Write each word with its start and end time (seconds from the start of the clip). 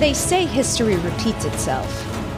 They 0.00 0.12
say 0.12 0.44
history 0.44 0.96
repeats 0.96 1.44
itself. 1.44 1.88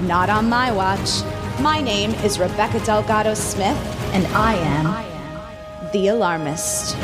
Not 0.02 0.28
on 0.28 0.46
my 0.46 0.70
watch. 0.70 1.22
My 1.58 1.80
name 1.80 2.10
is 2.16 2.38
Rebecca 2.38 2.80
Delgado 2.80 3.32
Smith, 3.32 3.78
and 4.12 4.26
I 4.28 4.54
am 4.54 5.90
the 5.92 6.08
alarmist. 6.08 6.94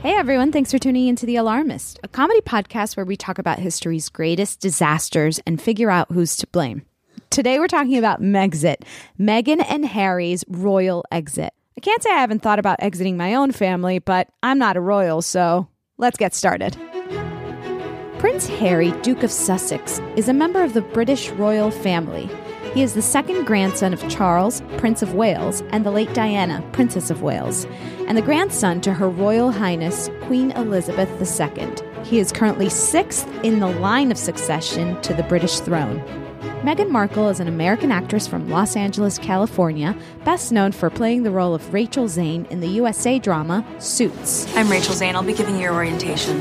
Hey 0.00 0.14
everyone, 0.14 0.50
thanks 0.50 0.72
for 0.72 0.78
tuning 0.78 1.08
into 1.08 1.26
The 1.26 1.36
Alarmist, 1.36 2.00
a 2.02 2.08
comedy 2.08 2.40
podcast 2.40 2.96
where 2.96 3.04
we 3.04 3.16
talk 3.16 3.38
about 3.38 3.58
history's 3.58 4.08
greatest 4.08 4.60
disasters 4.60 5.40
and 5.46 5.60
figure 5.60 5.90
out 5.90 6.10
who's 6.10 6.36
to 6.38 6.46
blame. 6.46 6.86
Today 7.28 7.58
we're 7.58 7.68
talking 7.68 7.98
about 7.98 8.22
Megxit, 8.22 8.78
Meghan 9.20 9.62
and 9.68 9.84
Harry's 9.84 10.42
royal 10.48 11.04
exit. 11.12 11.52
I 11.76 11.80
can't 11.80 12.02
say 12.02 12.10
I 12.10 12.20
haven't 12.20 12.42
thought 12.42 12.58
about 12.58 12.82
exiting 12.82 13.16
my 13.16 13.34
own 13.34 13.50
family, 13.50 13.98
but 13.98 14.28
I'm 14.42 14.58
not 14.58 14.76
a 14.76 14.80
royal, 14.80 15.22
so 15.22 15.68
let's 15.96 16.18
get 16.18 16.34
started. 16.34 16.76
Prince 18.18 18.46
Harry, 18.46 18.92
Duke 19.02 19.22
of 19.22 19.32
Sussex, 19.32 20.00
is 20.14 20.28
a 20.28 20.34
member 20.34 20.62
of 20.62 20.74
the 20.74 20.82
British 20.82 21.30
royal 21.30 21.70
family. 21.70 22.30
He 22.74 22.82
is 22.82 22.94
the 22.94 23.02
second 23.02 23.46
grandson 23.46 23.92
of 23.92 24.08
Charles, 24.08 24.62
Prince 24.76 25.02
of 25.02 25.14
Wales, 25.14 25.62
and 25.70 25.84
the 25.84 25.90
late 25.90 26.12
Diana, 26.14 26.62
Princess 26.72 27.10
of 27.10 27.22
Wales, 27.22 27.66
and 28.06 28.16
the 28.16 28.22
grandson 28.22 28.80
to 28.82 28.94
Her 28.94 29.08
Royal 29.08 29.50
Highness 29.50 30.08
Queen 30.22 30.52
Elizabeth 30.52 31.10
II. 31.20 31.72
He 32.04 32.18
is 32.18 32.32
currently 32.32 32.68
sixth 32.68 33.26
in 33.42 33.60
the 33.60 33.66
line 33.66 34.10
of 34.12 34.18
succession 34.18 35.00
to 35.02 35.14
the 35.14 35.22
British 35.24 35.58
throne. 35.60 36.00
Meghan 36.62 36.90
Markle 36.90 37.28
is 37.28 37.40
an 37.40 37.48
American 37.48 37.90
actress 37.90 38.28
from 38.28 38.48
Los 38.48 38.76
Angeles, 38.76 39.18
California, 39.18 39.96
best 40.24 40.52
known 40.52 40.70
for 40.70 40.90
playing 40.90 41.24
the 41.24 41.30
role 41.32 41.56
of 41.56 41.74
Rachel 41.74 42.06
Zane 42.06 42.46
in 42.50 42.60
the 42.60 42.68
USA 42.68 43.18
drama 43.18 43.66
Suits. 43.80 44.46
I'm 44.56 44.70
Rachel 44.70 44.94
Zane. 44.94 45.16
I'll 45.16 45.24
be 45.24 45.34
giving 45.34 45.56
you 45.56 45.62
your 45.62 45.74
orientation. 45.74 46.40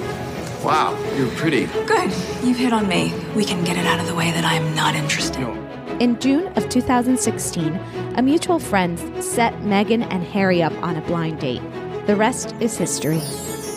Wow, 0.64 0.96
you're 1.18 1.28
pretty. 1.30 1.66
Good. 1.88 2.12
You've 2.44 2.60
hit 2.60 2.72
on 2.72 2.88
me. 2.88 3.12
We 3.36 3.44
can 3.44 3.64
get 3.64 3.78
it 3.78 3.88
out 3.88 4.00
of 4.00 4.06
the 4.06 4.14
way 4.14 4.30
that 4.30 4.46
I 4.46 4.54
am 4.54 4.76
not 4.76 4.94
interested. 4.94 5.40
No. 5.40 5.54
In 6.00 6.20
June 6.20 6.54
of 6.56 6.70
2016, 6.70 7.76
a 8.16 8.22
mutual 8.22 8.60
friend 8.60 9.00
set 9.24 9.56
Meghan 9.62 10.06
and 10.12 10.24
Harry 10.24 10.62
up 10.62 10.74
on 10.84 10.98
a 10.98 11.02
blind 11.02 11.40
date. 11.40 11.64
The 12.06 12.16
rest 12.16 12.54
is 12.60 12.78
history. 12.78 13.22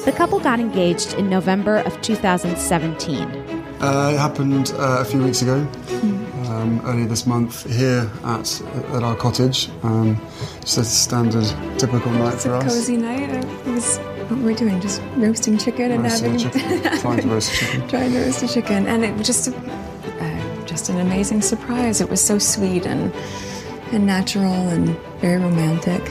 The 0.05 0.13
couple 0.15 0.41
got 0.41 0.61
engaged 0.61 1.15
in 1.15 1.31
November 1.31 1.79
of 1.79 1.99
2017. 2.03 3.55
Uh, 3.81 4.11
it 4.15 4.19
happened 4.19 4.73
uh, 4.77 4.99
a 5.01 5.05
few 5.05 5.23
weeks 5.23 5.43
ago, 5.43 5.67
um, 6.65 6.81
earlier 6.85 7.07
this 7.07 7.27
month, 7.27 7.71
here 7.71 8.11
at 8.25 8.63
at 8.95 9.03
our 9.03 9.15
cottage. 9.17 9.69
Um, 9.83 10.21
just 10.61 10.79
a 10.79 10.85
standard, 10.85 11.47
typical 11.79 12.11
night 12.13 12.35
It's 12.35 12.45
for 12.45 12.55
a 12.55 12.59
us. 12.59 12.65
cozy 12.65 12.97
night. 12.97 13.31
It 13.31 13.67
was 13.67 13.99
what 14.29 14.39
we're 14.41 14.55
doing, 14.55 14.81
just 14.81 15.03
roasting 15.17 15.59
chicken 15.59 15.91
and 15.93 16.03
Roasting 16.03 16.39
having 16.39 16.51
chicken. 16.51 16.99
Trying 17.01 17.21
to 17.23 17.29
roast 17.29 17.53
chicken. 17.55 17.89
trying 17.89 18.13
to 18.13 18.21
roast 18.21 18.43
a 18.43 18.49
chicken, 18.49 18.87
and 18.87 19.05
it 19.05 19.15
was 19.17 19.27
just 19.27 19.49
a, 19.49 19.57
uh, 19.57 20.65
just 20.67 20.89
an 20.89 21.01
amazing 21.01 21.43
surprise. 21.43 22.01
It 22.01 22.09
was 22.09 22.21
so 22.21 22.39
sweet 22.39 22.87
and 22.87 23.13
and 23.93 24.07
natural 24.07 24.69
and 24.71 24.97
very 25.21 25.41
romantic. 25.41 26.03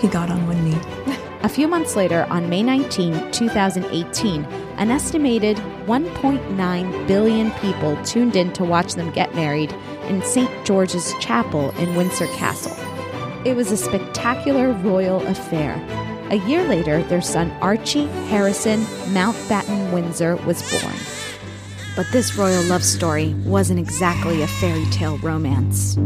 He 0.00 0.08
got 0.08 0.30
on 0.30 0.46
one 0.46 0.64
knee. 0.64 0.78
A 1.40 1.48
few 1.48 1.68
months 1.68 1.94
later, 1.94 2.26
on 2.30 2.48
May 2.48 2.64
19, 2.64 3.30
2018, 3.30 4.44
an 4.76 4.90
estimated 4.90 5.56
1.9 5.86 7.06
billion 7.06 7.52
people 7.52 7.96
tuned 8.04 8.34
in 8.34 8.52
to 8.54 8.64
watch 8.64 8.94
them 8.94 9.12
get 9.12 9.32
married 9.36 9.72
in 10.08 10.22
St. 10.22 10.50
George's 10.64 11.14
Chapel 11.20 11.70
in 11.78 11.94
Windsor 11.94 12.26
Castle. 12.28 12.76
It 13.44 13.54
was 13.54 13.70
a 13.70 13.76
spectacular 13.76 14.72
royal 14.72 15.26
affair. 15.26 15.74
A 16.30 16.36
year 16.36 16.64
later, 16.64 17.02
their 17.04 17.22
son 17.22 17.50
Archie 17.60 18.06
Harrison 18.28 18.80
Mountbatten 19.14 19.92
Windsor 19.92 20.36
was 20.36 20.62
born. 20.70 20.94
But 21.96 22.06
this 22.12 22.36
royal 22.36 22.62
love 22.64 22.84
story 22.84 23.34
wasn't 23.44 23.80
exactly 23.80 24.42
a 24.42 24.46
fairy 24.46 24.84
tale 24.86 25.18
romance. 25.18 25.96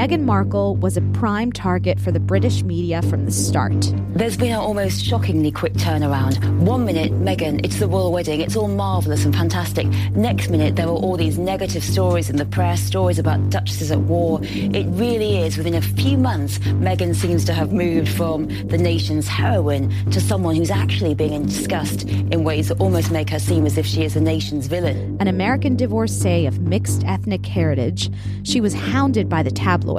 Meghan 0.00 0.22
Markle 0.22 0.76
was 0.76 0.96
a 0.96 1.02
prime 1.12 1.52
target 1.52 2.00
for 2.00 2.10
the 2.10 2.18
British 2.18 2.62
media 2.62 3.02
from 3.02 3.26
the 3.26 3.30
start. 3.30 3.92
There's 4.14 4.34
been 4.34 4.50
an 4.50 4.58
almost 4.58 5.04
shockingly 5.04 5.52
quick 5.52 5.74
turnaround. 5.74 6.42
One 6.60 6.86
minute, 6.86 7.12
Meghan, 7.12 7.62
it's 7.66 7.78
the 7.78 7.86
royal 7.86 8.10
wedding, 8.10 8.40
it's 8.40 8.56
all 8.56 8.68
marvellous 8.68 9.26
and 9.26 9.36
fantastic. 9.36 9.86
Next 10.12 10.48
minute, 10.48 10.76
there 10.76 10.86
were 10.86 10.94
all 10.94 11.18
these 11.18 11.36
negative 11.36 11.84
stories 11.84 12.30
in 12.30 12.36
the 12.36 12.46
press, 12.46 12.80
stories 12.80 13.18
about 13.18 13.50
duchesses 13.50 13.90
at 13.90 13.98
war. 13.98 14.40
It 14.42 14.86
really 14.86 15.36
is, 15.36 15.58
within 15.58 15.74
a 15.74 15.82
few 15.82 16.16
months, 16.16 16.58
Meghan 16.60 17.14
seems 17.14 17.44
to 17.44 17.52
have 17.52 17.70
moved 17.70 18.08
from 18.08 18.46
the 18.68 18.78
nation's 18.78 19.28
heroine 19.28 19.90
to 20.12 20.20
someone 20.20 20.56
who's 20.56 20.70
actually 20.70 21.14
being 21.14 21.44
discussed 21.44 22.08
in 22.08 22.42
ways 22.42 22.68
that 22.68 22.80
almost 22.80 23.10
make 23.10 23.28
her 23.28 23.38
seem 23.38 23.66
as 23.66 23.76
if 23.76 23.84
she 23.84 24.02
is 24.02 24.14
the 24.14 24.20
nation's 24.22 24.66
villain. 24.66 25.18
An 25.20 25.28
American 25.28 25.76
divorcee 25.76 26.46
of 26.46 26.58
mixed 26.60 27.04
ethnic 27.04 27.44
heritage, 27.44 28.10
she 28.44 28.62
was 28.62 28.72
hounded 28.72 29.28
by 29.28 29.42
the 29.42 29.50
tabloids. 29.50 29.89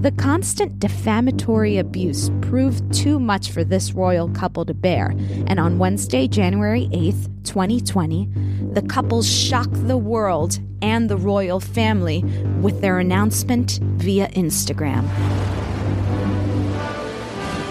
The 0.00 0.12
constant 0.12 0.78
defamatory 0.78 1.76
abuse 1.76 2.30
proved 2.40 2.90
too 2.92 3.20
much 3.20 3.50
for 3.50 3.64
this 3.64 3.92
royal 3.92 4.30
couple 4.30 4.64
to 4.64 4.72
bear, 4.72 5.14
and 5.46 5.60
on 5.60 5.78
Wednesday, 5.78 6.26
January 6.26 6.88
8th, 6.92 7.28
2020, 7.44 8.28
the 8.72 8.82
couple 8.82 9.22
shocked 9.22 9.86
the 9.88 9.98
world 9.98 10.58
and 10.80 11.10
the 11.10 11.18
royal 11.18 11.60
family 11.60 12.22
with 12.62 12.80
their 12.80 12.98
announcement 12.98 13.78
via 13.96 14.28
Instagram. 14.28 15.04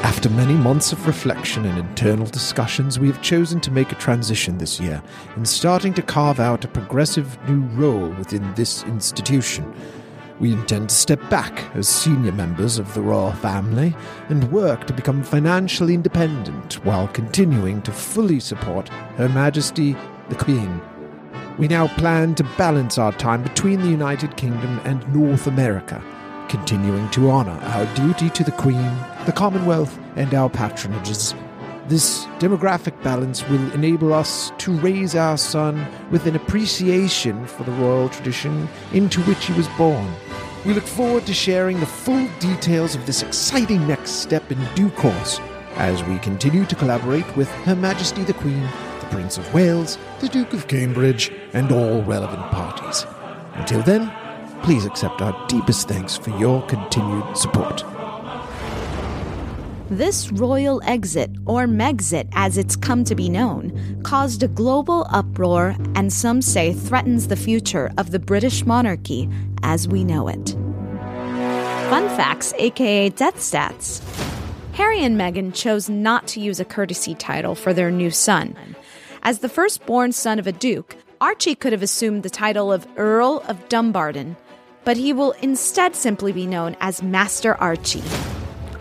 After 0.04 0.30
many 0.30 0.54
months 0.54 0.92
of 0.92 1.08
reflection 1.08 1.66
and 1.66 1.78
internal 1.78 2.26
discussions, 2.26 3.00
we 3.00 3.08
have 3.08 3.22
chosen 3.22 3.62
to 3.62 3.72
make 3.72 3.92
a 3.92 3.96
transition 3.96 4.58
this 4.58 4.80
year 4.80 5.02
in 5.36 5.46
starting 5.46 5.94
to 5.94 6.02
carve 6.02 6.40
out 6.40 6.66
a 6.66 6.68
progressive 6.68 7.38
new 7.50 7.62
role 7.76 8.10
within 8.10 8.54
this 8.56 8.84
institution. 8.84 9.74
We 10.40 10.54
intend 10.54 10.90
to 10.90 10.96
step 10.96 11.20
back 11.30 11.66
as 11.76 11.90
senior 11.90 12.32
members 12.32 12.80
of 12.80 12.94
the 12.94 13.02
royal 13.02 13.34
family 13.34 13.94
and 14.30 14.52
work 14.52 14.88
to 14.88 14.94
become 14.94 15.22
financially 15.22 15.94
independent 15.94 16.76
while 16.86 17.10
continuing 17.10 17.82
to 17.82 17.92
fully 17.92 18.40
support 18.40 18.88
Her 19.18 19.28
Majesty 19.28 19.98
the 20.30 20.36
Queen. 20.36 20.82
We 21.58 21.68
now 21.68 21.88
plan 21.88 22.36
to 22.36 22.44
balance 22.58 22.98
our 22.98 23.12
time 23.12 23.44
between 23.44 23.82
the 23.82 23.90
United 23.90 24.38
Kingdom 24.38 24.80
and 24.86 25.14
North 25.14 25.46
America, 25.48 26.02
continuing 26.48 27.10
to 27.12 27.30
honour 27.30 27.60
our 27.64 27.86
duty 27.96 28.30
to 28.30 28.44
the 28.46 28.52
Queen, 28.54 28.96
the 29.26 29.34
Commonwealth, 29.34 30.00
and 30.16 30.34
our 30.34 30.50
patronages. 30.50 31.36
This 31.90 32.26
demographic 32.38 33.02
balance 33.02 33.42
will 33.50 33.72
enable 33.72 34.14
us 34.14 34.52
to 34.60 34.72
raise 34.74 35.16
our 35.16 35.40
son 35.40 35.88
with 36.12 36.28
an 36.28 36.36
appreciation 36.36 37.48
for 37.48 37.64
the 37.64 37.72
royal 37.72 38.10
tradition 38.10 38.70
into 38.94 39.24
which 39.24 39.44
he 39.48 39.54
was 39.54 39.68
born. 39.70 40.08
We 40.68 40.76
look 40.76 40.84
forward 40.84 41.26
to 41.26 41.34
sharing 41.34 41.80
the 41.80 41.88
full 41.88 42.28
details 42.38 42.94
of 42.94 43.08
this 43.08 43.24
exciting 43.24 43.88
next 43.88 44.12
step 44.22 44.52
in 44.52 44.60
due 44.76 44.92
course 44.92 45.40
as 45.78 46.04
we 46.04 46.20
continue 46.20 46.64
to 46.66 46.76
collaborate 46.76 47.36
with 47.36 47.50
Her 47.66 47.76
Majesty 47.76 48.24
the 48.24 48.36
Queen, 48.36 48.70
the 49.00 49.08
Prince 49.10 49.40
of 49.40 49.52
Wales, 49.52 49.98
the 50.20 50.30
Duke 50.30 50.54
of 50.54 50.68
Cambridge, 50.68 51.32
and 51.54 51.72
all 51.72 52.04
relevant 52.04 52.52
parties. 52.52 53.08
Until 53.56 53.82
then, 53.82 54.14
please 54.62 54.86
accept 54.86 55.24
our 55.24 55.48
deepest 55.48 55.88
thanks 55.88 56.16
for 56.16 56.30
your 56.38 56.62
continued 56.68 57.36
support. 57.36 57.84
This 59.92 60.32
royal 60.32 60.82
exit, 60.84 61.32
or 61.48 61.66
Megxit 61.66 62.30
as 62.34 62.60
it's 62.60 62.76
come 62.76 63.04
to 63.06 63.16
be 63.16 63.28
known, 63.28 64.00
caused 64.04 64.44
a 64.44 64.48
global 64.48 65.08
uproar 65.10 65.76
and 65.96 66.14
some 66.14 66.44
say 66.44 66.74
threatens 66.74 67.28
the 67.28 67.36
future 67.36 67.92
of 67.98 68.12
the 68.12 68.20
British 68.20 68.68
monarchy 68.68 69.28
as 69.64 69.88
we 69.88 70.04
know 70.04 70.28
it. 70.28 70.50
Fun 71.90 72.08
facts, 72.10 72.54
aka 72.60 73.10
death 73.10 73.38
stats. 73.38 74.04
Harry 74.74 75.00
and 75.00 75.20
Meghan 75.20 75.56
chose 75.56 75.90
not 75.90 76.28
to 76.28 76.40
use 76.40 76.60
a 76.60 76.66
courtesy 76.66 77.16
title 77.16 77.56
for 77.56 77.74
their 77.74 77.90
new 77.90 78.12
son. 78.12 78.56
As 79.24 79.40
the 79.40 79.50
firstborn 79.50 80.12
son 80.12 80.38
of 80.38 80.46
a 80.46 80.52
duke, 80.52 80.98
Archie 81.20 81.56
could 81.56 81.74
have 81.74 81.82
assumed 81.82 82.22
the 82.22 82.30
title 82.30 82.72
of 82.72 82.88
Earl 82.96 83.44
of 83.48 83.68
Dumbarton, 83.70 84.38
but 84.86 84.98
he 84.98 85.14
will 85.14 85.32
instead 85.42 85.96
simply 85.96 86.32
be 86.32 86.46
known 86.46 86.78
as 86.80 87.02
Master 87.02 87.56
Archie. 87.56 88.04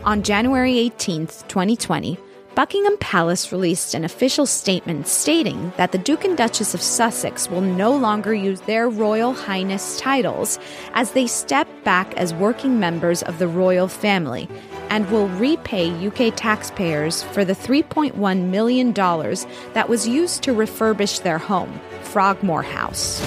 On 0.09 0.23
January 0.23 0.73
18th, 0.73 1.47
2020, 1.49 2.17
Buckingham 2.55 2.97
Palace 2.97 3.53
released 3.53 3.93
an 3.93 4.07
official 4.07 4.47
statement 4.47 5.07
stating 5.07 5.71
that 5.77 5.93
the 5.93 5.99
Duke 5.99 6.25
and 6.25 6.35
Duchess 6.35 6.73
of 6.73 6.81
Sussex 6.81 7.51
will 7.51 7.61
no 7.61 7.95
longer 7.95 8.33
use 8.33 8.63
their 8.63 8.89
Royal 8.89 9.35
Highness 9.35 10.01
titles 10.01 10.59
as 10.95 11.11
they 11.11 11.27
step 11.27 11.69
back 11.85 12.15
as 12.15 12.33
working 12.33 12.81
members 12.81 13.23
of 13.23 13.39
the 13.39 13.49
royal 13.49 13.87
family 13.87 14.49
and 14.89 15.11
will 15.11 15.29
repay 15.29 15.91
UK 16.07 16.35
taxpayers 16.35 17.23
for 17.23 17.45
the 17.45 17.53
$3.1 17.53 18.49
million 18.49 18.95
that 18.95 19.91
was 19.91 20.09
used 20.09 20.43
to 20.43 20.55
refurbish 20.55 21.23
their 21.23 21.37
home, 21.37 21.79
Frogmore 22.05 22.63
House. 22.63 23.21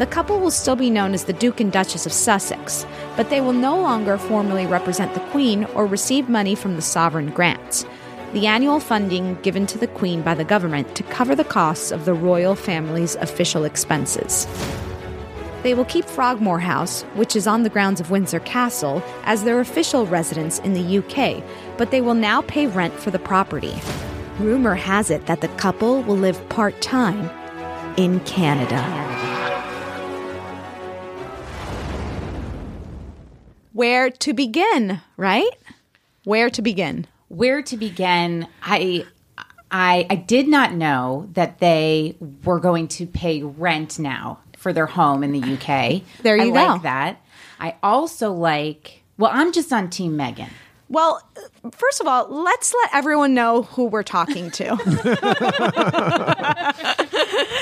The 0.00 0.06
couple 0.06 0.40
will 0.40 0.50
still 0.50 0.76
be 0.76 0.88
known 0.88 1.12
as 1.12 1.24
the 1.24 1.34
Duke 1.34 1.60
and 1.60 1.70
Duchess 1.70 2.06
of 2.06 2.12
Sussex, 2.14 2.86
but 3.18 3.28
they 3.28 3.42
will 3.42 3.52
no 3.52 3.78
longer 3.78 4.16
formally 4.16 4.64
represent 4.66 5.12
the 5.12 5.20
Queen 5.28 5.66
or 5.74 5.84
receive 5.84 6.26
money 6.26 6.54
from 6.54 6.76
the 6.76 6.80
sovereign 6.80 7.28
grants. 7.28 7.84
The 8.32 8.46
annual 8.46 8.80
funding 8.80 9.34
given 9.42 9.66
to 9.66 9.76
the 9.76 9.88
Queen 9.88 10.22
by 10.22 10.32
the 10.34 10.42
government 10.42 10.94
to 10.94 11.02
cover 11.02 11.34
the 11.34 11.44
costs 11.44 11.92
of 11.92 12.06
the 12.06 12.14
royal 12.14 12.54
family's 12.54 13.14
official 13.16 13.64
expenses. 13.64 14.46
They 15.62 15.74
will 15.74 15.84
keep 15.84 16.06
Frogmore 16.06 16.60
House, 16.60 17.02
which 17.12 17.36
is 17.36 17.46
on 17.46 17.62
the 17.62 17.68
grounds 17.68 18.00
of 18.00 18.10
Windsor 18.10 18.40
Castle, 18.40 19.02
as 19.24 19.44
their 19.44 19.60
official 19.60 20.06
residence 20.06 20.60
in 20.60 20.72
the 20.72 20.96
UK, 20.96 21.44
but 21.76 21.90
they 21.90 22.00
will 22.00 22.14
now 22.14 22.40
pay 22.40 22.66
rent 22.66 22.94
for 22.94 23.10
the 23.10 23.18
property. 23.18 23.74
Rumor 24.38 24.76
has 24.76 25.10
it 25.10 25.26
that 25.26 25.42
the 25.42 25.48
couple 25.58 26.02
will 26.04 26.16
live 26.16 26.48
part 26.48 26.80
time 26.80 27.28
in 27.98 28.20
Canada. 28.20 29.39
Where 33.80 34.10
to 34.10 34.34
begin, 34.34 35.00
right? 35.16 35.48
Where 36.24 36.50
to 36.50 36.60
begin? 36.60 37.06
Where 37.28 37.62
to 37.62 37.78
begin? 37.78 38.46
I 38.62 39.06
I 39.70 40.06
I 40.10 40.16
did 40.16 40.48
not 40.48 40.74
know 40.74 41.30
that 41.32 41.60
they 41.60 42.14
were 42.44 42.60
going 42.60 42.88
to 42.88 43.06
pay 43.06 43.42
rent 43.42 43.98
now 43.98 44.40
for 44.58 44.74
their 44.74 44.84
home 44.84 45.24
in 45.24 45.32
the 45.32 45.40
UK. 45.40 46.02
There 46.22 46.36
you 46.36 46.42
I 46.42 46.66
go. 46.66 46.72
like 46.72 46.82
that. 46.82 47.22
I 47.58 47.76
also 47.82 48.34
like 48.34 49.02
well, 49.16 49.30
I'm 49.32 49.50
just 49.50 49.72
on 49.72 49.88
team 49.88 50.14
Meghan. 50.14 50.50
Well, 50.90 51.22
first 51.70 52.00
of 52.00 52.08
all, 52.08 52.26
let's 52.28 52.74
let 52.74 52.94
everyone 52.94 53.32
know 53.32 53.62
who 53.62 53.84
we're 53.84 54.02
talking 54.02 54.50
to. 54.50 54.64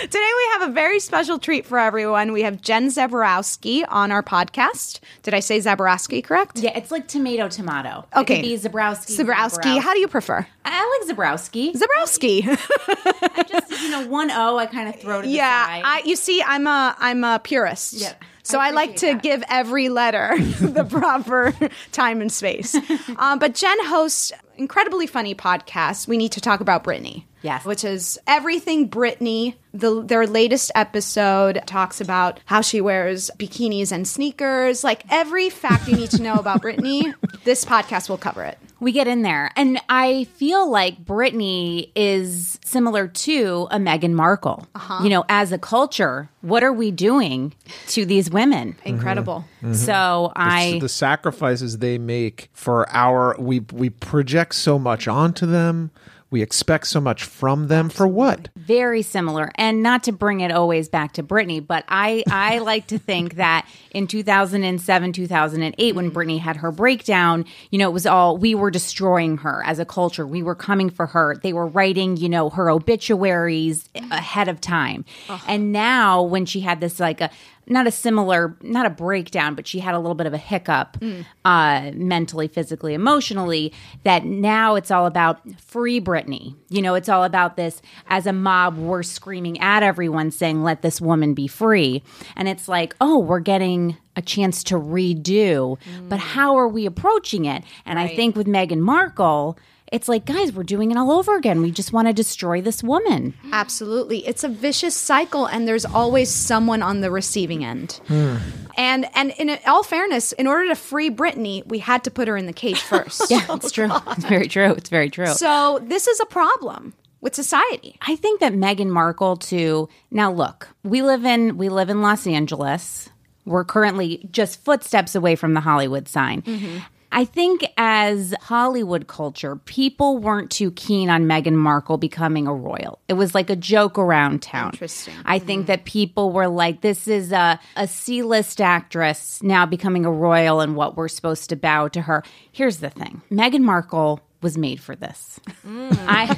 Today 0.00 0.30
we 0.38 0.48
have 0.52 0.62
a 0.62 0.72
very 0.72 0.98
special 0.98 1.38
treat 1.38 1.66
for 1.66 1.78
everyone. 1.78 2.32
We 2.32 2.40
have 2.42 2.62
Jen 2.62 2.88
Zaborowski 2.88 3.84
on 3.86 4.10
our 4.12 4.22
podcast. 4.22 5.00
Did 5.22 5.34
I 5.34 5.40
say 5.40 5.58
Zaborowski 5.58 6.24
correct? 6.24 6.58
Yeah, 6.58 6.74
it's 6.74 6.90
like 6.90 7.06
tomato 7.06 7.50
tomato. 7.50 8.06
Okay. 8.16 8.20
It 8.20 8.36
could 8.36 8.48
be 8.48 8.56
Zabrowski. 8.56 9.18
Zaborowski. 9.18 9.78
How 9.78 9.92
do 9.92 10.00
you 10.00 10.08
prefer? 10.08 10.46
I 10.64 11.02
like 11.06 11.14
Zabrowski. 11.14 11.74
Zaborowski. 11.74 12.44
I 13.36 13.42
just, 13.46 13.82
you 13.82 13.90
know, 13.90 14.08
one 14.08 14.30
O 14.30 14.56
I 14.56 14.64
kind 14.64 14.88
of 14.88 14.98
throw 14.98 15.20
to 15.20 15.28
the 15.28 15.34
yeah, 15.34 15.66
side. 15.66 15.82
I 15.84 16.02
you 16.06 16.16
see 16.16 16.42
I'm 16.42 16.66
a 16.66 16.96
I'm 16.98 17.22
a 17.24 17.40
purist. 17.44 17.92
Yeah. 17.92 18.14
So 18.48 18.58
I, 18.58 18.70
like 18.70 18.96
to 18.96 19.14
give 19.14 19.44
every 19.48 19.90
letter 19.90 20.34
the 20.60 20.84
proper 20.84 21.54
time 21.92 22.20
and 22.20 22.32
space. 22.32 22.76
Um, 23.16 23.38
but 23.38 23.54
Jen 23.54 23.76
hosts 23.86 24.32
incredibly 24.56 25.06
funny 25.06 25.34
podcasts. 25.34 26.06
We 26.06 26.16
need 26.16 26.32
to 26.32 26.40
talk 26.40 26.60
about 26.60 26.84
Britney. 26.84 27.24
Yes. 27.42 27.64
Which 27.64 27.84
is 27.84 28.18
everything 28.26 28.88
Britney. 28.88 29.54
The, 29.72 30.02
their 30.02 30.26
latest 30.26 30.70
episode 30.74 31.62
talks 31.66 32.00
about 32.00 32.38
how 32.44 32.60
she 32.60 32.80
wears 32.80 33.30
bikinis 33.38 33.90
and 33.92 34.06
sneakers. 34.06 34.84
Like 34.84 35.04
every 35.10 35.50
fact 35.50 35.88
you 35.88 35.96
need 35.96 36.10
to 36.10 36.22
know 36.22 36.34
about 36.34 36.62
Britney, 36.62 37.12
this 37.44 37.64
podcast 37.64 38.08
will 38.08 38.18
cover 38.18 38.44
it. 38.44 38.58
We 38.80 38.92
get 38.92 39.08
in 39.08 39.22
there. 39.22 39.50
And 39.56 39.80
I 39.88 40.24
feel 40.24 40.70
like 40.70 41.04
Britney 41.04 41.90
is 41.96 42.58
similar 42.64 43.08
to 43.08 43.68
a 43.70 43.78
Meghan 43.78 44.12
Markle. 44.12 44.66
Uh-huh. 44.74 45.02
You 45.02 45.10
know, 45.10 45.24
as 45.28 45.52
a 45.52 45.58
culture, 45.58 46.30
what 46.40 46.62
are 46.62 46.72
we 46.72 46.90
doing 46.90 47.54
to 47.88 48.04
these 48.04 48.30
women? 48.30 48.76
Incredible. 48.84 49.44
So 49.72 50.32
I. 50.36 50.72
the, 50.72 50.80
the 50.80 50.88
sacrifices 50.88 51.78
they 51.78 51.98
make 51.98 52.50
for 52.52 52.88
our 52.90 53.36
we 53.38 53.60
we 53.72 53.90
project 53.90 54.54
so 54.54 54.78
much 54.78 55.08
onto 55.08 55.46
them 55.46 55.90
We 56.30 56.42
expect 56.42 56.86
so 56.86 57.00
much 57.00 57.24
from 57.24 57.68
them 57.68 57.88
for 57.88 58.06
what? 58.06 58.48
very 58.68 59.00
similar 59.00 59.50
and 59.54 59.82
not 59.82 60.04
to 60.04 60.12
bring 60.12 60.40
it 60.40 60.52
always 60.52 60.90
back 60.90 61.14
to 61.14 61.22
Britney, 61.22 61.66
but 61.66 61.84
I 61.88 62.22
I 62.30 62.58
like 62.70 62.86
to 62.88 62.98
think 62.98 63.36
that 63.36 63.66
in 63.92 64.06
2007 64.06 65.12
2008 65.14 65.94
when 65.94 66.10
Britney 66.10 66.38
had 66.38 66.58
her 66.58 66.70
breakdown, 66.70 67.46
you 67.70 67.78
know, 67.78 67.88
it 67.88 67.92
was 67.92 68.04
all 68.04 68.36
we 68.36 68.54
were 68.54 68.70
destroying 68.70 69.38
her 69.38 69.62
as 69.64 69.78
a 69.78 69.86
culture. 69.86 70.26
We 70.26 70.42
were 70.42 70.54
coming 70.54 70.90
for 70.90 71.06
her. 71.06 71.36
They 71.42 71.54
were 71.54 71.66
writing, 71.66 72.18
you 72.18 72.28
know, 72.28 72.50
her 72.50 72.70
obituaries 72.70 73.88
ahead 73.94 74.48
of 74.48 74.60
time. 74.60 75.06
And 75.48 75.72
now 75.72 76.22
when 76.22 76.44
she 76.44 76.60
had 76.60 76.80
this 76.80 77.00
like 77.00 77.22
a 77.22 77.30
not 77.68 77.86
a 77.86 77.90
similar, 77.90 78.56
not 78.62 78.86
a 78.86 78.90
breakdown, 78.90 79.54
but 79.54 79.66
she 79.66 79.78
had 79.80 79.94
a 79.94 79.98
little 79.98 80.14
bit 80.14 80.26
of 80.26 80.34
a 80.34 80.38
hiccup 80.38 80.96
uh, 81.44 81.90
mentally, 81.94 82.48
physically, 82.48 82.94
emotionally. 82.94 83.72
That 84.04 84.24
now 84.24 84.74
it's 84.74 84.90
all 84.90 85.06
about 85.06 85.40
free 85.60 86.00
Britney. 86.00 86.54
You 86.68 86.82
know, 86.82 86.94
it's 86.94 87.08
all 87.08 87.24
about 87.24 87.56
this 87.56 87.82
as 88.08 88.26
a 88.26 88.32
mob, 88.32 88.76
we're 88.78 89.02
screaming 89.02 89.58
at 89.60 89.82
everyone 89.82 90.30
saying, 90.30 90.62
let 90.62 90.82
this 90.82 91.00
woman 91.00 91.34
be 91.34 91.46
free. 91.46 92.02
And 92.36 92.48
it's 92.48 92.68
like, 92.68 92.94
oh, 93.00 93.18
we're 93.18 93.40
getting 93.40 93.96
a 94.16 94.22
chance 94.22 94.64
to 94.64 94.74
redo, 94.74 95.78
but 96.08 96.18
how 96.18 96.56
are 96.56 96.66
we 96.68 96.86
approaching 96.86 97.44
it? 97.44 97.62
And 97.86 97.98
I 97.98 98.08
think 98.16 98.34
with 98.34 98.46
Meghan 98.48 98.80
Markle, 98.80 99.58
it's 99.92 100.08
like, 100.08 100.24
guys, 100.24 100.52
we're 100.52 100.64
doing 100.64 100.90
it 100.90 100.96
all 100.96 101.10
over 101.12 101.36
again. 101.36 101.62
We 101.62 101.70
just 101.70 101.92
want 101.92 102.08
to 102.08 102.14
destroy 102.14 102.60
this 102.60 102.82
woman. 102.82 103.34
Absolutely. 103.52 104.26
It's 104.26 104.44
a 104.44 104.48
vicious 104.48 104.94
cycle 104.94 105.46
and 105.46 105.66
there's 105.66 105.84
always 105.84 106.30
someone 106.30 106.82
on 106.82 107.00
the 107.00 107.10
receiving 107.10 107.64
end. 107.64 108.00
Hmm. 108.08 108.36
And 108.76 109.06
and 109.14 109.32
in 109.38 109.58
all 109.66 109.82
fairness, 109.82 110.32
in 110.32 110.46
order 110.46 110.68
to 110.68 110.76
free 110.76 111.10
Britney, 111.10 111.66
we 111.66 111.78
had 111.78 112.04
to 112.04 112.10
put 112.10 112.28
her 112.28 112.36
in 112.36 112.46
the 112.46 112.52
cage 112.52 112.80
first. 112.82 113.30
Yeah, 113.30 113.44
it's 113.50 113.66
oh, 113.66 113.68
true. 113.68 113.90
It's 114.12 114.24
very 114.24 114.48
true. 114.48 114.72
It's 114.72 114.90
very 114.90 115.10
true. 115.10 115.26
So 115.26 115.80
this 115.82 116.06
is 116.06 116.20
a 116.20 116.26
problem 116.26 116.94
with 117.20 117.34
society. 117.34 117.96
I 118.02 118.16
think 118.16 118.40
that 118.40 118.52
Meghan 118.52 118.88
Markle 118.88 119.36
too. 119.36 119.88
Now 120.10 120.30
look, 120.30 120.68
we 120.84 121.02
live 121.02 121.24
in 121.24 121.56
we 121.56 121.68
live 121.68 121.90
in 121.90 122.02
Los 122.02 122.26
Angeles. 122.26 123.08
We're 123.44 123.64
currently 123.64 124.28
just 124.30 124.62
footsteps 124.62 125.14
away 125.14 125.34
from 125.34 125.54
the 125.54 125.60
Hollywood 125.60 126.06
sign. 126.06 126.42
Mm-hmm. 126.42 126.78
I 127.10 127.24
think 127.24 127.64
as 127.76 128.34
Hollywood 128.42 129.06
culture, 129.06 129.56
people 129.56 130.18
weren't 130.18 130.50
too 130.50 130.70
keen 130.72 131.10
on 131.10 131.24
Meghan 131.24 131.54
Markle 131.54 131.96
becoming 131.96 132.46
a 132.46 132.54
royal. 132.54 132.98
It 133.08 133.14
was 133.14 133.34
like 133.34 133.50
a 133.50 133.56
joke 133.56 133.98
around 133.98 134.42
town. 134.42 134.72
Interesting. 134.72 135.14
I 135.24 135.38
think 135.38 135.66
that 135.66 135.84
people 135.84 136.32
were 136.32 136.48
like, 136.48 136.80
this 136.80 137.08
is 137.08 137.32
a, 137.32 137.58
a 137.76 137.86
C 137.86 138.22
list 138.22 138.60
actress 138.60 139.42
now 139.42 139.66
becoming 139.66 140.04
a 140.04 140.12
royal 140.12 140.60
and 140.60 140.76
what 140.76 140.96
we're 140.96 141.08
supposed 141.08 141.48
to 141.50 141.56
bow 141.56 141.88
to 141.88 142.02
her. 142.02 142.22
Here's 142.52 142.78
the 142.78 142.90
thing 142.90 143.22
Meghan 143.30 143.62
Markle 143.62 144.20
was 144.40 144.56
made 144.56 144.80
for 144.80 144.94
this. 144.94 145.40
Mm. 145.66 145.96
I, 146.06 146.36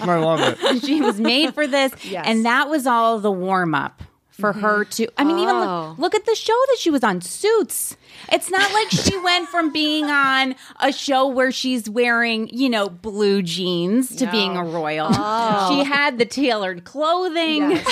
I 0.00 0.18
love 0.18 0.40
it. 0.40 0.82
she 0.84 1.02
was 1.02 1.20
made 1.20 1.54
for 1.54 1.66
this. 1.66 1.92
Yes. 2.04 2.24
And 2.26 2.46
that 2.46 2.68
was 2.68 2.86
all 2.86 3.18
the 3.20 3.30
warm 3.30 3.74
up 3.74 4.02
for 4.38 4.52
her 4.52 4.84
to 4.84 5.08
I 5.16 5.24
mean 5.24 5.38
even 5.38 5.54
Oh. 5.56 5.88
look, 5.90 5.98
look 5.98 6.14
at 6.14 6.26
the 6.26 6.34
show 6.34 6.52
that 6.68 6.76
she 6.78 6.90
was 6.90 7.02
on 7.02 7.20
Suits. 7.20 7.96
It's 8.32 8.50
not 8.50 8.72
like 8.72 8.90
she 8.90 9.16
went 9.22 9.48
from 9.48 9.72
being 9.72 10.04
on 10.06 10.54
a 10.80 10.92
show 10.92 11.26
where 11.26 11.50
she's 11.52 11.88
wearing, 11.88 12.48
you 12.48 12.68
know, 12.68 12.88
blue 12.88 13.42
jeans 13.42 14.14
to 14.16 14.30
being 14.30 14.56
a 14.56 14.64
royal. 14.64 15.08
Oh. 15.10 15.68
She 15.70 15.84
had 15.84 16.18
the 16.18 16.24
tailored 16.26 16.84
clothing. 16.84 17.78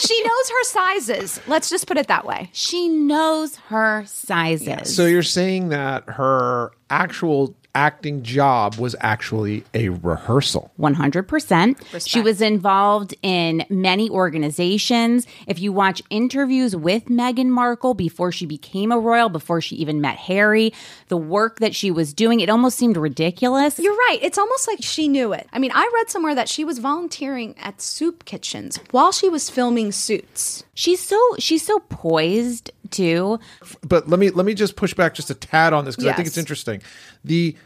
She 0.00 0.22
knows 0.22 0.48
her 0.50 0.64
sizes. 0.64 1.40
Let's 1.48 1.68
just 1.70 1.86
put 1.88 1.96
it 1.96 2.06
that 2.06 2.24
way. 2.24 2.50
she 2.52 2.88
knows 2.88 3.56
her 3.68 4.04
sizes. 4.06 4.94
So 4.94 5.06
you're 5.06 5.22
saying 5.24 5.70
that 5.70 6.04
her 6.08 6.70
actual 6.88 7.54
acting 7.74 8.22
job 8.22 8.76
was 8.76 8.96
actually 9.00 9.64
a 9.74 9.90
rehearsal. 9.90 10.72
100%. 10.78 12.06
She 12.06 12.20
was 12.20 12.40
involved 12.40 13.14
in 13.22 13.64
many 13.68 14.10
organizations. 14.10 15.26
If 15.46 15.60
you 15.60 15.72
watch 15.72 16.02
interviews 16.10 16.74
with 16.74 17.06
Meghan 17.06 17.48
Markle 17.48 17.94
before 17.94 18.32
she 18.32 18.46
became 18.46 18.90
a 18.90 18.98
royal, 18.98 19.28
before 19.28 19.60
she 19.60 19.76
even 19.76 20.00
met 20.00 20.16
Harry, 20.16 20.72
the 21.08 21.16
work 21.16 21.60
that 21.60 21.74
she 21.74 21.90
was 21.90 22.12
doing, 22.12 22.40
it 22.40 22.48
almost 22.48 22.78
seemed 22.78 22.96
ridiculous. 22.96 23.78
You're 23.78 23.96
right. 23.96 24.18
It's 24.22 24.38
almost 24.38 24.66
like 24.66 24.78
she 24.82 25.08
knew 25.08 25.32
it. 25.32 25.46
I 25.52 25.58
mean, 25.58 25.72
I 25.74 25.88
read 25.94 26.10
somewhere 26.10 26.34
that 26.34 26.48
she 26.48 26.64
was 26.64 26.78
volunteering 26.78 27.54
at 27.58 27.80
soup 27.80 28.24
kitchens 28.24 28.78
while 28.90 29.12
she 29.12 29.28
was 29.28 29.50
filming 29.50 29.92
Suits. 29.92 30.64
She's 30.78 31.00
so 31.00 31.20
she's 31.40 31.66
so 31.66 31.80
poised 31.80 32.70
too. 32.90 33.40
But 33.82 34.08
let 34.08 34.20
me 34.20 34.30
let 34.30 34.46
me 34.46 34.54
just 34.54 34.76
push 34.76 34.94
back 34.94 35.12
just 35.12 35.28
a 35.28 35.34
tad 35.34 35.72
on 35.72 35.84
this 35.84 35.96
because 35.96 36.08
I 36.08 36.12
think 36.12 36.28
it's 36.28 36.38
interesting. 36.38 36.82
The 37.24 37.56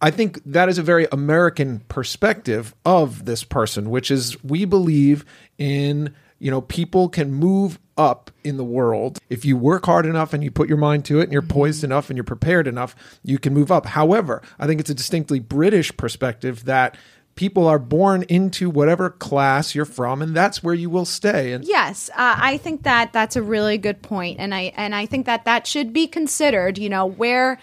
I 0.00 0.12
think 0.12 0.40
that 0.46 0.68
is 0.68 0.78
a 0.78 0.82
very 0.84 1.08
American 1.10 1.80
perspective 1.88 2.72
of 2.84 3.24
this 3.24 3.42
person, 3.42 3.90
which 3.90 4.08
is 4.08 4.40
we 4.44 4.66
believe 4.66 5.24
in, 5.58 6.14
you 6.38 6.48
know, 6.48 6.60
people 6.60 7.08
can 7.08 7.32
move 7.32 7.80
up 7.96 8.30
in 8.44 8.56
the 8.56 8.64
world. 8.64 9.18
If 9.28 9.44
you 9.44 9.56
work 9.56 9.86
hard 9.86 10.06
enough 10.06 10.32
and 10.32 10.44
you 10.44 10.52
put 10.52 10.68
your 10.68 10.78
mind 10.78 11.04
to 11.06 11.18
it 11.18 11.24
and 11.24 11.32
you're 11.32 11.42
mm-hmm. 11.42 11.58
poised 11.58 11.82
enough 11.82 12.08
and 12.08 12.16
you're 12.16 12.22
prepared 12.22 12.68
enough, 12.68 12.94
you 13.24 13.40
can 13.40 13.52
move 13.52 13.72
up. 13.72 13.86
However, 13.86 14.42
I 14.60 14.68
think 14.68 14.80
it's 14.80 14.90
a 14.90 14.94
distinctly 14.94 15.40
British 15.40 15.94
perspective 15.96 16.66
that 16.66 16.96
people 17.36 17.66
are 17.66 17.78
born 17.78 18.22
into 18.24 18.70
whatever 18.70 19.10
class 19.10 19.74
you're 19.74 19.84
from 19.84 20.22
and 20.22 20.34
that's 20.36 20.62
where 20.62 20.74
you 20.74 20.88
will 20.88 21.04
stay. 21.04 21.52
And 21.52 21.64
Yes, 21.64 22.08
uh, 22.10 22.36
I 22.38 22.56
think 22.58 22.82
that 22.84 23.12
that's 23.12 23.36
a 23.36 23.42
really 23.42 23.78
good 23.78 24.02
point, 24.02 24.38
and 24.38 24.54
I 24.54 24.72
and 24.76 24.94
I 24.94 25.06
think 25.06 25.26
that 25.26 25.44
that 25.44 25.66
should 25.66 25.92
be 25.92 26.06
considered. 26.06 26.78
You 26.78 26.88
know, 26.88 27.06
where 27.06 27.58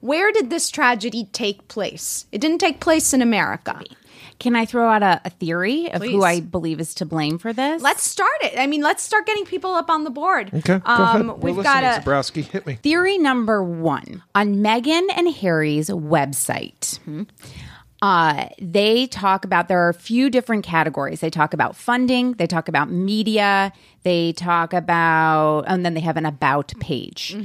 where 0.00 0.32
did 0.32 0.50
this 0.50 0.70
tragedy 0.70 1.28
take 1.32 1.68
place? 1.68 2.26
It 2.32 2.40
didn't 2.40 2.58
take 2.58 2.80
place 2.80 3.12
in 3.14 3.22
America. 3.22 3.80
Can 4.40 4.56
I 4.56 4.64
throw 4.64 4.88
out 4.88 5.04
a, 5.04 5.20
a 5.24 5.30
theory 5.30 5.88
of 5.92 6.00
Please. 6.00 6.10
who 6.12 6.24
I 6.24 6.40
believe 6.40 6.80
is 6.80 6.94
to 6.94 7.06
blame 7.06 7.38
for 7.38 7.52
this? 7.52 7.80
Let's 7.80 8.02
start 8.02 8.32
it. 8.42 8.58
I 8.58 8.66
mean, 8.66 8.80
let's 8.82 9.04
start 9.04 9.24
getting 9.24 9.44
people 9.44 9.72
up 9.72 9.88
on 9.88 10.02
the 10.02 10.10
board. 10.10 10.48
Okay, 10.52 10.78
go 10.80 10.82
Um, 10.92 11.30
ahead. 11.30 11.42
We're 11.42 11.52
we've 11.52 11.62
got 11.62 11.84
a 11.84 12.00
Zabrowski. 12.02 12.42
Hit 12.44 12.66
me. 12.66 12.74
Theory 12.82 13.18
number 13.18 13.62
one 13.62 14.24
on 14.34 14.56
Meghan 14.56 15.06
and 15.14 15.32
Harry's 15.36 15.90
website. 15.90 16.98
Uh, 18.02 18.48
they 18.60 19.06
talk 19.06 19.44
about 19.44 19.68
there 19.68 19.80
are 19.86 19.88
a 19.88 19.94
few 19.94 20.28
different 20.28 20.64
categories. 20.64 21.20
They 21.20 21.30
talk 21.30 21.54
about 21.54 21.76
funding, 21.76 22.32
they 22.32 22.48
talk 22.48 22.68
about 22.68 22.90
media, 22.90 23.72
they 24.02 24.32
talk 24.32 24.72
about, 24.72 25.60
and 25.68 25.86
then 25.86 25.94
they 25.94 26.00
have 26.00 26.16
an 26.16 26.26
about 26.26 26.72
page. 26.80 27.36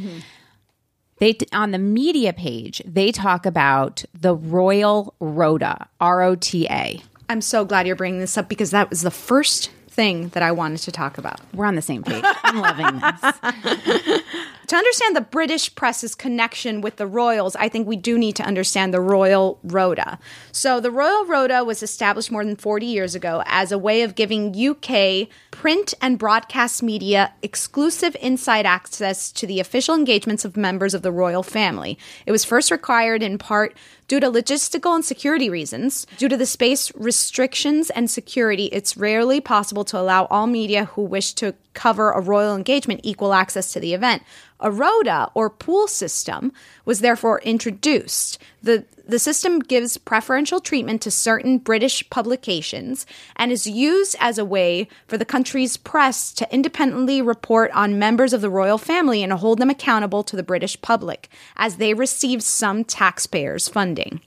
They 1.20 1.38
on 1.54 1.72
the 1.72 1.80
media 1.80 2.34
page 2.34 2.82
they 2.86 3.12
talk 3.12 3.46
about 3.46 4.04
the 4.20 4.36
Royal 4.36 5.14
Rota, 5.20 5.88
R 6.00 6.22
O 6.24 6.36
T 6.36 6.68
A. 6.70 7.02
I'm 7.30 7.42
so 7.42 7.66
glad 7.66 7.88
you're 7.88 7.96
bringing 7.96 8.20
this 8.20 8.38
up 8.38 8.50
because 8.50 8.72
that 8.72 8.90
was 8.90 9.02
the 9.02 9.12
first 9.12 9.70
thing 9.90 10.30
that 10.30 10.44
I 10.44 10.52
wanted 10.52 10.80
to 10.82 10.92
talk 10.92 11.18
about. 11.18 11.40
We're 11.54 11.66
on 11.66 11.76
the 11.76 11.82
same 11.82 12.04
page. 12.04 12.24
I'm 12.44 12.62
loving 12.62 13.00
this. 13.00 14.22
To 14.68 14.76
understand 14.76 15.16
the 15.16 15.22
British 15.22 15.74
press's 15.76 16.14
connection 16.14 16.82
with 16.82 16.98
the 16.98 17.08
royals, 17.08 17.56
I 17.56 17.70
think 17.70 17.88
we 17.88 17.96
do 17.96 18.18
need 18.18 18.36
to 18.36 18.44
understand 18.44 18.94
the 18.94 19.00
Royal 19.00 19.60
Rota. 19.64 20.20
So, 20.52 20.82
the 20.82 20.92
Royal 20.92 21.26
Rota 21.26 21.64
was 21.64 21.82
established 21.82 22.32
more 22.32 22.44
than 22.44 22.58
40 22.58 22.86
years 22.86 23.16
ago 23.16 23.44
as 23.46 23.72
a 23.72 23.78
way 23.78 24.02
of 24.02 24.16
giving 24.16 24.54
UK 24.54 25.30
print 25.52 25.94
and 26.02 26.20
broadcast 26.20 26.84
media 26.84 27.34
exclusive 27.42 28.18
inside 28.22 28.66
access 28.66 29.32
to 29.32 29.48
the 29.48 29.62
official 29.62 29.96
engagements 29.96 30.44
of 30.44 30.58
members 30.58 30.94
of 30.94 31.02
the 31.02 31.14
royal 31.14 31.44
family. 31.44 31.98
It 32.26 32.34
was 32.34 32.44
first 32.44 32.70
required 32.70 33.24
in 33.24 33.38
part 33.38 33.74
due 34.10 34.20
to 34.20 34.30
logistical 34.30 34.96
and 34.96 35.06
security 35.06 35.50
reasons. 35.50 36.06
Due 36.18 36.30
to 36.30 36.38
the 36.38 36.46
space 36.46 36.92
restrictions 36.96 37.90
and 37.92 38.10
security, 38.10 38.66
it's 38.66 38.98
rarely 38.98 39.40
possible 39.40 39.86
to 39.86 39.98
allow 39.98 40.26
all 40.26 40.48
media 40.48 40.86
who 40.86 41.02
wish 41.04 41.34
to 41.34 41.56
cover 41.78 42.10
a 42.10 42.20
royal 42.20 42.56
engagement 42.56 43.02
equal 43.04 43.34
access 43.34 43.72
to 43.72 43.80
the 43.80 43.94
event. 43.94 44.24
A 44.60 44.72
rota 44.72 45.30
or 45.36 45.48
pool 45.48 45.88
system 45.88 46.52
was 46.86 47.02
therefore 47.02 47.40
introduced. 47.42 48.40
The 48.64 48.84
the 49.08 49.20
system 49.20 49.60
gives 49.60 49.96
preferential 49.96 50.60
treatment 50.60 51.02
to 51.04 51.12
certain 51.12 51.60
British 51.60 52.10
publications 52.10 53.06
and 53.38 53.54
is 53.54 53.66
used 53.66 54.18
as 54.20 54.38
a 54.38 54.44
way 54.44 54.90
for 55.08 55.18
the 55.18 55.24
country's 55.24 55.78
press 55.78 56.34
to 56.34 56.54
independently 56.54 57.22
report 57.22 57.72
on 57.72 57.98
members 57.98 58.34
of 58.34 58.42
the 58.42 58.50
royal 58.50 58.78
family 58.78 59.24
and 59.24 59.32
hold 59.32 59.60
them 59.60 59.70
accountable 59.70 60.24
to 60.24 60.36
the 60.36 60.44
British 60.44 60.82
public 60.82 61.30
as 61.56 61.78
they 61.78 61.94
receive 61.94 62.44
some 62.44 62.84
taxpayers' 62.84 63.70
funding. 63.70 64.20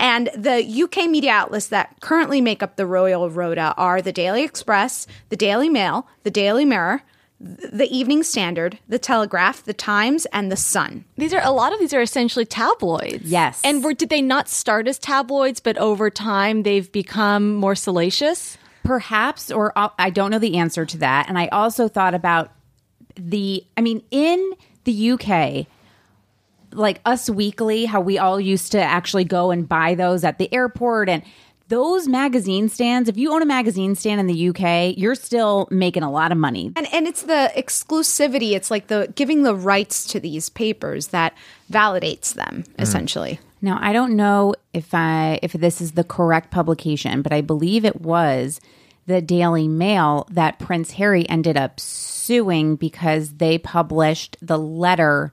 And 0.00 0.30
the 0.34 0.82
UK 0.82 1.10
media 1.10 1.32
outlets 1.32 1.68
that 1.68 1.94
currently 2.00 2.40
make 2.40 2.62
up 2.62 2.76
the 2.76 2.86
Royal 2.86 3.28
Rota 3.28 3.74
are 3.76 4.00
the 4.00 4.12
Daily 4.12 4.42
Express, 4.42 5.06
the 5.28 5.36
Daily 5.36 5.68
Mail, 5.68 6.08
the 6.22 6.30
Daily 6.30 6.64
Mirror, 6.64 7.02
the 7.38 7.86
Evening 7.94 8.22
Standard, 8.22 8.78
the 8.88 8.98
Telegraph, 8.98 9.62
the 9.62 9.74
Times, 9.74 10.26
and 10.32 10.50
the 10.50 10.56
Sun. 10.56 11.04
These 11.16 11.34
are 11.34 11.42
a 11.44 11.50
lot 11.50 11.74
of 11.74 11.78
these 11.78 11.92
are 11.92 12.00
essentially 12.00 12.46
tabloids. 12.46 13.24
Yes. 13.24 13.60
And 13.62 13.84
were, 13.84 13.92
did 13.92 14.08
they 14.08 14.22
not 14.22 14.48
start 14.48 14.88
as 14.88 14.98
tabloids, 14.98 15.60
but 15.60 15.76
over 15.76 16.08
time 16.08 16.62
they've 16.62 16.90
become 16.90 17.54
more 17.54 17.74
salacious? 17.74 18.56
Perhaps, 18.84 19.50
or 19.50 19.76
uh, 19.78 19.90
I 19.98 20.08
don't 20.08 20.30
know 20.30 20.38
the 20.38 20.56
answer 20.56 20.86
to 20.86 20.98
that. 20.98 21.28
And 21.28 21.38
I 21.38 21.48
also 21.48 21.88
thought 21.88 22.14
about 22.14 22.52
the, 23.16 23.64
I 23.76 23.82
mean, 23.82 24.02
in 24.10 24.52
the 24.84 25.10
UK, 25.12 25.66
like 26.72 27.00
Us 27.04 27.28
Weekly, 27.28 27.84
how 27.84 28.00
we 28.00 28.18
all 28.18 28.40
used 28.40 28.72
to 28.72 28.82
actually 28.82 29.24
go 29.24 29.50
and 29.50 29.68
buy 29.68 29.94
those 29.94 30.24
at 30.24 30.38
the 30.38 30.52
airport 30.52 31.08
and 31.08 31.22
those 31.70 32.08
magazine 32.08 32.68
stands, 32.68 33.08
if 33.08 33.16
you 33.16 33.32
own 33.32 33.42
a 33.42 33.46
magazine 33.46 33.94
stand 33.94 34.20
in 34.20 34.26
the 34.26 34.48
UK, 34.48 34.98
you're 34.98 35.14
still 35.14 35.68
making 35.70 36.02
a 36.02 36.10
lot 36.10 36.32
of 36.32 36.38
money. 36.38 36.72
And 36.76 36.92
and 36.92 37.06
it's 37.06 37.22
the 37.22 37.50
exclusivity, 37.56 38.52
it's 38.52 38.70
like 38.70 38.88
the 38.88 39.12
giving 39.14 39.44
the 39.44 39.54
rights 39.54 40.04
to 40.08 40.20
these 40.20 40.50
papers 40.50 41.08
that 41.08 41.32
validates 41.70 42.34
them 42.34 42.64
mm. 42.66 42.82
essentially. 42.82 43.38
Now, 43.62 43.78
I 43.80 43.92
don't 43.92 44.16
know 44.16 44.54
if 44.74 44.92
I 44.94 45.38
if 45.42 45.52
this 45.52 45.80
is 45.80 45.92
the 45.92 46.04
correct 46.04 46.50
publication, 46.50 47.22
but 47.22 47.32
I 47.32 47.40
believe 47.40 47.84
it 47.84 48.00
was 48.00 48.60
the 49.06 49.22
Daily 49.22 49.68
Mail 49.68 50.26
that 50.30 50.58
Prince 50.58 50.92
Harry 50.92 51.28
ended 51.28 51.56
up 51.56 51.78
suing 51.78 52.76
because 52.76 53.34
they 53.34 53.58
published 53.58 54.36
the 54.42 54.58
letter 54.58 55.32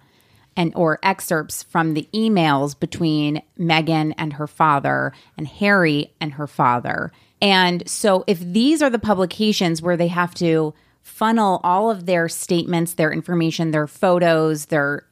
and 0.57 0.73
or 0.75 0.99
excerpts 1.03 1.63
from 1.63 1.93
the 1.93 2.09
emails 2.13 2.77
between 2.77 3.41
Meghan 3.57 4.13
and 4.17 4.33
her 4.33 4.47
father 4.47 5.13
and 5.37 5.47
Harry 5.47 6.11
and 6.19 6.33
her 6.33 6.47
father. 6.47 7.13
And 7.41 7.87
so 7.87 8.23
if 8.27 8.39
these 8.39 8.81
are 8.81 8.89
the 8.89 8.99
publications 8.99 9.81
where 9.81 9.95
they 9.95 10.07
have 10.07 10.33
to 10.35 10.73
funnel 11.03 11.61
all 11.63 11.89
of 11.89 12.05
their 12.05 12.27
statements, 12.27 12.95
their 12.95 13.13
information, 13.13 13.71
their 13.71 13.87
photos, 13.87 14.65
their 14.65 15.05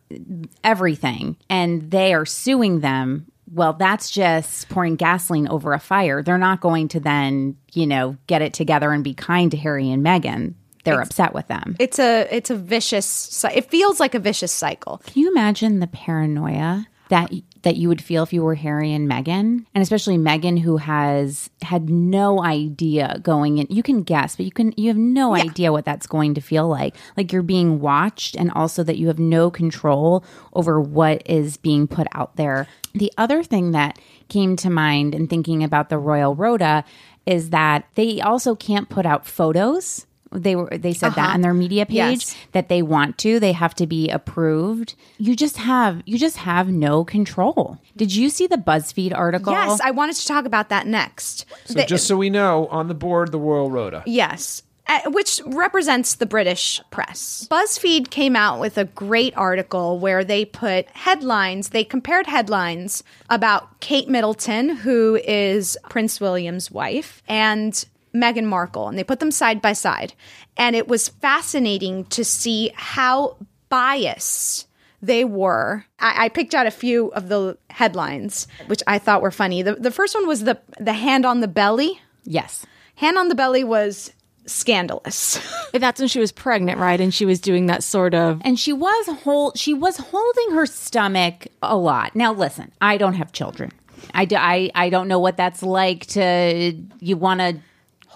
everything, 0.64 1.38
and 1.50 1.92
they 1.92 2.14
are 2.14 2.26
suing 2.26 2.80
them, 2.80 3.28
well, 3.54 3.74
that's 3.74 4.10
just 4.10 4.68
pouring 4.70 4.96
gasoline 4.96 5.48
over 5.48 5.74
a 5.74 5.80
fire. 5.80 6.24
They're 6.24 6.38
not 6.38 6.62
going 6.62 6.88
to 6.90 7.00
then, 7.00 7.56
you 7.74 7.86
know, 7.86 8.18
get 8.28 8.42
it 8.42 8.54
together 8.54 8.92
and 8.92 9.04
be 9.04 9.14
kind 9.14 9.52
to 9.52 9.58
Harry 9.58 9.90
and 9.92 10.04
Meghan. 10.04 10.56
They're 10.86 11.02
upset 11.02 11.34
with 11.34 11.48
them. 11.48 11.76
It's 11.80 12.00
a 12.00 12.28
it's 12.34 12.50
a 12.50 12.56
vicious 12.56 13.44
it 13.44 13.70
feels 13.70 14.00
like 14.00 14.16
a 14.16 14.20
vicious 14.20 14.52
cycle. 14.52 15.02
Can 15.06 15.22
you 15.22 15.30
imagine 15.30 15.80
the 15.80 15.88
paranoia 15.88 16.88
that 17.10 17.32
that 17.62 17.76
you 17.76 17.88
would 17.88 18.04
feel 18.04 18.24
if 18.24 18.32
you 18.32 18.44
were 18.44 18.56
Harry 18.56 18.94
and 18.94 19.10
Meghan, 19.10 19.66
and 19.74 19.82
especially 19.82 20.18
Meghan, 20.18 20.60
who 20.60 20.78
has 20.78 21.50
had 21.64 21.90
no 21.90 22.44
idea 22.44 23.20
going 23.24 23.58
in. 23.58 23.68
You 23.70 23.84
can 23.84 24.04
guess, 24.04 24.36
but 24.36 24.46
you 24.46 24.52
can 24.52 24.74
you 24.78 24.88
have 24.88 24.98
no 24.98 25.36
idea 25.36 25.72
what 25.72 25.86
that's 25.86 26.08
going 26.08 26.34
to 26.36 26.42
feel 26.42 26.68
like. 26.68 26.96
Like 27.18 27.32
you're 27.32 27.42
being 27.42 27.80
watched, 27.80 28.36
and 28.36 28.52
also 28.52 28.84
that 28.84 28.98
you 28.98 29.08
have 29.08 29.20
no 29.20 29.50
control 29.50 30.24
over 30.54 30.80
what 30.80 31.22
is 31.26 31.58
being 31.58 31.88
put 31.88 32.08
out 32.14 32.36
there. 32.36 32.68
The 32.94 33.12
other 33.18 33.44
thing 33.44 33.72
that 33.72 34.00
came 34.30 34.56
to 34.58 34.70
mind 34.70 35.14
in 35.14 35.28
thinking 35.28 35.64
about 35.64 35.90
the 35.90 35.98
Royal 35.98 36.36
Rota 36.36 36.84
is 37.26 37.50
that 37.50 37.88
they 37.96 38.22
also 38.22 38.56
can't 38.56 38.90
put 38.90 39.06
out 39.06 39.26
photos 39.26 40.06
they 40.36 40.56
were 40.56 40.70
they 40.78 40.94
said 40.94 41.10
that 41.16 41.18
Uh-huh. 41.26 41.34
on 41.34 41.42
their 41.42 41.54
media 41.54 41.86
page 41.86 41.96
Yes. 41.96 42.36
that 42.52 42.70
they 42.70 42.82
want 42.82 43.18
to 43.20 43.40
they 43.40 43.52
have 43.54 43.74
to 43.76 43.88
be 43.88 44.10
approved 44.10 44.96
you 45.18 45.36
just 45.36 45.58
have 45.58 46.02
you 46.06 46.18
just 46.18 46.38
have 46.38 46.70
no 46.70 47.04
control 47.04 47.78
did 47.96 48.14
you 48.16 48.30
see 48.30 48.48
the 48.48 48.58
buzzfeed 48.58 49.14
article 49.16 49.54
Yes, 49.54 49.80
I 49.84 49.92
wanted 49.92 50.16
to 50.18 50.28
talk 50.28 50.46
about 50.46 50.70
that 50.70 50.86
next. 50.88 51.46
So 51.66 51.74
The- 51.76 51.86
just 51.86 52.06
so 52.08 52.18
we 52.18 52.30
know, 52.30 52.68
on 52.68 52.88
the 52.88 52.94
board, 52.94 53.32
the 53.32 53.40
Royal 53.40 53.70
rota 53.72 54.04
Yes. 54.06 54.62
Uh, 54.88 55.00
which 55.08 55.42
represents 55.48 56.14
the 56.14 56.28
British 56.28 56.80
press. 56.92 57.48
BuzzFeed 57.50 58.12
came 58.12 58.36
out 58.36 58.60
with 58.60 58.78
a 58.78 58.86
great 58.86 59.36
article 59.36 59.98
where 59.98 60.24
they 60.24 60.46
put 60.46 60.88
headlines, 60.90 61.70
they 61.70 61.84
compared 61.84 62.28
headlines 62.28 63.04
about 63.28 63.80
Kate 63.80 64.08
Middleton, 64.08 64.70
who 64.70 65.20
is 65.28 65.76
Prince 65.90 66.22
William's 66.22 66.70
wife, 66.70 67.24
and 67.28 67.84
Meghan 68.16 68.46
Markle, 68.46 68.88
and 68.88 68.98
they 68.98 69.04
put 69.04 69.20
them 69.20 69.32
side 69.32 69.62
by 69.62 69.74
side. 69.74 70.14
And 70.58 70.76
it 70.76 70.88
was 70.88 71.10
fascinating 71.10 72.06
to 72.06 72.24
see 72.24 72.72
how 72.76 73.38
biased 73.70 74.68
they 75.02 75.26
were. 75.26 75.86
I, 76.00 76.26
I 76.26 76.30
picked 76.30 76.56
out 76.56 76.66
a 76.68 76.72
few 76.72 77.08
of 77.10 77.28
the 77.30 77.58
headlines, 77.70 78.48
which 78.68 78.82
I 78.88 78.98
thought 78.98 79.22
were 79.22 79.32
funny. 79.32 79.62
The, 79.62 79.76
the 79.76 79.92
first 79.92 80.16
one 80.16 80.28
was 80.28 80.44
the 80.44 80.60
the 80.80 80.94
hand 80.94 81.26
on 81.26 81.42
the 81.42 81.48
belly. 81.48 82.00
Yes. 82.24 82.66
Hand 82.96 83.18
on 83.18 83.28
the 83.28 83.36
belly 83.36 83.64
was 83.64 84.12
scandalous. 84.48 85.40
That's 85.74 86.00
when 86.00 86.08
she 86.08 86.20
was 86.20 86.32
pregnant, 86.32 86.80
right? 86.80 87.00
And 87.02 87.14
she 87.14 87.26
was 87.26 87.40
doing 87.40 87.66
that 87.66 87.84
sort 87.84 88.14
of. 88.14 88.42
and 88.46 88.60
she 88.60 88.74
was 88.74 89.08
hold 89.24 89.58
she 89.58 89.74
was 89.74 89.98
holding 89.98 90.52
her 90.52 90.66
stomach 90.66 91.48
a 91.62 91.76
lot 91.76 92.16
now 92.16 92.32
listen 92.32 92.72
i 92.82 92.98
don't 92.98 93.16
have 93.16 93.32
children 93.32 93.72
i, 94.14 94.26
do, 94.26 94.36
I, 94.36 94.70
I 94.76 94.90
don't 94.90 95.08
know 95.08 95.20
what 95.20 95.36
that's 95.36 95.64
like 95.64 96.06
to 96.08 96.74
you 97.00 97.18
want 97.18 97.40
to 97.42 97.48
Hold 97.48 97.62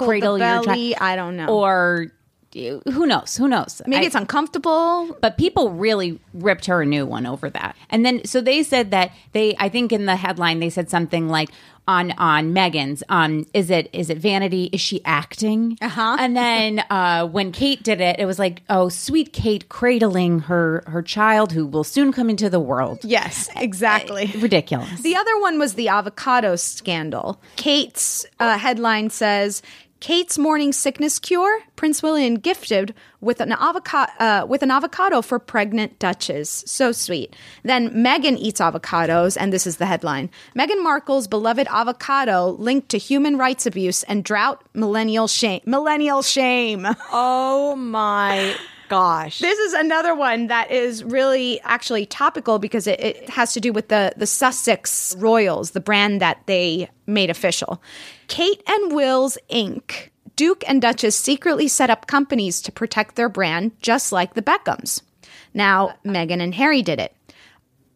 cradle 0.08 0.34
the 0.38 0.46
your 0.46 0.64
belly, 0.64 0.92
child 0.94 1.02
I 1.04 1.16
don't 1.16 1.36
know. 1.38 1.48
or 1.48 2.08
who 2.54 3.06
knows 3.06 3.38
who 3.38 3.48
knows 3.48 3.80
Maybe 3.86 4.04
I- 4.04 4.08
it's 4.08 4.16
uncomfortable. 4.16 5.16
but 5.22 5.38
people 5.38 5.72
really 5.72 6.20
ripped 6.34 6.66
her 6.66 6.82
a 6.82 6.86
new 6.86 7.06
one 7.06 7.26
over 7.28 7.48
that. 7.52 7.76
And 7.92 8.04
then 8.06 8.26
so 8.26 8.42
they 8.42 8.64
said 8.64 8.90
that 8.92 9.12
they 9.34 9.56
I 9.60 9.70
think 9.70 9.92
in 9.92 10.06
the 10.06 10.16
headline 10.16 10.60
they 10.60 10.72
said 10.72 10.90
something 10.90 11.30
like 11.30 11.50
on 11.88 12.12
on 12.18 12.52
Meghan's 12.54 13.04
um 13.10 13.46
is 13.54 13.70
it 13.70 13.88
is 13.94 14.10
it 14.10 14.18
vanity 14.18 14.66
is 14.74 14.82
she 14.82 15.00
acting 15.06 15.78
uh-huh 15.82 16.18
and 16.20 16.36
then 16.36 16.80
uh 16.90 17.28
when 17.28 17.52
Kate 17.52 17.84
did 17.84 18.02
it 18.02 18.20
it 18.20 18.26
was 18.26 18.40
like 18.40 18.64
oh 18.70 18.90
sweet 18.90 19.32
Kate 19.32 19.70
cradling 19.70 20.40
her 20.42 20.84
her 20.88 21.02
child 21.04 21.52
who 21.52 21.66
will 21.68 21.84
soon 21.84 22.12
come 22.12 22.30
into 22.32 22.50
the 22.50 22.60
world 22.60 23.00
Yes, 23.04 23.50
exactly. 23.58 24.32
ridiculous 24.38 25.02
The 25.04 25.16
other 25.16 25.40
one 25.40 25.60
was 25.60 25.76
the 25.76 25.88
avocado 25.90 26.56
scandal. 26.56 27.40
Kate's 27.58 28.26
uh, 28.40 28.58
headline 28.58 29.10
says 29.12 29.62
Kate's 30.00 30.38
morning 30.38 30.72
sickness 30.72 31.20
cure. 31.20 31.60
Prince 31.76 32.02
William 32.02 32.36
gifted 32.36 32.94
with 33.22 33.42
an 33.42 33.52
avocado 33.52 34.12
uh, 34.20 34.46
with 34.48 34.64
an 34.64 34.72
avocado 34.72 35.22
for 35.22 35.40
pregnant 35.40 36.00
duchess. 36.00 36.64
So 36.66 36.92
sweet. 36.92 37.36
Then 37.64 37.90
Meghan 37.90 38.38
eats 38.38 38.62
avocados, 38.62 39.38
and 39.40 39.52
this 39.52 39.68
is 39.68 39.78
the 39.78 39.86
headline: 39.86 40.30
Meghan 40.56 40.82
Markle's 40.84 41.28
beloved 41.28 41.68
avocado 41.70 42.52
linked 42.52 42.90
to 42.90 42.98
human 42.98 43.38
rights 43.38 43.66
abuse 43.66 44.04
and 44.04 44.24
drought. 44.24 44.64
Millennial 44.74 45.28
shame. 45.28 45.62
Millennial 45.66 46.22
shame. 46.22 46.88
Oh 47.12 47.76
my 47.76 48.56
gosh. 48.90 49.40
This 49.40 49.58
is 49.60 49.74
another 49.74 50.14
one 50.14 50.48
that 50.48 50.72
is 50.72 51.04
really 51.04 51.62
actually 51.62 52.06
topical 52.06 52.60
because 52.60 52.88
it, 52.88 53.00
it 53.00 53.30
has 53.30 53.54
to 53.54 53.62
do 53.62 53.72
with 53.72 53.88
the, 53.88 54.14
the 54.18 54.28
Sussex 54.28 55.16
Royals, 55.18 55.72
the 55.72 55.80
brand 55.80 56.22
that 56.22 56.42
they 56.48 56.90
made 57.08 57.30
official. 57.30 57.82
Kate 58.28 58.62
and 58.68 58.94
Will's 58.94 59.38
Inc. 59.50 60.10
Duke 60.36 60.64
and 60.68 60.82
Duchess 60.82 61.16
secretly 61.16 61.68
set 61.68 61.90
up 61.90 62.08
companies 62.08 62.62
to 62.62 62.72
protect 62.72 63.16
their 63.16 63.30
brand, 63.30 63.72
just 63.82 64.12
like 64.12 64.34
the 64.34 64.42
Beckhams. 64.42 65.02
Now, 65.54 65.96
Meghan 66.06 66.42
and 66.42 66.56
Harry 66.56 66.82
did 66.82 67.00
it. 67.00 67.14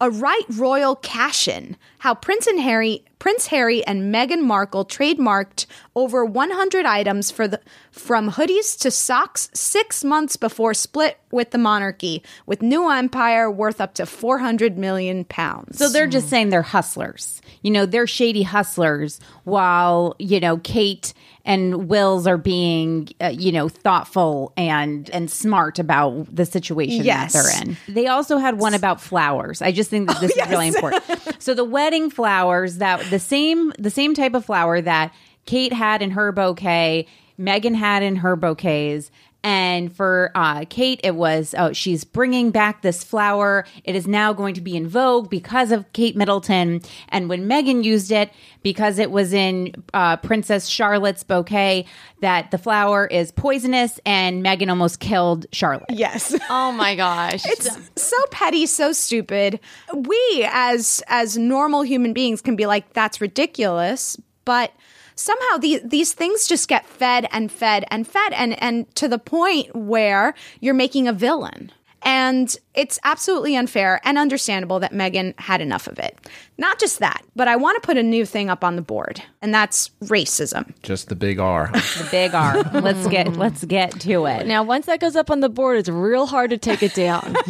A 0.03 0.09
right 0.09 0.43
royal 0.49 0.97
cash 0.97 1.47
in. 1.47 1.77
How 1.99 2.13
Prince 2.13 2.45
and 2.45 2.59
Harry, 2.59 3.05
Prince 3.19 3.47
Harry 3.47 3.85
and 3.85 4.13
Meghan 4.13 4.41
Markle 4.41 4.83
trademarked 4.83 5.65
over 5.95 6.25
100 6.25 6.85
items 6.85 7.31
for 7.31 7.47
the 7.47 7.61
from 7.89 8.31
hoodies 8.31 8.77
to 8.79 8.91
socks 8.91 9.49
6 9.53 10.03
months 10.03 10.35
before 10.35 10.73
split 10.73 11.19
with 11.31 11.51
the 11.51 11.57
monarchy 11.57 12.21
with 12.45 12.61
new 12.61 12.89
empire 12.89 13.49
worth 13.49 13.79
up 13.79 13.93
to 13.93 14.05
400 14.05 14.77
million 14.77 15.23
pounds. 15.23 15.77
So 15.77 15.87
they're 15.87 16.05
just 16.05 16.27
saying 16.27 16.49
they're 16.49 16.63
hustlers. 16.63 17.41
You 17.61 17.71
know, 17.71 17.85
they're 17.85 18.05
shady 18.05 18.43
hustlers 18.43 19.21
while, 19.45 20.17
you 20.19 20.41
know, 20.41 20.57
Kate 20.57 21.13
and 21.45 21.89
Wills 21.89 22.25
are 22.25 22.38
being, 22.38 23.10
uh, 23.21 23.27
you 23.27 23.51
know, 23.51 23.67
thoughtful 23.67 24.53
and 24.56 25.10
and 25.10 25.29
smart 25.29 25.77
about 25.79 26.34
the 26.34 26.45
situation 26.45 27.03
Yes. 27.03 27.34
that 27.34 27.43
they're 27.43 27.62
in. 27.62 27.77
They 27.93 28.08
also 28.08 28.38
had 28.38 28.60
one 28.60 28.73
about 28.73 29.01
flowers. 29.01 29.62
I 29.62 29.71
just 29.71 29.89
think 29.89 30.08
that 30.08 30.21
this 30.21 30.32
is 30.36 30.49
really 30.49 30.67
important. 30.69 31.03
so 31.39 31.53
the 31.53 31.65
wedding 31.65 32.10
flowers 32.10 32.77
that 32.77 33.01
the 33.10 33.19
same 33.19 33.73
the 33.77 33.89
same 33.89 34.13
type 34.13 34.34
of 34.34 34.45
flower 34.45 34.79
that 34.82 35.13
Kate 35.45 35.73
had 35.73 36.01
in 36.01 36.12
her 36.12 36.32
bouquet, 36.32 37.06
Meghan 37.38 37.75
had 37.75 38.03
in 38.03 38.17
her 38.17 38.36
bouquets. 38.38 39.12
And 39.43 39.93
for 39.93 40.32
uh, 40.36 40.63
Kate, 40.69 41.01
it 41.03 41.15
was, 41.15 41.53
oh, 41.58 41.73
she's 41.73 42.06
bringing 42.06 42.51
back 42.51 42.82
this 42.82 43.03
flower. 43.03 43.65
It 43.84 43.93
is 43.95 44.08
now 44.08 44.32
going 44.32 44.53
to 44.56 44.62
be 44.62 44.77
in 44.77 44.88
vogue 44.88 45.29
because 45.29 45.71
of 45.71 45.91
Kate 45.91 46.15
Middleton. 46.15 46.82
And 47.10 47.27
when 47.27 47.47
Meghan 47.47 47.84
used 47.84 48.12
it, 48.12 48.32
because 48.62 48.99
it 48.99 49.12
was 49.12 49.34
in 49.34 49.84
uh, 49.93 50.15
Princess 50.17 50.67
Charlotte's 50.67 51.23
bouquet, 51.23 51.86
that 52.21 52.51
the 52.51 52.58
flower 52.58 53.06
is 53.06 53.34
poisonous 53.34 53.99
and 54.06 54.43
Meghan 54.43 54.69
almost 54.69 55.01
killed 55.01 55.45
Charlotte. 55.51 55.89
Yes. 55.89 56.34
Oh 56.49 56.71
my 56.71 56.95
gosh. 56.95 57.41
It's 57.45 57.69
so 57.95 58.15
petty, 58.29 58.65
so 58.67 58.91
stupid. 58.91 59.60
We 59.93 60.47
as 60.51 61.01
as 61.08 61.38
normal 61.38 61.82
human 61.82 62.13
beings 62.13 62.41
can 62.41 62.56
be 62.56 62.65
like 62.67 62.93
that's 62.93 63.19
ridiculous, 63.21 64.17
but 64.45 64.71
somehow 65.15 65.58
these 65.58 65.82
these 65.84 66.13
things 66.13 66.47
just 66.47 66.67
get 66.67 66.86
fed 66.86 67.28
and 67.32 67.52
fed 67.52 67.86
and 67.89 68.08
fed 68.08 68.34
and 68.34 68.62
and 68.62 68.93
to 68.95 69.08
the 69.08 69.19
point 69.19 69.76
where 69.76 70.34
you're 70.60 70.73
making 70.73 71.08
a 71.08 71.13
villain. 71.13 71.71
And 72.05 72.55
it's 72.73 72.99
absolutely 73.03 73.55
unfair 73.55 74.01
and 74.03 74.17
understandable 74.17 74.79
that 74.79 74.91
Meghan 74.93 75.39
had 75.39 75.61
enough 75.61 75.87
of 75.87 75.99
it. 75.99 76.17
Not 76.57 76.79
just 76.79 76.99
that, 76.99 77.23
but 77.35 77.47
I 77.47 77.55
want 77.55 77.81
to 77.81 77.85
put 77.85 77.97
a 77.97 78.03
new 78.03 78.25
thing 78.25 78.49
up 78.49 78.63
on 78.63 78.75
the 78.75 78.81
board, 78.81 79.23
and 79.41 79.53
that's 79.53 79.89
racism. 80.03 80.71
Just 80.83 81.09
the 81.09 81.15
big 81.15 81.39
R. 81.39 81.71
The 81.73 82.07
big 82.11 82.33
R. 82.35 82.61
let's 82.81 83.07
get 83.07 83.35
let's 83.37 83.63
get 83.65 83.99
to 84.01 84.25
it. 84.25 84.45
Now, 84.47 84.63
once 84.63 84.85
that 84.87 84.99
goes 84.99 85.15
up 85.15 85.31
on 85.31 85.39
the 85.39 85.49
board, 85.49 85.77
it's 85.77 85.89
real 85.89 86.25
hard 86.27 86.49
to 86.51 86.57
take 86.57 86.83
it 86.83 86.93
down. 86.93 87.35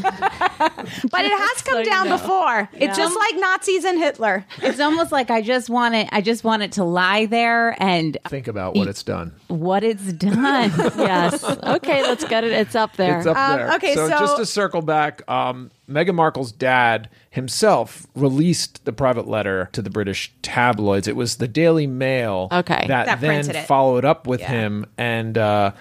But 1.10 1.26
it 1.26 1.32
has 1.32 1.62
come 1.64 1.84
down 1.84 2.08
before. 2.10 2.70
It's 2.74 2.98
just 2.98 3.16
like 3.18 3.36
Nazis 3.36 3.84
and 3.84 3.98
Hitler. 4.00 4.46
It's 4.62 4.80
almost 4.80 5.12
like 5.12 5.30
I 5.30 5.42
just 5.42 5.70
want 5.70 5.96
it 5.96 6.08
I 6.12 6.22
just 6.22 6.44
want 6.44 6.62
it 6.64 6.74
to 6.74 6.84
lie 6.84 7.26
there 7.26 7.76
and 7.82 8.18
Think 8.30 8.48
about 8.48 8.76
what 8.76 8.88
it's 8.88 9.04
done. 9.04 9.34
what 9.48 9.84
it's 9.84 10.14
done. 10.14 10.72
yes. 10.98 11.44
Okay, 11.44 12.02
let's 12.04 12.24
get 12.26 12.44
it. 12.44 12.52
It's 12.54 12.76
up 12.76 12.96
there. 12.96 13.18
It's 13.18 13.28
up 13.28 13.38
Um, 13.38 13.58
there. 13.58 13.74
okay, 13.76 13.96
so, 13.96 14.08
so- 14.08 14.20
just 14.20 14.38
to 14.44 14.52
circle 14.52 14.82
back, 14.82 15.22
um, 15.30 15.72
Meghan 15.90 16.16
Markle's 16.16 16.52
dad 16.52 17.10
himself 17.30 18.06
released 18.16 18.86
the 18.86 18.94
private 18.94 19.28
letter 19.28 19.70
to 19.74 19.82
the 19.82 19.90
British 19.90 20.32
tabloids. 20.42 21.08
It 21.08 21.16
was 21.16 21.38
the 21.38 21.48
Daily 21.48 21.88
Mail 21.88 22.48
Okay. 22.52 22.86
that, 22.88 23.06
That 23.06 23.22
then 23.22 23.66
followed 23.66 24.06
up 24.06 24.28
with 24.28 24.42
him 24.42 24.86
and 24.98 25.38
uh, 25.38 25.72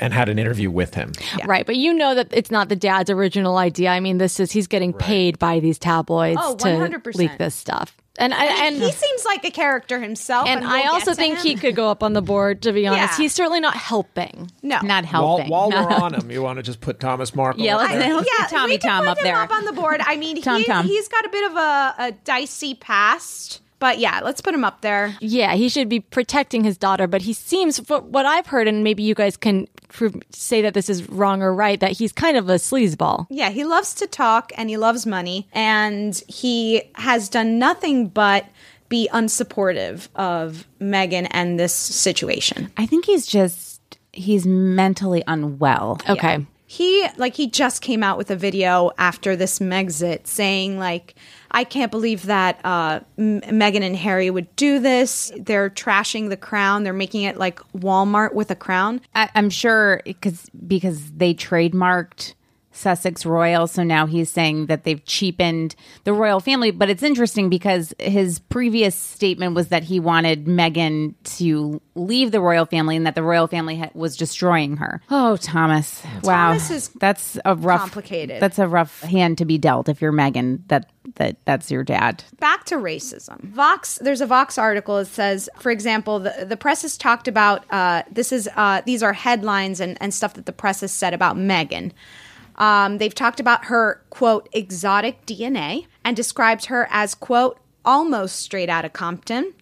and 0.00 0.12
had 0.14 0.28
an 0.28 0.38
interview 0.38 0.70
with 0.70 0.94
him. 0.94 1.12
Right, 1.44 1.66
but 1.66 1.76
you 1.76 1.92
know 1.92 2.14
that 2.14 2.28
it's 2.32 2.50
not 2.50 2.68
the 2.68 2.76
dad's 2.76 3.10
original 3.10 3.56
idea. 3.58 3.90
I 3.90 4.00
mean, 4.00 4.18
this 4.18 4.40
is 4.40 4.52
he's 4.52 4.66
getting 4.66 4.92
paid 4.92 5.38
by 5.38 5.60
these 5.60 5.78
tabloids 5.78 6.40
Oh, 6.42 6.54
to 6.56 7.00
leak 7.14 7.36
this 7.38 7.54
stuff. 7.54 7.96
And 8.18 8.34
I 8.34 8.66
and 8.66 8.76
he 8.76 8.92
seems 8.92 9.24
like 9.24 9.42
a 9.46 9.50
character 9.50 9.98
himself. 9.98 10.46
and 10.46 10.60
And, 10.60 10.68
I 10.68 10.82
we'll 10.82 10.92
also 10.92 11.14
think 11.14 11.38
him. 11.38 11.42
he 11.46 11.54
could 11.54 11.74
go 11.74 11.88
up 11.90 12.02
on 12.02 12.12
the 12.12 12.20
board. 12.20 12.60
To 12.62 12.72
be 12.72 12.86
honest, 12.86 13.18
Yeah. 13.18 13.22
he's 13.22 13.32
certainly 13.32 13.58
not 13.60 13.74
helping. 13.74 14.50
no 14.62 14.80
Not 14.82 15.06
While, 15.06 15.38
helping. 15.38 15.48
while 15.48 15.70
we're 15.70 15.88
on 15.88 16.12
him, 16.20 16.30
you 16.30 16.42
want 16.42 16.58
to 16.58 16.62
just 16.62 16.82
put 16.82 17.00
Thomas 17.00 17.34
Markle 17.34 17.62
Yeah, 17.64 17.76
let's- 17.76 17.92
there? 17.94 18.14
let's 18.14 18.28
yeah, 18.38 18.44
put 18.46 18.54
Tommy 18.54 18.72
we 18.74 18.78
can 18.78 18.90
Tom 18.90 19.04
put 19.04 19.08
up 19.12 19.18
him 19.18 19.24
there. 19.24 19.36
up 19.36 19.50
on 19.50 19.64
the 19.64 19.72
board. 19.72 20.02
I 20.04 20.16
mean, 20.18 20.42
Tom 20.42 20.58
he, 20.58 20.64
Tom. 20.66 20.84
he's 20.84 21.08
got 21.08 21.24
a 21.24 21.30
bit 21.30 21.50
of 21.50 21.56
a, 21.56 21.94
a 21.98 22.12
dicey 22.24 22.74
past, 22.74 23.61
but 23.82 23.98
yeah, 23.98 24.20
let's 24.22 24.40
put 24.40 24.54
him 24.54 24.62
up 24.62 24.80
there. 24.80 25.16
Yeah, 25.18 25.54
he 25.56 25.68
should 25.68 25.88
be 25.88 25.98
protecting 25.98 26.62
his 26.62 26.78
daughter, 26.78 27.08
but 27.08 27.20
he 27.20 27.32
seems, 27.32 27.78
what 27.88 28.24
I've 28.24 28.46
heard, 28.46 28.68
and 28.68 28.84
maybe 28.84 29.02
you 29.02 29.12
guys 29.12 29.36
can 29.36 29.66
prove, 29.88 30.14
say 30.30 30.62
that 30.62 30.72
this 30.72 30.88
is 30.88 31.08
wrong 31.08 31.42
or 31.42 31.52
right, 31.52 31.80
that 31.80 31.90
he's 31.90 32.12
kind 32.12 32.36
of 32.36 32.48
a 32.48 32.54
sleazeball. 32.54 33.26
Yeah, 33.28 33.50
he 33.50 33.64
loves 33.64 33.92
to 33.94 34.06
talk 34.06 34.52
and 34.56 34.70
he 34.70 34.76
loves 34.76 35.04
money, 35.04 35.48
and 35.52 36.14
he 36.28 36.82
has 36.94 37.28
done 37.28 37.58
nothing 37.58 38.06
but 38.06 38.46
be 38.88 39.08
unsupportive 39.12 40.06
of 40.14 40.64
Meghan 40.80 41.26
and 41.32 41.58
this 41.58 41.74
situation. 41.74 42.70
I 42.76 42.86
think 42.86 43.04
he's 43.04 43.26
just 43.26 43.80
he's 44.12 44.46
mentally 44.46 45.24
unwell. 45.26 45.98
Okay. 46.08 46.46
He 46.72 47.06
like 47.18 47.36
he 47.36 47.48
just 47.48 47.82
came 47.82 48.02
out 48.02 48.16
with 48.16 48.30
a 48.30 48.34
video 48.34 48.92
after 48.96 49.36
this 49.36 49.58
Megxit 49.58 50.26
saying 50.26 50.78
like 50.78 51.14
I 51.50 51.64
can't 51.64 51.90
believe 51.90 52.24
that 52.24 52.64
uh, 52.64 53.00
M- 53.18 53.42
Meghan 53.42 53.82
and 53.82 53.94
Harry 53.94 54.30
would 54.30 54.56
do 54.56 54.78
this. 54.78 55.30
They're 55.38 55.68
trashing 55.68 56.30
the 56.30 56.36
crown. 56.38 56.84
They're 56.84 56.94
making 56.94 57.24
it 57.24 57.36
like 57.36 57.58
Walmart 57.74 58.32
with 58.32 58.50
a 58.50 58.56
crown. 58.56 59.02
I, 59.14 59.28
I'm 59.34 59.50
sure 59.50 60.00
because 60.06 60.48
because 60.66 61.10
they 61.10 61.34
trademarked 61.34 62.32
Sussex 62.72 63.24
Royal, 63.24 63.66
so 63.66 63.82
now 63.82 64.06
he's 64.06 64.30
saying 64.30 64.66
that 64.66 64.84
they've 64.84 65.04
cheapened 65.04 65.74
the 66.04 66.12
royal 66.12 66.40
family. 66.40 66.70
But 66.70 66.90
it's 66.90 67.02
interesting 67.02 67.48
because 67.48 67.94
his 67.98 68.38
previous 68.38 68.96
statement 68.96 69.54
was 69.54 69.68
that 69.68 69.84
he 69.84 70.00
wanted 70.00 70.46
Meghan 70.46 71.14
to 71.36 71.80
leave 71.94 72.32
the 72.32 72.40
royal 72.40 72.64
family 72.64 72.96
and 72.96 73.06
that 73.06 73.14
the 73.14 73.22
royal 73.22 73.46
family 73.46 73.78
ha- 73.78 73.90
was 73.94 74.16
destroying 74.16 74.78
her. 74.78 75.02
Oh, 75.10 75.36
Thomas! 75.36 76.02
wow, 76.22 76.48
Thomas 76.48 76.70
is 76.70 76.88
that's 76.88 77.38
a 77.44 77.54
rough, 77.54 77.80
complicated. 77.80 78.40
That's 78.40 78.58
a 78.58 78.66
rough 78.66 79.00
hand 79.02 79.38
to 79.38 79.44
be 79.44 79.58
dealt 79.58 79.88
if 79.88 80.00
you're 80.00 80.12
Meghan. 80.12 80.60
That 80.68 80.90
that 81.16 81.36
that's 81.44 81.70
your 81.70 81.84
dad. 81.84 82.24
back 82.38 82.64
to 82.64 82.76
racism. 82.76 83.40
Vox, 83.40 83.98
there's 84.00 84.20
a 84.20 84.26
Vox 84.26 84.56
article 84.56 84.96
that 84.98 85.06
says, 85.06 85.50
for 85.58 85.70
example, 85.70 86.20
the, 86.20 86.46
the 86.48 86.56
press 86.56 86.82
has 86.82 86.96
talked 86.96 87.28
about 87.28 87.64
uh, 87.70 88.02
this 88.10 88.32
is 88.32 88.48
uh, 88.56 88.80
these 88.86 89.02
are 89.02 89.12
headlines 89.12 89.80
and, 89.80 89.98
and 90.00 90.14
stuff 90.14 90.34
that 90.34 90.46
the 90.46 90.52
press 90.52 90.80
has 90.80 90.92
said 90.92 91.12
about 91.12 91.36
Meghan. 91.36 91.92
Um, 92.56 92.98
they've 92.98 93.14
talked 93.14 93.40
about 93.40 93.66
her 93.66 94.02
quote 94.10 94.48
exotic 94.52 95.24
DNA 95.26 95.86
and 96.04 96.16
described 96.16 96.66
her 96.66 96.86
as 96.90 97.14
quote 97.14 97.58
almost 97.84 98.36
straight 98.36 98.68
out 98.68 98.84
of 98.84 98.92
Compton. 98.92 99.52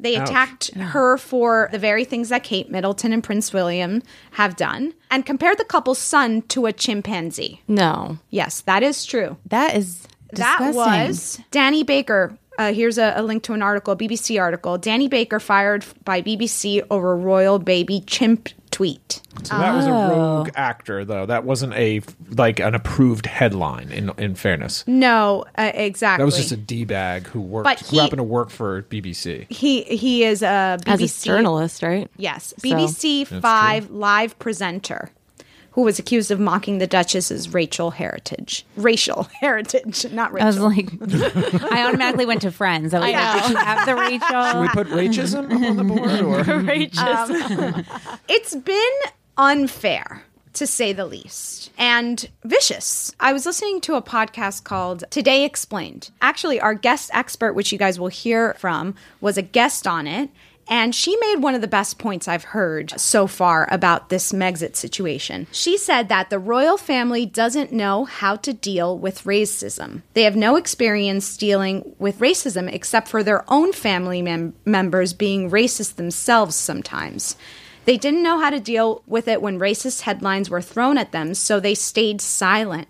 They 0.00 0.16
Ouch. 0.16 0.28
attacked 0.28 0.74
her 0.74 1.16
for 1.16 1.68
the 1.70 1.78
very 1.78 2.04
things 2.04 2.28
that 2.28 2.42
Kate 2.42 2.70
Middleton 2.70 3.12
and 3.12 3.22
Prince 3.22 3.52
William 3.52 4.02
have 4.32 4.56
done 4.56 4.92
and 5.10 5.24
compared 5.24 5.58
the 5.58 5.64
couple's 5.64 5.98
son 6.00 6.42
to 6.42 6.66
a 6.66 6.72
chimpanzee. 6.72 7.62
No. 7.68 8.18
Yes, 8.30 8.60
that 8.62 8.82
is 8.82 9.04
true. 9.06 9.36
That 9.46 9.76
is 9.76 10.06
That 10.32 10.74
was 10.74 11.40
Danny 11.52 11.84
Baker. 11.84 12.36
Uh, 12.58 12.72
here's 12.72 12.98
a, 12.98 13.14
a 13.16 13.22
link 13.22 13.42
to 13.44 13.52
an 13.52 13.62
article, 13.62 13.92
a 13.94 13.96
BBC 13.96 14.40
article. 14.40 14.78
Danny 14.78 15.08
Baker 15.08 15.40
fired 15.40 15.84
by 16.04 16.22
BBC 16.22 16.84
over 16.90 17.16
royal 17.16 17.58
baby 17.58 18.00
chimp 18.06 18.48
tweet. 18.74 19.20
So 19.44 19.56
that 19.56 19.72
was 19.74 19.86
a 19.86 19.90
Oh. 19.90 20.08
rogue 20.38 20.50
actor, 20.56 21.04
though. 21.04 21.26
That 21.26 21.44
wasn't 21.44 21.74
a 21.74 22.00
like 22.36 22.58
an 22.58 22.74
approved 22.74 23.26
headline. 23.26 23.90
In 23.92 24.10
in 24.18 24.34
fairness, 24.34 24.82
No, 24.86 25.44
uh, 25.56 25.70
exactly. 25.74 26.22
that 26.22 26.26
was 26.26 26.36
just 26.36 26.50
a 26.52 26.56
d 26.56 26.84
bag 26.84 27.28
who 27.28 27.40
worked 27.40 27.64
But 27.64 27.80
who 27.80 27.86
he- 27.96 27.98
happened 28.02 28.18
to 28.18 28.24
work 28.24 28.50
for 28.50 28.82
BBC. 28.82 29.46
he 29.48 29.82
he 29.84 30.24
is 30.24 30.42
a 30.42 30.78
BBC 30.84 31.04
As 31.04 31.22
a 31.22 31.24
journalist, 31.26 31.82
right? 31.82 32.10
Yes, 32.16 32.52
BBC 32.62 33.24
That's 33.24 33.40
Five 33.40 33.90
live 33.90 34.36
presenter 34.40 35.10
who 35.74 35.82
was 35.82 35.98
accused 35.98 36.30
of 36.30 36.38
mocking 36.38 36.78
the 36.78 36.86
Duchess's 36.86 37.52
racial 37.52 37.90
heritage, 37.90 38.64
racial 38.76 39.24
heritage, 39.40 40.10
not 40.12 40.32
Rachel. 40.32 40.44
I 40.44 40.46
was 40.46 40.58
like, 40.60 40.88
I 41.72 41.84
automatically 41.86 42.26
went 42.26 42.42
to 42.42 42.52
Friends. 42.52 42.94
I 42.94 43.00
was 43.00 43.12
like, 43.12 43.42
did 43.42 43.50
you 43.50 43.56
have 43.56 43.86
the 43.86 43.96
Rachel? 43.96 44.44
Should 44.44 44.60
we 44.60 44.68
put 44.68 44.86
racism 44.88 45.68
on 45.68 45.76
the 45.76 45.84
board? 45.84 46.20
Or? 46.20 46.44
Um, 47.04 47.84
it's 48.28 48.54
been 48.54 48.92
unfair 49.36 50.22
to 50.54 50.66
say 50.66 50.92
the 50.92 51.06
least 51.06 51.70
and 51.76 52.28
vicious. 52.44 53.14
I 53.18 53.32
was 53.32 53.44
listening 53.46 53.80
to 53.82 53.94
a 53.94 54.02
podcast 54.02 54.64
called 54.64 55.04
Today 55.10 55.44
Explained. 55.44 56.10
Actually, 56.22 56.60
our 56.60 56.74
guest 56.74 57.10
expert, 57.12 57.54
which 57.54 57.72
you 57.72 57.78
guys 57.78 57.98
will 57.98 58.08
hear 58.08 58.54
from, 58.54 58.94
was 59.20 59.36
a 59.36 59.42
guest 59.42 59.86
on 59.86 60.06
it. 60.06 60.30
And 60.68 60.94
she 60.94 61.16
made 61.16 61.36
one 61.36 61.54
of 61.54 61.60
the 61.60 61.68
best 61.68 61.98
points 61.98 62.26
I've 62.26 62.44
heard 62.44 62.98
so 62.98 63.26
far 63.26 63.68
about 63.70 64.08
this 64.08 64.32
Megxit 64.32 64.76
situation. 64.76 65.46
She 65.52 65.76
said 65.76 66.08
that 66.08 66.30
the 66.30 66.38
royal 66.38 66.78
family 66.78 67.26
doesn't 67.26 67.72
know 67.72 68.04
how 68.04 68.36
to 68.36 68.52
deal 68.52 68.96
with 68.96 69.24
racism. 69.24 70.02
They 70.14 70.22
have 70.22 70.36
no 70.36 70.56
experience 70.56 71.36
dealing 71.36 71.94
with 71.98 72.18
racism 72.18 72.72
except 72.72 73.08
for 73.08 73.22
their 73.22 73.44
own 73.48 73.72
family 73.72 74.22
mem- 74.22 74.54
members 74.64 75.12
being 75.12 75.50
racist 75.50 75.96
themselves 75.96 76.56
sometimes. 76.56 77.36
They 77.84 77.98
didn't 77.98 78.22
know 78.22 78.40
how 78.40 78.50
to 78.50 78.60
deal 78.60 79.02
with 79.06 79.28
it 79.28 79.42
when 79.42 79.58
racist 79.58 80.02
headlines 80.02 80.48
were 80.48 80.62
thrown 80.62 80.96
at 80.96 81.12
them, 81.12 81.34
so 81.34 81.60
they 81.60 81.74
stayed 81.74 82.20
silent. 82.22 82.88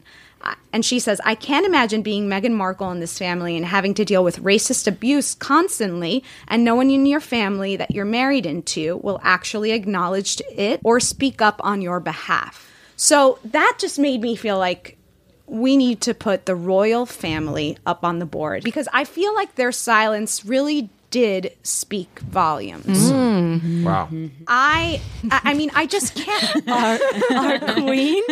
And 0.73 0.85
she 0.85 0.99
says, 0.99 1.21
I 1.25 1.35
can't 1.35 1.67
imagine 1.67 2.03
being 2.03 2.29
Meghan 2.29 2.53
Markle 2.53 2.91
in 2.91 3.01
this 3.01 3.19
family 3.19 3.57
and 3.57 3.65
having 3.65 3.95
to 3.95 4.05
deal 4.05 4.25
with 4.25 4.43
racist 4.43 4.87
abuse 4.87 5.35
constantly, 5.35 6.25
and 6.49 6.65
no 6.65 6.75
one 6.75 6.91
in 6.91 7.07
your 7.07 7.21
family 7.21 7.77
that 7.77 7.93
you're 7.93 8.05
married 8.05 8.45
into 8.47 8.97
will 8.99 9.21
actually 9.23 9.71
acknowledge 9.71 10.41
it 10.51 10.81
or 10.83 10.99
speak 11.01 11.41
up 11.41 11.61
on 11.63 11.81
your 11.81 12.01
behalf. 12.01 12.71
So 12.97 13.39
that 13.45 13.77
just 13.79 13.99
made 13.99 14.21
me 14.21 14.37
feel 14.37 14.59
like 14.59 14.99
we 15.47 15.77
need 15.77 16.01
to 16.03 16.15
put 16.15 16.47
the 16.47 16.55
royal 16.55 17.07
family 17.07 17.77
up 17.85 18.05
on 18.05 18.19
the 18.19 18.27
board 18.27 18.63
because 18.65 18.89
I 18.93 19.05
feel 19.05 19.35
like 19.35 19.55
their 19.55 19.73
silence 19.73 20.45
really 20.45 20.89
did 21.15 21.57
speak 21.63 22.19
volumes. 22.19 23.13
Mm. 23.13 23.85
Wow. 23.85 24.09
I, 24.49 25.01
I 25.31 25.41
I 25.45 25.55
mean, 25.55 25.71
I 25.73 25.87
just 25.87 26.17
can't. 26.17 26.69
Our, 26.69 26.99
our 27.39 27.59
queen. 27.61 28.25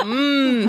Mm, 0.00 0.68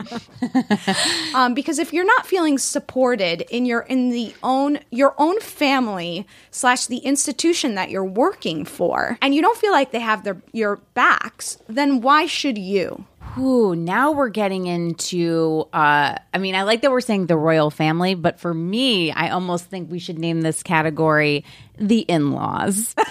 mm. 0.00 1.34
um, 1.34 1.52
because 1.52 1.78
if 1.78 1.92
you're 1.92 2.06
not 2.06 2.26
feeling 2.26 2.56
supported 2.56 3.42
in 3.50 3.66
your 3.66 3.80
in 3.80 4.08
the 4.08 4.32
own 4.42 4.78
your 4.90 5.14
own 5.18 5.38
family 5.40 6.26
slash 6.50 6.86
the 6.86 6.98
institution 6.98 7.74
that 7.74 7.90
you're 7.90 8.02
working 8.02 8.64
for, 8.64 9.18
and 9.20 9.34
you 9.34 9.42
don't 9.42 9.58
feel 9.58 9.72
like 9.72 9.92
they 9.92 10.00
have 10.00 10.24
their 10.24 10.40
your 10.52 10.76
backs, 10.94 11.58
then 11.68 12.00
why 12.00 12.24
should 12.24 12.56
you? 12.56 13.04
Ooh, 13.38 13.76
now 13.76 14.12
we're 14.12 14.28
getting 14.28 14.66
into. 14.66 15.68
Uh, 15.72 16.16
I 16.34 16.38
mean, 16.38 16.54
I 16.54 16.62
like 16.62 16.82
that 16.82 16.90
we're 16.90 17.00
saying 17.00 17.26
the 17.26 17.36
royal 17.36 17.70
family, 17.70 18.14
but 18.14 18.40
for 18.40 18.52
me, 18.52 19.12
I 19.12 19.30
almost 19.30 19.66
think 19.66 19.90
we 19.90 19.98
should 19.98 20.18
name 20.18 20.40
this 20.40 20.62
category 20.62 21.44
the 21.80 22.00
in 22.00 22.32
laws. 22.32 22.94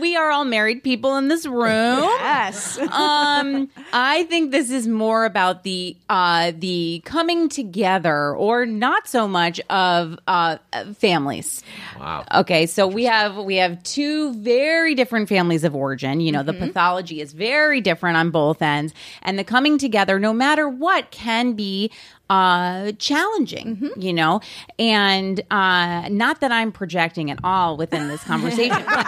we 0.00 0.16
are 0.16 0.30
all 0.30 0.44
married 0.44 0.82
people 0.82 1.16
in 1.16 1.28
this 1.28 1.46
room. 1.46 2.00
Yes. 2.00 2.78
um, 2.78 3.68
I 3.92 4.24
think 4.28 4.50
this 4.50 4.70
is 4.70 4.88
more 4.88 5.26
about 5.26 5.62
the 5.62 5.96
uh, 6.08 6.52
the 6.56 7.02
coming 7.04 7.48
together, 7.48 8.34
or 8.34 8.64
not 8.64 9.06
so 9.06 9.28
much 9.28 9.60
of 9.68 10.18
uh, 10.26 10.56
families. 10.94 11.62
Wow. 12.00 12.24
Okay, 12.34 12.66
so 12.66 12.86
we 12.86 13.04
have 13.04 13.36
we 13.36 13.56
have 13.56 13.82
two 13.82 14.32
very 14.34 14.94
different 14.94 15.28
families 15.28 15.62
of 15.62 15.76
origin. 15.76 16.20
You 16.20 16.32
know, 16.32 16.42
the 16.42 16.54
pathology 16.54 17.20
is 17.20 17.32
very 17.32 17.80
different 17.82 18.16
on 18.16 18.30
both 18.30 18.62
ends, 18.62 18.94
and 19.22 19.38
the 19.38 19.44
coming 19.44 19.78
together, 19.78 20.18
no 20.18 20.32
matter 20.32 20.68
what, 20.68 21.10
can 21.10 21.52
be 21.52 21.90
uh 22.28 22.90
challenging 22.98 23.88
you 23.96 24.05
know? 24.12 24.40
And 24.78 25.40
uh 25.50 26.08
not 26.08 26.40
that 26.40 26.52
i'm 26.52 26.72
projecting 26.72 27.30
at 27.30 27.38
all 27.44 27.76
within 27.76 28.08
this 28.08 28.22
conversation 28.32 28.84
but 28.86 29.06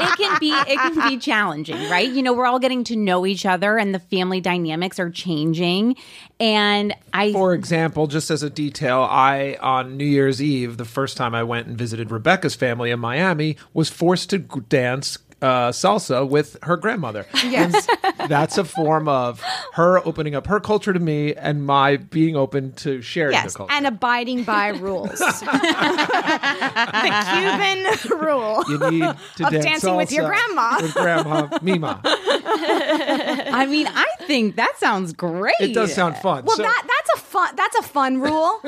it 0.00 0.16
can 0.16 0.38
be 0.38 0.50
it 0.50 0.78
can 0.78 1.08
be 1.08 1.18
challenging 1.18 1.80
right? 1.90 2.10
You 2.10 2.22
know 2.22 2.32
we're 2.32 2.46
all 2.46 2.58
getting 2.58 2.84
to 2.84 2.96
know 2.96 3.26
each 3.26 3.46
other 3.46 3.78
and 3.78 3.94
the 3.94 3.98
family 3.98 4.40
dynamics 4.40 4.98
are 4.98 5.10
changing. 5.10 5.96
And 6.38 6.94
i 7.12 7.32
For 7.32 7.54
example, 7.54 8.06
just 8.06 8.30
as 8.30 8.42
a 8.42 8.50
detail, 8.50 9.00
I 9.02 9.56
on 9.60 9.96
New 9.96 10.06
Year's 10.06 10.42
Eve, 10.42 10.76
the 10.76 10.84
first 10.84 11.16
time 11.16 11.34
I 11.34 11.42
went 11.42 11.66
and 11.66 11.76
visited 11.76 12.10
Rebecca's 12.10 12.54
family 12.54 12.90
in 12.90 13.00
Miami, 13.00 13.56
was 13.74 13.88
forced 13.88 14.30
to 14.30 14.38
dance 14.38 15.18
uh, 15.42 15.70
salsa 15.70 16.28
with 16.28 16.56
her 16.62 16.76
grandmother. 16.76 17.26
Yes. 17.44 17.86
That's 18.28 18.58
a 18.58 18.64
form 18.64 19.08
of 19.08 19.42
her 19.74 19.98
opening 20.06 20.34
up 20.34 20.46
her 20.46 20.60
culture 20.60 20.92
to 20.92 20.98
me 21.00 21.34
and 21.34 21.64
my 21.66 21.96
being 21.96 22.36
open 22.36 22.72
to 22.74 23.00
sharing 23.02 23.32
Yes, 23.32 23.52
the 23.52 23.56
culture. 23.58 23.72
and 23.72 23.86
abiding 23.86 24.44
by 24.44 24.68
rules. 24.86 25.18
the 25.18 25.36
Cuban 27.32 28.20
rule 28.20 28.62
you 28.68 28.78
need 28.90 29.14
to 29.36 29.46
of 29.46 29.52
dance 29.52 29.64
dancing 29.64 29.96
with 29.96 30.12
your 30.12 30.26
grandma. 30.28 30.78
With 30.80 30.94
grandma 30.94 31.48
Mima. 31.62 32.00
i 32.04 33.66
mean 33.68 33.86
i 33.88 34.06
think 34.26 34.56
that 34.56 34.76
sounds 34.78 35.12
great 35.12 35.54
It 35.60 35.74
does 35.74 35.92
sound 35.94 36.16
fun. 36.18 36.44
Well, 36.44 36.56
So- 36.56 36.62
that 36.62 36.82
that's 36.86 37.10
a 37.20 37.24
fun 37.26 37.54
that's 37.56 37.76
a 37.76 37.82
fun 37.82 38.20
rule. 38.20 38.60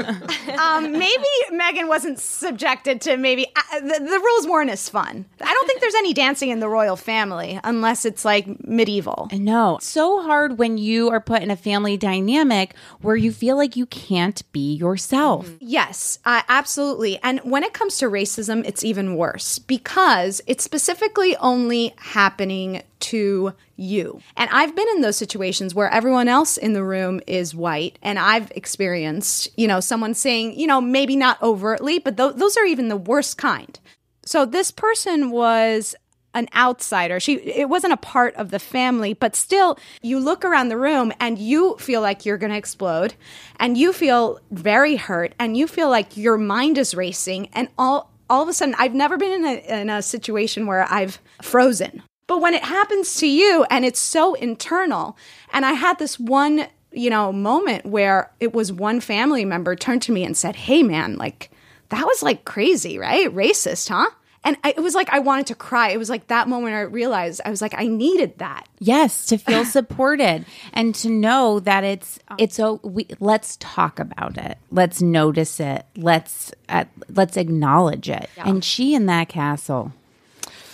um, 0.58 0.92
maybe 0.92 1.24
Meghan 1.52 1.88
wasn't 1.88 2.18
subjected 2.18 3.00
to 3.02 3.16
maybe 3.16 3.46
uh, 3.56 3.80
the, 3.80 3.98
the 4.00 4.18
rules 4.18 4.46
weren't 4.46 4.70
as 4.70 4.88
fun. 4.88 5.24
I 5.40 5.52
don't 5.52 5.66
think 5.66 5.80
there's 5.80 5.94
any 5.94 6.12
dancing 6.14 6.50
in 6.50 6.60
the 6.62 6.68
royal 6.68 6.94
family 6.94 7.58
unless 7.64 8.04
it's 8.04 8.24
like 8.24 8.64
medieval. 8.64 9.28
No, 9.32 9.78
so 9.82 10.22
hard 10.22 10.58
when 10.58 10.78
you 10.78 11.10
are 11.10 11.20
put 11.20 11.42
in 11.42 11.50
a 11.50 11.56
family 11.56 11.96
dynamic 11.96 12.76
where 13.00 13.16
you 13.16 13.32
feel 13.32 13.56
like 13.56 13.74
you 13.74 13.84
can't 13.86 14.40
be 14.52 14.74
yourself. 14.74 15.50
Yes, 15.58 16.20
uh, 16.24 16.42
absolutely. 16.48 17.18
And 17.20 17.40
when 17.40 17.64
it 17.64 17.72
comes 17.72 17.96
to 17.98 18.06
racism, 18.06 18.64
it's 18.64 18.84
even 18.84 19.16
worse 19.16 19.58
because 19.58 20.40
it's 20.46 20.62
specifically 20.62 21.36
only 21.38 21.94
happening 21.98 22.82
to 23.00 23.52
you. 23.74 24.20
And 24.36 24.48
I've 24.52 24.76
been 24.76 24.88
in 24.90 25.00
those 25.00 25.16
situations 25.16 25.74
where 25.74 25.90
everyone 25.90 26.28
else 26.28 26.56
in 26.56 26.74
the 26.74 26.84
room 26.84 27.20
is 27.26 27.56
white, 27.56 27.98
and 28.02 28.20
I've 28.20 28.52
experienced, 28.52 29.48
you 29.56 29.66
know, 29.66 29.80
someone 29.80 30.14
saying, 30.14 30.56
you 30.56 30.68
know, 30.68 30.80
maybe 30.80 31.16
not 31.16 31.42
overtly, 31.42 31.98
but 31.98 32.16
th- 32.16 32.36
those 32.36 32.56
are 32.56 32.64
even 32.64 32.86
the 32.86 32.96
worst 32.96 33.36
kind. 33.36 33.80
So 34.24 34.44
this 34.44 34.70
person 34.70 35.30
was 35.30 35.96
an 36.34 36.48
outsider. 36.54 37.20
She 37.20 37.34
it 37.34 37.68
wasn't 37.68 37.92
a 37.92 37.98
part 37.98 38.34
of 38.36 38.50
the 38.50 38.58
family, 38.58 39.14
but 39.14 39.36
still 39.36 39.78
you 40.00 40.18
look 40.18 40.44
around 40.44 40.68
the 40.68 40.78
room 40.78 41.12
and 41.20 41.38
you 41.38 41.76
feel 41.78 42.00
like 42.00 42.24
you're 42.24 42.38
going 42.38 42.52
to 42.52 42.58
explode 42.58 43.14
and 43.56 43.76
you 43.76 43.92
feel 43.92 44.40
very 44.50 44.96
hurt 44.96 45.34
and 45.38 45.56
you 45.56 45.66
feel 45.66 45.90
like 45.90 46.16
your 46.16 46.38
mind 46.38 46.78
is 46.78 46.94
racing 46.94 47.48
and 47.52 47.68
all 47.76 48.10
all 48.30 48.42
of 48.42 48.48
a 48.48 48.52
sudden 48.52 48.74
I've 48.78 48.94
never 48.94 49.18
been 49.18 49.32
in 49.32 49.44
a 49.44 49.80
in 49.80 49.90
a 49.90 50.02
situation 50.02 50.66
where 50.66 50.86
I've 50.90 51.20
frozen. 51.42 52.02
But 52.26 52.40
when 52.40 52.54
it 52.54 52.64
happens 52.64 53.16
to 53.16 53.26
you 53.26 53.66
and 53.68 53.84
it's 53.84 54.00
so 54.00 54.34
internal 54.34 55.18
and 55.52 55.66
I 55.66 55.72
had 55.72 55.98
this 55.98 56.18
one, 56.18 56.66
you 56.92 57.10
know, 57.10 57.30
moment 57.30 57.84
where 57.84 58.30
it 58.40 58.54
was 58.54 58.72
one 58.72 59.00
family 59.00 59.44
member 59.44 59.76
turned 59.76 60.02
to 60.02 60.12
me 60.12 60.24
and 60.24 60.36
said, 60.36 60.56
"Hey 60.56 60.82
man, 60.82 61.16
like 61.16 61.50
that 61.90 62.06
was 62.06 62.22
like 62.22 62.46
crazy, 62.46 62.98
right? 62.98 63.28
Racist, 63.34 63.88
huh?" 63.88 64.08
And 64.44 64.56
I, 64.64 64.70
it 64.70 64.80
was 64.80 64.94
like 64.94 65.08
I 65.10 65.20
wanted 65.20 65.46
to 65.48 65.54
cry. 65.54 65.90
It 65.90 65.98
was 65.98 66.10
like 66.10 66.26
that 66.26 66.48
moment 66.48 66.74
I 66.74 66.80
realized 66.80 67.40
I 67.44 67.50
was 67.50 67.62
like 67.62 67.74
I 67.76 67.86
needed 67.86 68.38
that. 68.38 68.68
Yes, 68.80 69.26
to 69.26 69.38
feel 69.38 69.64
supported 69.78 70.44
and 70.72 70.94
to 70.96 71.10
know 71.10 71.60
that 71.60 71.84
it's 71.84 72.18
it's 72.38 72.56
so 72.56 72.80
we 72.82 73.06
let's 73.20 73.56
talk 73.58 74.00
about 74.00 74.36
it. 74.38 74.58
Let's 74.70 75.00
notice 75.00 75.60
it. 75.60 75.86
Let's 75.96 76.52
uh, 76.68 76.86
let's 77.08 77.36
acknowledge 77.36 78.08
it. 78.08 78.28
And 78.36 78.64
she 78.64 78.94
in 78.94 79.06
that 79.06 79.28
castle 79.28 79.92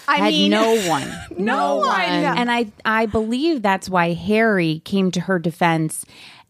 I 0.09 0.17
had 0.17 0.33
mean, 0.33 0.51
no 0.51 0.75
one, 0.89 1.13
no 1.37 1.77
one. 1.77 2.01
and 2.01 2.51
I 2.51 2.73
I 2.85 3.07
believe 3.07 3.61
that's 3.61 3.91
why 3.91 4.15
Harry 4.15 4.81
came 4.85 5.11
to 5.13 5.21
her 5.21 5.39
defense 5.39 6.07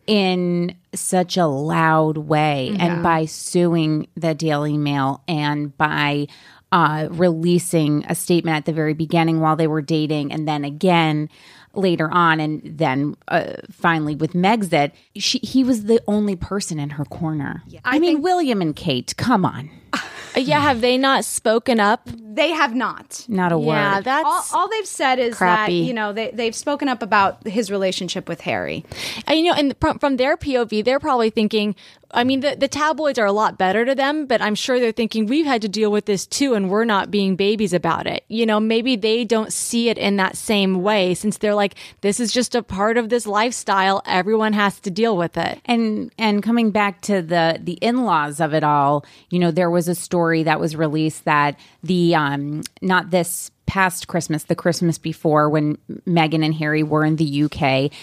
in 0.06 0.74
such 0.94 1.36
a 1.36 1.46
loud 1.46 2.16
way, 2.16 2.74
and 2.78 3.02
by 3.02 3.26
suing 3.26 4.08
the 4.14 4.34
Daily 4.34 4.78
Mail 4.78 5.22
and 5.28 5.76
by 5.76 6.28
uh, 6.72 7.08
releasing 7.10 8.04
a 8.08 8.14
statement 8.14 8.56
at 8.56 8.64
the 8.66 8.72
very 8.72 8.94
beginning 8.94 9.40
while 9.40 9.56
they 9.56 9.66
were 9.66 9.82
dating, 9.82 10.32
and 10.32 10.46
then 10.46 10.64
again 10.64 11.28
later 11.74 12.10
on, 12.10 12.40
and 12.40 12.60
then 12.64 13.14
uh, 13.28 13.52
finally 13.70 14.14
with 14.14 14.32
Megxit, 14.32 14.92
she 15.16 15.38
he 15.38 15.64
was 15.64 15.84
the 15.84 16.00
only 16.06 16.36
person 16.36 16.78
in 16.78 16.90
her 16.90 17.04
corner. 17.04 17.62
I, 17.84 17.98
mean, 17.98 18.20
William 18.22 18.60
and 18.60 18.74
Kate, 18.74 19.14
come 19.16 19.44
on, 19.44 19.70
yeah, 20.36 20.60
have 20.60 20.80
they 20.80 20.98
not 20.98 21.24
spoken 21.24 21.78
up? 21.78 22.08
They 22.14 22.50
have 22.50 22.74
not. 22.74 23.24
not 23.28 23.52
a 23.52 23.58
Yeah, 23.58 23.96
word. 23.96 24.04
that's 24.04 24.52
All, 24.52 24.60
all 24.60 24.68
they've 24.68 24.86
said 24.86 25.18
is 25.18 25.36
Crappy. 25.36 25.80
that 25.80 25.86
you 25.86 25.94
know 25.94 26.12
they 26.12 26.30
they've 26.32 26.54
spoken 26.54 26.88
up 26.88 27.02
about 27.02 27.46
his 27.46 27.70
relationship 27.70 28.28
with 28.28 28.40
Harry. 28.42 28.84
And, 29.26 29.38
you 29.38 29.44
know, 29.46 29.54
and 29.54 29.74
from, 29.80 29.98
from 29.98 30.16
their 30.16 30.36
POV, 30.36 30.84
they're 30.84 31.00
probably 31.00 31.30
thinking, 31.30 31.74
I 32.10 32.24
mean, 32.24 32.40
the, 32.40 32.56
the 32.56 32.68
tabloids 32.68 33.18
are 33.18 33.26
a 33.26 33.32
lot 33.32 33.58
better 33.58 33.84
to 33.84 33.94
them, 33.94 34.26
but 34.26 34.40
I'm 34.40 34.54
sure 34.54 34.80
they're 34.80 34.92
thinking 34.92 35.26
we've 35.26 35.44
had 35.46 35.62
to 35.62 35.68
deal 35.68 35.92
with 35.92 36.06
this 36.06 36.26
too, 36.26 36.54
and 36.54 36.70
we're 36.70 36.84
not 36.84 37.10
being 37.10 37.36
babies 37.36 37.72
about 37.74 38.06
it. 38.06 38.24
You 38.28 38.46
know, 38.46 38.60
maybe 38.60 38.96
they 38.96 39.24
don't 39.24 39.52
see 39.52 39.90
it 39.90 39.98
in 39.98 40.16
that 40.16 40.36
same 40.36 40.82
way 40.82 41.14
since 41.14 41.38
they're 41.38 41.54
like, 41.54 41.74
this 42.00 42.18
is 42.18 42.32
just 42.32 42.54
a 42.54 42.62
part 42.62 42.96
of 42.96 43.10
this 43.10 43.26
lifestyle. 43.26 44.02
Everyone 44.06 44.54
has 44.54 44.80
to 44.80 44.90
deal 44.90 45.16
with 45.16 45.36
it. 45.36 45.60
and 45.66 46.10
and 46.18 46.42
coming 46.42 46.70
back 46.70 47.00
to 47.02 47.20
the 47.22 47.58
the 47.62 47.74
in-laws 47.74 48.40
of 48.40 48.54
it 48.54 48.64
all 48.64 49.04
you 49.30 49.38
know 49.38 49.50
there 49.50 49.70
was 49.70 49.88
a 49.88 49.94
story 49.94 50.42
that 50.42 50.58
was 50.60 50.74
released 50.76 51.24
that 51.24 51.58
the 51.82 52.14
um 52.14 52.62
not 52.80 53.10
this 53.10 53.50
past 53.66 54.08
christmas 54.08 54.44
the 54.44 54.54
christmas 54.54 54.98
before 54.98 55.48
when 55.50 55.76
meghan 56.06 56.44
and 56.44 56.54
harry 56.54 56.82
were 56.82 57.04
in 57.04 57.16
the 57.16 57.42
uk 57.44 57.60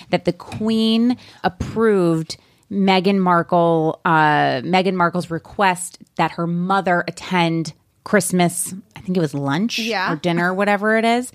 that 0.10 0.26
the 0.26 0.34
queen 0.34 1.18
approved 1.44 2.38
meghan 2.72 3.20
markle 3.20 4.00
uh 4.06 4.62
meghan 4.62 4.94
markle's 4.96 5.30
request 5.30 6.00
that 6.16 6.32
her 6.32 6.48
mother 6.48 7.04
attend 7.08 7.74
christmas 8.04 8.74
i 8.96 9.00
think 9.02 9.16
it 9.16 9.20
was 9.20 9.34
lunch 9.34 9.78
Yeah. 9.80 10.12
or 10.14 10.16
dinner 10.16 10.54
whatever 10.54 10.98
it 10.98 11.06
is 11.06 11.32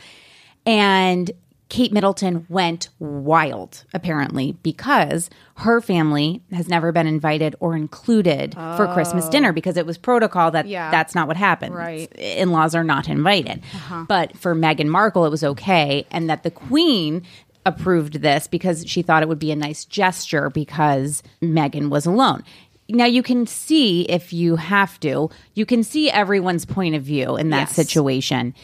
and 0.67 1.31
Kate 1.69 1.93
Middleton 1.93 2.47
went 2.49 2.89
wild, 2.99 3.85
apparently, 3.95 4.57
because 4.65 5.31
her 5.59 5.81
family 5.81 6.43
has 6.51 6.67
never 6.69 6.91
been 6.91 7.07
invited 7.07 7.55
or 7.61 7.77
included 7.77 8.55
for 8.55 8.91
Christmas 8.93 9.29
dinner 9.29 9.53
because 9.53 9.77
it 9.77 9.87
was 9.87 9.97
protocol 9.97 10.51
that 10.51 10.67
Yeah. 10.67 10.91
that's 10.91 11.15
not 11.15 11.29
what 11.29 11.37
happened. 11.37 11.77
Right. 11.77 12.11
In 12.19 12.51
laws 12.51 12.75
are 12.75 12.83
not 12.83 13.09
invited. 13.09 13.63
But 14.09 14.37
for 14.37 14.57
Meghan 14.57 14.89
Markle, 14.89 15.25
it 15.27 15.31
was 15.31 15.45
okay. 15.45 16.09
And 16.11 16.29
that 16.29 16.43
the 16.43 16.51
Queen 16.51 17.23
approved 17.67 18.15
this 18.23 18.47
because 18.47 18.85
she 18.87 19.03
thought 19.03 19.23
it 19.23 19.29
would 19.29 19.39
be 19.39 19.53
a 19.53 19.57
nice 19.57 19.85
gesture 19.85 20.51
because 20.51 21.23
Meghan 21.43 21.91
was 21.91 22.07
alone. 22.07 22.43
Now 22.89 23.05
you 23.05 23.23
can 23.23 23.47
see 23.47 24.03
if 24.03 24.33
you 24.33 24.57
have 24.57 24.99
to, 25.01 25.31
you 25.55 25.65
can 25.67 25.83
see 25.85 26.11
everyone's 26.11 26.65
point 26.65 26.95
of 26.95 27.03
view 27.03 27.37
in 27.37 27.51
that 27.51 27.69
Yes. 27.69 27.73
situation 27.75 28.55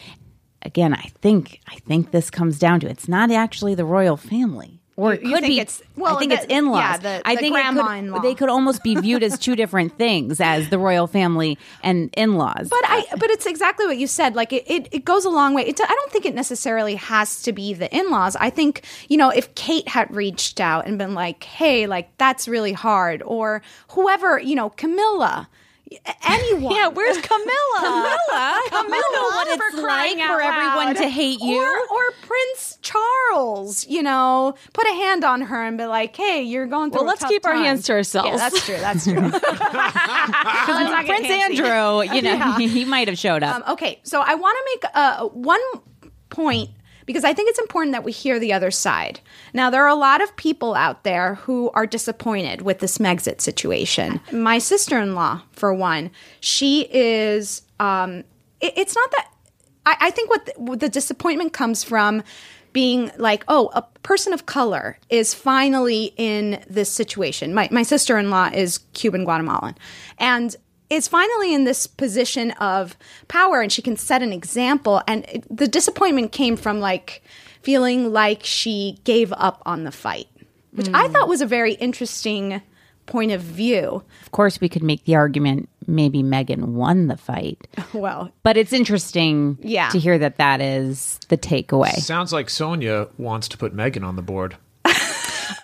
again, 0.63 0.93
I 0.93 1.11
think 1.21 1.61
I 1.67 1.75
think 1.75 2.11
this 2.11 2.29
comes 2.29 2.59
down 2.59 2.79
to 2.81 2.89
it's 2.89 3.07
not 3.07 3.31
actually 3.31 3.75
the 3.75 3.85
royal 3.85 4.17
family. 4.17 4.76
Or 4.99 5.13
it 5.13 5.21
You- 5.21 5.29
could 5.29 5.41
think 5.41 5.47
be. 5.53 5.59
it's- 5.59 5.81
well, 5.95 6.15
I 6.15 6.19
think 6.19 6.31
the- 6.31 6.37
it's 6.37 6.45
in-laws. 6.49 6.79
yeah, 6.81 6.97
the- 6.97 7.21
I 7.23 7.35
the 7.35 7.41
think 7.41 7.55
it 7.55 7.63
could- 8.11 8.21
they 8.23 8.33
could 8.33 8.49
almost 8.49 8.81
be 8.81 8.95
viewed 8.95 9.21
as 9.21 9.37
two 9.37 9.55
different 9.55 9.95
things, 9.95 10.41
as 10.41 10.69
the 10.69 10.79
royal 10.79 11.05
family 11.05 11.55
and 11.83 12.09
in-laws. 12.17 12.67
But 12.69 12.81
I, 12.83 13.05
but 13.11 13.29
it's 13.29 13.45
exactly 13.45 13.85
what 13.85 13.97
you 13.97 14.07
said. 14.07 14.35
Like 14.35 14.51
it, 14.51 14.63
it, 14.65 14.87
it 14.91 15.05
goes 15.05 15.23
a 15.23 15.29
long 15.29 15.53
way. 15.53 15.67
It's, 15.67 15.79
I 15.79 15.85
don't 15.85 16.11
think 16.11 16.25
it 16.25 16.33
necessarily 16.33 16.95
has 16.95 17.43
to 17.43 17.53
be 17.53 17.75
the 17.75 17.95
in-laws. 17.95 18.35
I 18.39 18.49
think 18.49 18.81
you 19.07 19.17
know 19.17 19.29
if 19.29 19.53
Kate 19.53 19.87
had 19.89 20.13
reached 20.15 20.59
out 20.59 20.87
and 20.87 20.97
been 20.97 21.13
like, 21.13 21.43
"Hey, 21.43 21.85
like 21.85 22.09
that's 22.17 22.47
really 22.47 22.73
hard," 22.73 23.21
or 23.23 23.61
whoever, 23.89 24.39
you 24.39 24.55
know, 24.55 24.71
Camilla, 24.71 25.47
anyone. 26.23 26.75
Yeah, 26.75 26.87
where's 26.87 27.17
Camilla? 27.17 27.77
Camilla, 27.79 28.59
Camilla, 28.69 29.01
what 29.11 29.47
for 29.57 29.63
it's 29.67 29.79
crying 29.79 30.17
like 30.19 30.29
out 30.29 30.35
for 30.35 30.41
everyone 30.41 30.95
to 30.95 31.09
hate 31.09 31.39
you. 31.41 31.57
or, 31.61 31.97
or 31.97 32.11
Prince 32.21 32.77
Charles. 32.81 33.87
you 33.87 34.03
know, 34.03 34.55
put 34.73 34.85
a 34.87 34.93
hand 34.93 35.23
on 35.23 35.41
her 35.41 35.63
and 35.63 35.77
be 35.77 35.85
like, 35.85 36.15
"Hey, 36.15 36.41
you're 36.43 36.67
going 36.67 36.91
through." 36.91 37.01
Well, 37.01 37.07
a 37.07 37.11
let's 37.11 37.21
tough 37.21 37.29
keep 37.29 37.45
our 37.45 37.55
hands 37.55 37.83
to 37.85 37.93
ourselves. 37.93 38.29
Yeah, 38.29 38.37
that's 38.37 38.65
true. 38.65 38.77
That's 38.77 39.03
true. 39.03 39.15
Let's 40.67 40.89
not 40.91 41.05
Prince 41.05 41.27
handsy. 41.27 41.29
Andrew, 41.31 42.15
you 42.15 42.21
know, 42.21 42.31
Yeah. 42.33 42.57
he 42.59 42.85
might 42.85 43.07
have 43.07 43.17
showed 43.17 43.43
up. 43.43 43.55
Um, 43.67 43.73
okay, 43.73 43.99
so 44.03 44.21
I 44.21 44.35
want 44.35 44.57
to 44.57 44.63
make 44.87 44.91
uh, 44.95 45.25
one 45.29 45.59
point 46.29 46.69
because 47.07 47.23
I 47.23 47.33
think 47.33 47.49
it's 47.49 47.57
important 47.57 47.93
that 47.93 48.03
we 48.03 48.11
hear 48.11 48.37
the 48.37 48.53
other 48.53 48.69
side. 48.69 49.19
Now, 49.53 49.71
there 49.71 49.83
are 49.83 49.87
a 49.89 49.95
lot 49.95 50.21
of 50.21 50.35
people 50.35 50.75
out 50.75 51.03
there 51.03 51.35
who 51.35 51.71
are 51.73 51.87
disappointed 51.87 52.61
with 52.61 52.77
this 52.77 52.99
Megxit 52.99 53.41
situation. 53.41 54.19
My 54.31 54.59
sister 54.59 54.99
in 54.99 55.15
law, 55.15 55.41
for 55.51 55.73
one, 55.73 56.11
she 56.39 56.81
is. 56.91 57.63
Um, 57.79 58.19
it- 58.61 58.73
it's 58.77 58.95
not 58.95 59.09
that. 59.11 59.31
I, 59.87 59.97
I 60.01 60.09
think 60.11 60.29
what 60.29 60.45
the, 60.45 60.53
what 60.57 60.79
the 60.79 60.89
disappointment 60.89 61.53
comes 61.53 61.83
from 61.83 62.21
being 62.73 63.09
like, 63.17 63.43
oh, 63.47 63.71
a 63.73 63.81
person 64.03 64.33
of 64.33 64.45
color 64.45 64.99
is 65.09 65.33
finally 65.33 66.13
in 66.17 66.63
this 66.69 66.91
situation. 66.91 67.53
My, 67.53 67.67
my 67.71 67.81
sister 67.83 68.17
in 68.19 68.29
law 68.29 68.49
is 68.53 68.79
Cuban 68.93 69.23
Guatemalan. 69.23 69.75
And 70.19 70.55
is 70.89 71.07
finally 71.07 71.53
in 71.53 71.65
this 71.65 71.87
position 71.87 72.51
of 72.51 72.95
power 73.27 73.61
and 73.61 73.71
she 73.71 73.81
can 73.81 73.97
set 73.97 74.21
an 74.21 74.31
example. 74.31 75.01
And 75.07 75.25
it, 75.25 75.45
the 75.55 75.67
disappointment 75.67 76.31
came 76.31 76.55
from 76.55 76.79
like 76.79 77.23
feeling 77.61 78.13
like 78.13 78.43
she 78.43 78.99
gave 79.03 79.33
up 79.33 79.61
on 79.65 79.83
the 79.83 79.91
fight, 79.91 80.27
which 80.71 80.87
I 80.89 81.07
mm. 81.07 81.11
thought 81.11 81.27
was 81.27 81.41
a 81.41 81.45
very 81.45 81.73
interesting 81.73 82.61
point 83.05 83.31
of 83.31 83.41
view. 83.41 84.03
Of 84.21 84.31
course, 84.31 84.61
we 84.61 84.69
could 84.69 84.83
make 84.83 85.05
the 85.05 85.15
argument 85.15 85.69
maybe 85.87 86.21
Meghan 86.21 86.65
won 86.73 87.07
the 87.07 87.17
fight. 87.17 87.67
Well, 87.93 88.31
But 88.43 88.57
it's 88.57 88.73
interesting 88.73 89.57
Yeah. 89.61 89.89
to 89.89 89.99
hear 89.99 90.17
that 90.19 90.37
that 90.37 90.61
is 90.61 91.19
the 91.29 91.37
takeaway. 91.37 91.93
Sounds 91.95 92.33
like 92.33 92.49
Sonia 92.49 93.07
wants 93.17 93.47
to 93.49 93.57
put 93.57 93.75
Meghan 93.75 94.05
on 94.05 94.17
the 94.17 94.21
board. 94.21 94.57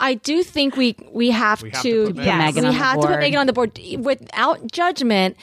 I 0.03 0.15
do 0.15 0.43
think 0.43 0.75
we 0.75 0.97
we 1.11 1.31
have, 1.31 1.61
We 1.61 1.69
have 1.69 1.81
to, 1.81 2.07
to 2.07 2.13
put 2.13 2.25
Meghan 2.25 2.51
Meghan 2.51 2.53
we 2.55 2.59
on 2.59 2.65
the 2.65 2.71
have 2.73 2.99
to 2.99 3.07
put. 3.07 3.19
Meghan 3.19 3.39
on 3.39 3.47
the 3.47 3.53
board 3.53 3.79
without 3.99 4.69
judgment. 4.69 5.37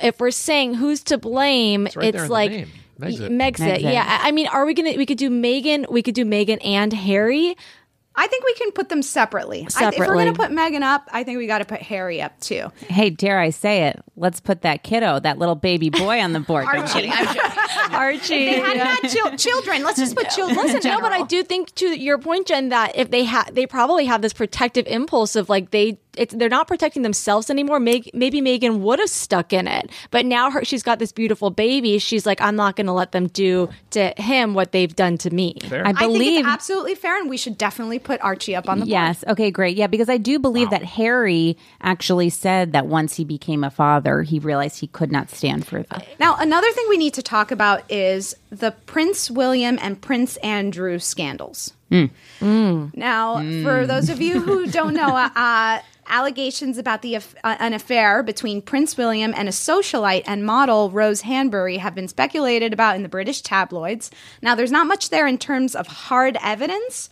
If 0.00 0.20
we're 0.20 0.30
saying 0.30 0.74
who's 0.74 1.02
to 1.04 1.18
blame, 1.18 1.84
right 1.84 1.94
there 1.94 2.08
it's 2.08 2.16
in 2.16 2.22
the 2.22 2.32
like 2.32 2.50
name. 2.52 2.68
Megxit. 3.00 3.30
Megxit. 3.30 3.58
Megxit. 3.58 3.82
Yeah, 3.82 4.04
I 4.06 4.28
I 4.28 4.30
mean, 4.30 4.46
are 4.46 4.64
we 4.64 4.74
gonna? 4.74 4.94
We 4.96 5.06
could 5.06 5.18
do 5.18 5.28
Meghan. 5.28 5.90
We 5.90 6.02
could 6.02 6.14
do 6.14 6.24
Meghan 6.24 6.64
and 6.64 6.92
Harry. 6.92 7.56
I 8.18 8.26
think 8.28 8.44
we 8.44 8.54
can 8.54 8.72
put 8.72 8.88
them 8.88 9.02
separately. 9.02 9.68
I, 9.76 9.88
if 9.88 9.98
we're 9.98 10.06
going 10.06 10.32
to 10.32 10.38
put 10.38 10.50
Meghan 10.50 10.82
up, 10.82 11.08
I 11.12 11.22
think 11.22 11.38
we 11.38 11.46
got 11.46 11.58
to 11.58 11.64
put 11.66 11.82
Harry 11.82 12.22
up 12.22 12.38
too. 12.40 12.72
Hey, 12.88 13.10
dare 13.10 13.38
I 13.38 13.50
say 13.50 13.84
it? 13.88 14.00
Let's 14.16 14.40
put 14.40 14.62
that 14.62 14.82
kiddo, 14.82 15.20
that 15.20 15.38
little 15.38 15.54
baby 15.54 15.90
boy 15.90 16.20
on 16.20 16.32
the 16.32 16.40
board. 16.40 16.64
I'm 16.68 16.80
Archie. 16.80 16.92
kidding. 16.94 17.12
I'm 17.12 17.26
joking. 17.26 17.94
Archie. 17.94 18.44
They 18.46 18.58
hadn't 18.58 18.86
had 18.86 19.10
chil- 19.10 19.36
children. 19.36 19.82
Let's 19.82 19.98
just 19.98 20.16
put 20.16 20.30
children. 20.30 20.56
Listen, 20.56 20.80
no, 20.84 21.00
but 21.00 21.12
I 21.12 21.22
do 21.22 21.42
think 21.42 21.74
to 21.76 21.86
your 21.98 22.18
point, 22.18 22.46
Jen, 22.46 22.70
that 22.70 22.96
if 22.96 23.10
they 23.10 23.24
have, 23.24 23.54
they 23.54 23.66
probably 23.66 24.06
have 24.06 24.22
this 24.22 24.32
protective 24.32 24.86
impulse 24.86 25.36
of 25.36 25.48
like 25.48 25.70
they, 25.70 25.98
it's 26.16 26.34
they're 26.34 26.48
not 26.48 26.66
protecting 26.66 27.02
themselves 27.02 27.50
anymore. 27.50 27.78
Meg, 27.80 28.10
maybe 28.14 28.40
Meghan 28.40 28.78
would 28.80 28.98
have 28.98 29.10
stuck 29.10 29.52
in 29.52 29.66
it, 29.68 29.90
but 30.10 30.26
now 30.26 30.50
her, 30.50 30.64
she's 30.64 30.82
got 30.82 30.98
this 30.98 31.12
beautiful 31.12 31.50
baby. 31.50 31.98
She's 31.98 32.26
like, 32.26 32.40
I'm 32.40 32.56
not 32.56 32.76
going 32.76 32.86
to 32.86 32.92
let 32.92 33.12
them 33.12 33.26
do 33.28 33.68
to 33.90 34.12
him 34.16 34.54
what 34.54 34.72
they've 34.72 34.94
done 34.94 35.18
to 35.18 35.30
me. 35.30 35.56
I 35.70 35.80
I 35.80 35.84
think 35.92 35.98
believe. 35.98 36.38
it's 36.40 36.48
absolutely 36.48 36.94
fair, 36.94 37.20
and 37.20 37.28
we 37.30 37.36
should 37.36 37.58
definitely 37.58 37.98
put 37.98 38.20
Archie 38.22 38.54
up 38.56 38.68
on 38.68 38.78
the 38.80 38.84
board. 38.86 38.90
Yes. 38.90 39.24
Okay, 39.28 39.50
great. 39.50 39.76
Yeah, 39.76 39.86
because 39.86 40.08
I 40.08 40.16
do 40.16 40.38
believe 40.38 40.70
that 40.70 40.82
Harry 40.84 41.56
actually 41.82 42.30
said 42.30 42.72
that 42.72 42.86
once 42.86 43.16
he 43.16 43.24
became 43.24 43.62
a 43.64 43.70
father, 43.70 44.22
he 44.22 44.38
realized 44.38 44.80
he 44.80 44.86
could 44.86 45.12
not 45.12 45.30
stand 45.30 45.66
for 45.66 45.82
that. 45.82 46.06
Now, 46.18 46.36
another 46.38 46.70
thing 46.72 46.86
we 46.88 46.96
need 46.98 47.14
to 47.14 47.22
talk 47.22 47.50
about 47.50 47.90
is 47.90 48.34
the 48.50 48.72
Prince 48.86 49.30
William 49.30 49.78
and 49.82 50.00
Prince 50.00 50.36
Andrew 50.38 50.98
scandals. 50.98 51.72
Now, 52.40 53.36
for 53.62 53.86
those 53.86 54.08
of 54.10 54.20
you 54.20 54.40
who 54.40 54.66
don't 54.66 54.94
know, 54.94 55.16
uh, 55.16 55.30
uh, 55.34 55.78
allegations 56.08 56.78
about 56.78 57.02
the 57.02 57.16
uh, 57.16 57.20
an 57.44 57.72
affair 57.72 58.22
between 58.22 58.62
Prince 58.62 58.96
William 58.96 59.32
and 59.36 59.48
a 59.48 59.52
socialite 59.52 60.24
and 60.26 60.44
model 60.44 60.90
Rose 60.90 61.22
Hanbury 61.22 61.78
have 61.78 61.94
been 61.94 62.08
speculated 62.08 62.72
about 62.72 62.96
in 62.96 63.02
the 63.02 63.08
British 63.08 63.42
tabloids. 63.42 64.10
Now, 64.42 64.54
there's 64.54 64.72
not 64.72 64.86
much 64.86 65.10
there 65.10 65.26
in 65.26 65.38
terms 65.38 65.74
of 65.74 65.86
hard 65.86 66.36
evidence. 66.42 67.08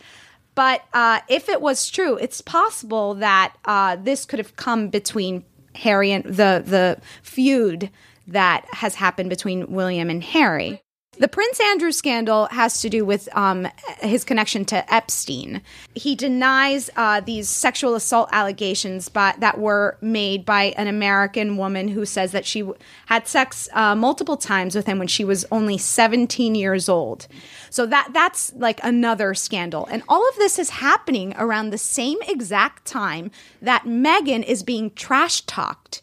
But 0.55 0.83
uh, 0.93 1.19
if 1.27 1.49
it 1.49 1.61
was 1.61 1.89
true, 1.89 2.15
it's 2.15 2.39
possible 2.39 3.15
that 3.15 3.53
uh, 3.65 3.97
this 3.97 4.23
could 4.23 4.39
have 4.39 4.55
come 4.55 4.87
between 4.87 5.43
Harry 5.75 6.13
and 6.13 6.23
the 6.23 6.63
the 6.65 6.97
feud 7.21 7.91
that 8.27 8.65
has 8.71 8.95
happened 8.95 9.29
between 9.29 9.71
William 9.71 10.09
and 10.09 10.23
Harry. 10.23 10.81
The 11.17 11.29
Prince 11.29 11.61
Andrew 11.61 11.93
scandal 11.93 12.47
has 12.47 12.81
to 12.81 12.89
do 12.89 13.05
with 13.05 13.29
um, 13.35 13.67
his 13.99 14.25
connection 14.25 14.65
to 14.65 14.93
Epstein. 14.93 15.61
He 15.93 16.13
denies 16.13 16.89
uh, 16.97 17.21
these 17.21 17.47
sexual 17.47 17.95
assault 17.95 18.29
allegations 18.33 19.07
by, 19.07 19.33
that 19.39 19.57
were 19.57 19.97
made 20.01 20.45
by 20.45 20.73
an 20.77 20.87
American 20.87 21.55
woman 21.55 21.87
who 21.87 22.05
says 22.05 22.33
that 22.33 22.45
she 22.45 22.61
w- 22.61 22.77
had 23.05 23.27
sex 23.27 23.69
uh, 23.71 23.95
multiple 23.95 24.35
times 24.35 24.75
with 24.75 24.87
him 24.87 24.99
when 24.99 25.07
she 25.07 25.23
was 25.23 25.45
only 25.51 25.77
17 25.77 26.53
years 26.53 26.89
old. 26.89 27.27
So 27.69 27.85
that 27.85 28.09
that's 28.11 28.53
like 28.55 28.81
another 28.83 29.33
scandal. 29.33 29.87
And 29.89 30.03
all 30.09 30.27
of 30.27 30.35
this 30.35 30.59
is 30.59 30.69
happening 30.69 31.33
around 31.37 31.69
the 31.69 31.77
same 31.77 32.17
exact 32.27 32.85
time 32.85 33.31
that 33.61 33.83
Meghan 33.83 34.43
is 34.43 34.63
being 34.63 34.91
trash 34.91 35.41
talked 35.41 36.01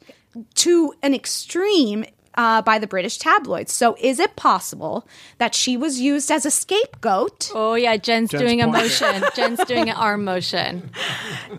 to 0.54 0.94
an 1.02 1.14
extreme 1.14 2.04
uh, 2.34 2.62
by 2.62 2.78
the 2.78 2.86
British 2.86 3.18
tabloids. 3.18 3.72
So, 3.72 3.96
is 4.00 4.18
it 4.18 4.36
possible 4.36 5.06
that 5.38 5.54
she 5.54 5.76
was 5.76 6.00
used 6.00 6.30
as 6.30 6.46
a 6.46 6.50
scapegoat 6.50 7.50
Oh 7.54 7.74
yeah, 7.74 7.96
Jen's, 7.96 8.30
Jen's 8.30 8.42
doing 8.42 8.60
a 8.62 8.66
motion. 8.66 9.22
Jen's 9.34 9.62
doing 9.64 9.88
an 9.88 9.96
arm 9.96 10.24
motion. 10.24 10.90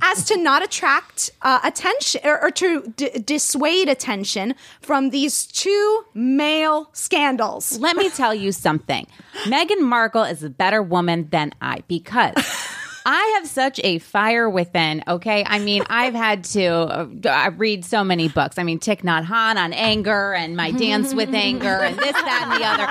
as 0.02 0.26
to 0.26 0.38
not 0.38 0.64
attract 0.64 1.32
uh, 1.42 1.60
attention 1.64 2.22
or, 2.24 2.44
or 2.44 2.52
to 2.52 2.94
d- 2.96 3.10
dissuade 3.20 3.90
attention 3.90 4.56
from 4.82 5.10
these 5.12 5.46
two 5.46 6.04
male 6.14 6.90
scandals? 6.94 7.78
Let 7.80 7.96
me 7.98 8.10
tell 8.10 8.34
you 8.34 8.52
something. 8.52 9.08
Meghan 9.46 9.82
Markle 9.82 10.24
is 10.24 10.44
a 10.44 10.50
better 10.50 10.82
woman 10.82 11.28
than 11.30 11.54
I 11.62 11.84
because 11.88 12.36
I 13.06 13.38
have 13.38 13.48
such 13.48 13.80
a 13.84 14.00
fire 14.00 14.50
within. 14.50 15.04
Okay, 15.08 15.44
I 15.46 15.60
mean, 15.60 15.84
I've 15.90 16.14
had 16.14 16.44
to 16.46 16.66
uh, 16.66 17.52
read 17.58 17.86
so 17.86 18.04
many 18.04 18.30
books. 18.30 18.58
I 18.58 18.64
mean, 18.64 18.80
Thich 18.80 19.02
Nhat 19.02 19.26
Hanh 19.26 19.58
on 19.58 19.74
anger 19.74 20.34
and 20.34 20.56
my 20.56 20.72
dance 20.72 21.14
with 21.14 21.30
anger 21.34 21.68
and 21.68 21.98
this, 21.98 22.14
that, 22.14 22.42
and 22.44 22.62
the 22.62 22.66
other. 22.66 22.84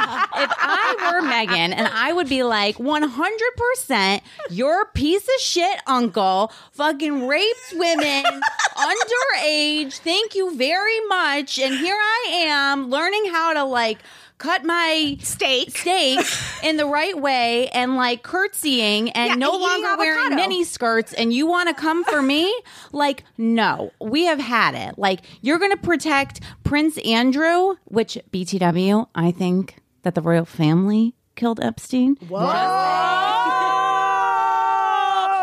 If 0.42 0.51
I 0.59 1.12
were 1.12 1.27
Meghan, 1.27 1.75
and 1.75 1.88
I 1.88 2.12
would 2.12 2.29
be 2.29 2.42
like, 2.42 2.79
one 2.79 3.03
hundred 3.03 3.53
percent, 3.57 4.22
your 4.51 4.87
piece 4.87 5.25
of 5.25 5.40
shit 5.40 5.81
uncle 5.87 6.53
fucking 6.72 7.27
rapes 7.27 7.72
women 7.75 8.25
underage. 8.77 9.98
Thank 9.98 10.35
you 10.35 10.57
very 10.57 11.01
much. 11.07 11.59
And 11.59 11.75
here 11.75 11.96
I 11.96 12.44
am 12.46 12.90
learning 12.90 13.27
how 13.31 13.53
to 13.55 13.64
like 13.64 13.98
cut 14.42 14.64
my 14.64 15.16
Steak. 15.20 15.78
steak 15.78 16.18
in 16.64 16.76
the 16.76 16.85
right 16.85 17.16
way 17.16 17.68
and 17.68 17.94
like 17.94 18.24
curtsying 18.24 19.09
and 19.11 19.28
Yeah, 19.28 19.35
no 19.37 19.52
and 19.52 19.62
eating 19.62 19.85
longer 19.85 19.96
wearing 19.98 20.35
mini 20.35 20.64
skirts 20.64 21.12
and 21.12 21.33
you 21.33 21.46
want 21.46 21.68
to 21.68 21.74
come 21.74 22.02
for 22.02 22.20
me? 22.20 22.52
like, 22.92 23.22
no, 23.38 23.92
we 24.00 24.24
have 24.24 24.40
had 24.40 24.74
it. 24.74 24.98
Like, 24.98 25.20
you're 25.42 25.61
going 25.61 25.70
to 25.70 25.76
protect 25.76 26.40
Prince 26.64 26.98
Andrew, 26.98 27.76
which 27.85 28.18
BTW, 28.33 29.07
I 29.14 29.31
think 29.31 29.76
that 30.02 30.16
the 30.16 30.20
royal 30.20 30.44
family 30.44 31.14
killed 31.37 31.61
Epstein. 31.61 32.16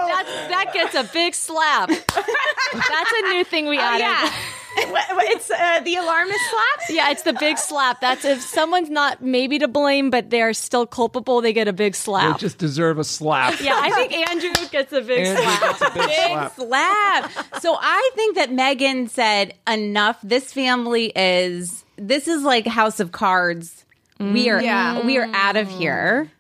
That's, 0.08 0.30
that 0.50 0.72
gets 0.74 0.96
a 0.96 1.06
big 1.14 1.34
slap. 1.36 1.88
That's 2.74 3.14
a 3.14 3.22
new 3.30 3.46
thing 3.46 3.70
we 3.70 3.78
oh, 3.78 3.82
added. 3.82 4.02
yeah. 4.02 4.34
it's 4.78 5.50
uh, 5.52 5.80
the 5.84 5.96
alarmist 5.96 6.40
slap. 6.50 6.90
Yeah, 6.90 7.12
it's 7.12 7.24
the 7.24 7.34
big 7.34 7.58
slap. 7.58 8.02
That's 8.02 8.26
if 8.26 8.42
someone's 8.42 8.90
not 8.90 9.22
maybe 9.24 9.60
to 9.60 9.68
blame, 9.68 10.10
but 10.10 10.30
they're 10.30 10.54
still 10.54 10.86
culpable, 10.86 11.42
they 11.42 11.54
get 11.54 11.68
a 11.68 11.74
big 11.74 11.96
slap. 11.96 12.38
They 12.38 12.40
just 12.42 12.58
deserve 12.58 13.00
a 13.00 13.04
slap. 13.04 13.60
yeah, 13.62 13.80
I 13.82 13.92
think 13.92 14.14
Andrew 14.30 14.52
gets 14.72 14.94
a 14.94 15.02
big 15.02 15.26
Andrew 15.26 15.44
slap. 15.44 15.62
gets 15.62 15.82
a 15.82 15.86
big 15.94 16.08
Big 16.08 16.52
slap. 16.56 17.32
slap. 17.32 17.62
So 17.62 17.76
I 17.80 18.12
think 18.16 18.36
that 18.36 18.50
Meghan 18.52 19.10
said 19.10 19.54
enough. 19.68 20.18
This 20.24 20.52
family 20.54 21.12
is 21.16 21.84
this 21.98 22.28
is 22.28 22.44
like 22.44 22.66
House 22.68 23.00
of 23.00 23.12
Cards. 23.12 23.86
We 24.20 24.50
are 24.50 24.62
Yeah. 24.62 25.06
we 25.06 25.18
are 25.18 25.30
out 25.34 25.56
of 25.58 25.70
here. 25.70 26.32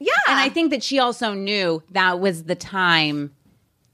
Yeah. 0.00 0.12
And 0.28 0.38
I 0.38 0.48
think 0.48 0.70
that 0.70 0.82
she 0.82 0.98
also 0.98 1.34
knew 1.34 1.82
that 1.90 2.20
was 2.20 2.44
the 2.44 2.54
time 2.54 3.32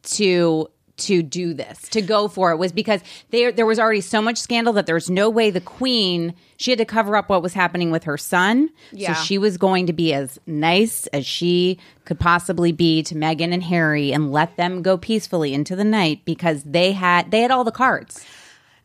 to 0.04 0.68
to 0.96 1.22
do 1.22 1.54
this, 1.54 1.88
to 1.88 2.00
go 2.00 2.28
for 2.28 2.52
it 2.52 2.56
was 2.56 2.72
because 2.72 3.00
there 3.30 3.50
there 3.50 3.66
was 3.66 3.78
already 3.78 4.00
so 4.00 4.22
much 4.22 4.38
scandal 4.38 4.72
that 4.74 4.86
there 4.86 4.94
was 4.94 5.10
no 5.10 5.28
way 5.28 5.50
the 5.50 5.60
queen 5.60 6.34
she 6.56 6.70
had 6.70 6.78
to 6.78 6.84
cover 6.84 7.16
up 7.16 7.28
what 7.28 7.42
was 7.42 7.54
happening 7.54 7.90
with 7.90 8.04
her 8.04 8.16
son. 8.16 8.70
Yeah. 8.92 9.14
So 9.14 9.24
she 9.24 9.38
was 9.38 9.56
going 9.58 9.86
to 9.86 9.92
be 9.92 10.14
as 10.14 10.38
nice 10.46 11.06
as 11.08 11.26
she 11.26 11.78
could 12.04 12.20
possibly 12.20 12.70
be 12.70 13.02
to 13.04 13.14
Meghan 13.14 13.52
and 13.52 13.64
Harry 13.64 14.12
and 14.12 14.30
let 14.30 14.56
them 14.56 14.82
go 14.82 14.96
peacefully 14.96 15.52
into 15.52 15.74
the 15.74 15.84
night 15.84 16.20
because 16.24 16.62
they 16.62 16.92
had 16.92 17.30
they 17.30 17.40
had 17.40 17.50
all 17.50 17.64
the 17.64 17.72
cards. 17.72 18.24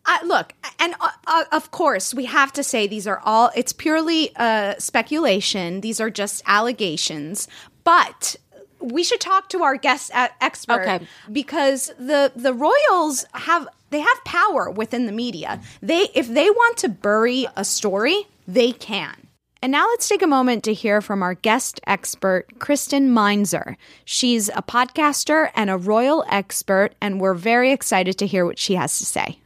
Uh, 0.06 0.17
look, 0.26 0.54
and 0.80 0.95
uh, 1.00 1.10
uh, 1.28 1.43
of 1.52 1.69
course, 1.69 2.15
we 2.15 2.26
have 2.26 2.52
to 2.54 2.63
say 2.63 2.88
these 2.88 3.06
are 3.06 3.22
all, 3.24 3.52
it's 3.56 3.74
purely 3.74 4.32
uh, 4.38 4.74
speculation. 4.80 5.82
These 5.82 6.00
are 6.00 6.10
just 6.10 6.41
allegations. 6.48 7.48
But 7.84 8.36
we 8.80 9.04
should 9.04 9.20
talk 9.20 9.50
to 9.50 9.63
our 9.63 9.76
guest 9.76 10.12
expert 10.13 10.82
Okay. 10.82 11.06
because 11.32 11.92
the 11.98 12.32
the 12.36 12.54
royals 12.54 13.26
have 13.34 13.68
they 13.89 14.00
have 14.00 14.24
power 14.26 14.70
within 14.70 15.06
the 15.06 15.12
media. 15.12 15.60
They 15.82 16.10
if 16.13 16.28
they 16.28 16.50
want 16.50 16.78
to 16.78 16.89
bury 16.89 17.46
a 17.56 17.63
story, 17.65 18.24
they 18.48 18.72
can. 18.72 19.15
And 19.62 19.74
now 19.74 19.88
let's 19.89 20.08
take 20.08 20.22
a 20.22 20.28
moment 20.28 20.63
to 20.63 20.74
hear 20.74 21.02
from 21.02 21.22
our 21.22 21.34
guest 21.34 21.82
expert, 21.86 22.60
Kristen 22.60 23.13
Meinzer. 23.13 23.76
She's 24.06 24.48
a 24.50 24.62
podcaster 24.62 25.52
and 25.54 25.70
a 25.70 25.76
royal 25.76 26.24
expert, 26.30 26.94
and 27.02 27.20
we're 27.20 27.34
very 27.34 27.74
excited 27.74 28.18
to 28.20 28.26
hear 28.26 28.46
what 28.46 28.58
she 28.58 28.76
has 28.76 28.98
to 29.00 29.06
say. 29.06 29.38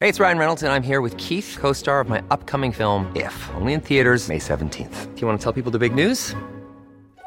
Hey, 0.00 0.08
it's 0.08 0.18
Ryan 0.18 0.38
Reynolds, 0.38 0.62
and 0.62 0.72
I'm 0.72 0.82
here 0.82 1.00
with 1.00 1.16
Keith, 1.18 1.58
co 1.60 1.72
star 1.74 2.00
of 2.00 2.08
my 2.08 2.22
upcoming 2.30 2.72
film, 2.72 3.12
If, 3.14 3.50
only 3.54 3.72
in 3.74 3.80
theaters, 3.80 4.28
May 4.28 4.38
17th. 4.38 5.14
Do 5.14 5.20
you 5.20 5.26
want 5.26 5.38
to 5.38 5.42
tell 5.44 5.52
people 5.52 5.70
the 5.70 5.78
big 5.78 5.94
news? 5.94 6.34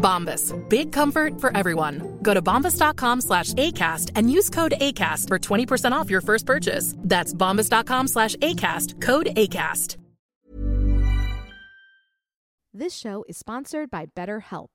Bombas. 0.00 0.52
Big 0.68 0.90
comfort 0.90 1.40
for 1.40 1.56
everyone. 1.56 2.18
Go 2.22 2.34
to 2.34 2.42
bombas.com 2.42 3.20
slash 3.20 3.52
ACAST 3.54 4.10
and 4.16 4.32
use 4.32 4.50
code 4.50 4.72
ACAST 4.80 5.28
for 5.28 5.38
20% 5.38 5.92
off 5.92 6.10
your 6.10 6.22
first 6.22 6.46
purchase. 6.46 6.94
That's 6.98 7.32
bombas.com 7.34 8.08
slash 8.08 8.34
ACAST. 8.36 9.00
Code 9.00 9.26
ACAST. 9.36 9.96
This 12.72 12.96
show 12.96 13.24
is 13.28 13.36
sponsored 13.36 13.90
by 13.90 14.06
BetterHelp. 14.16 14.68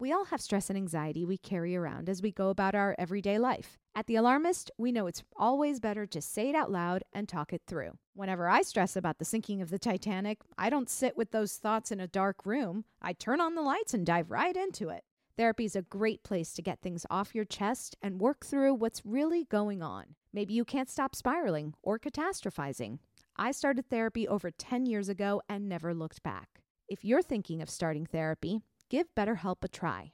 We 0.00 0.12
all 0.12 0.24
have 0.26 0.40
stress 0.40 0.70
and 0.70 0.78
anxiety 0.78 1.26
we 1.26 1.36
carry 1.36 1.76
around 1.76 2.08
as 2.08 2.22
we 2.22 2.32
go 2.32 2.48
about 2.48 2.74
our 2.74 2.96
everyday 2.98 3.38
life. 3.38 3.76
At 3.96 4.08
The 4.08 4.16
Alarmist, 4.16 4.72
we 4.76 4.90
know 4.90 5.06
it's 5.06 5.22
always 5.36 5.78
better 5.78 6.04
to 6.04 6.20
say 6.20 6.48
it 6.48 6.56
out 6.56 6.68
loud 6.68 7.04
and 7.12 7.28
talk 7.28 7.52
it 7.52 7.62
through. 7.64 7.92
Whenever 8.12 8.48
I 8.48 8.62
stress 8.62 8.96
about 8.96 9.18
the 9.18 9.24
sinking 9.24 9.62
of 9.62 9.70
the 9.70 9.78
Titanic, 9.78 10.40
I 10.58 10.68
don't 10.68 10.90
sit 10.90 11.16
with 11.16 11.30
those 11.30 11.58
thoughts 11.58 11.92
in 11.92 12.00
a 12.00 12.08
dark 12.08 12.44
room. 12.44 12.86
I 13.00 13.12
turn 13.12 13.40
on 13.40 13.54
the 13.54 13.62
lights 13.62 13.94
and 13.94 14.04
dive 14.04 14.32
right 14.32 14.56
into 14.56 14.88
it. 14.88 15.04
Therapy 15.36 15.64
is 15.64 15.76
a 15.76 15.82
great 15.82 16.24
place 16.24 16.54
to 16.54 16.62
get 16.62 16.80
things 16.82 17.06
off 17.08 17.36
your 17.36 17.44
chest 17.44 17.96
and 18.02 18.20
work 18.20 18.44
through 18.44 18.74
what's 18.74 19.06
really 19.06 19.44
going 19.44 19.80
on. 19.80 20.16
Maybe 20.32 20.54
you 20.54 20.64
can't 20.64 20.90
stop 20.90 21.14
spiraling 21.14 21.74
or 21.80 22.00
catastrophizing. 22.00 22.98
I 23.36 23.52
started 23.52 23.88
therapy 23.88 24.26
over 24.26 24.50
10 24.50 24.86
years 24.86 25.08
ago 25.08 25.40
and 25.48 25.68
never 25.68 25.94
looked 25.94 26.24
back. 26.24 26.62
If 26.88 27.04
you're 27.04 27.22
thinking 27.22 27.62
of 27.62 27.70
starting 27.70 28.06
therapy, 28.06 28.62
give 28.90 29.14
BetterHelp 29.14 29.62
a 29.62 29.68
try. 29.68 30.13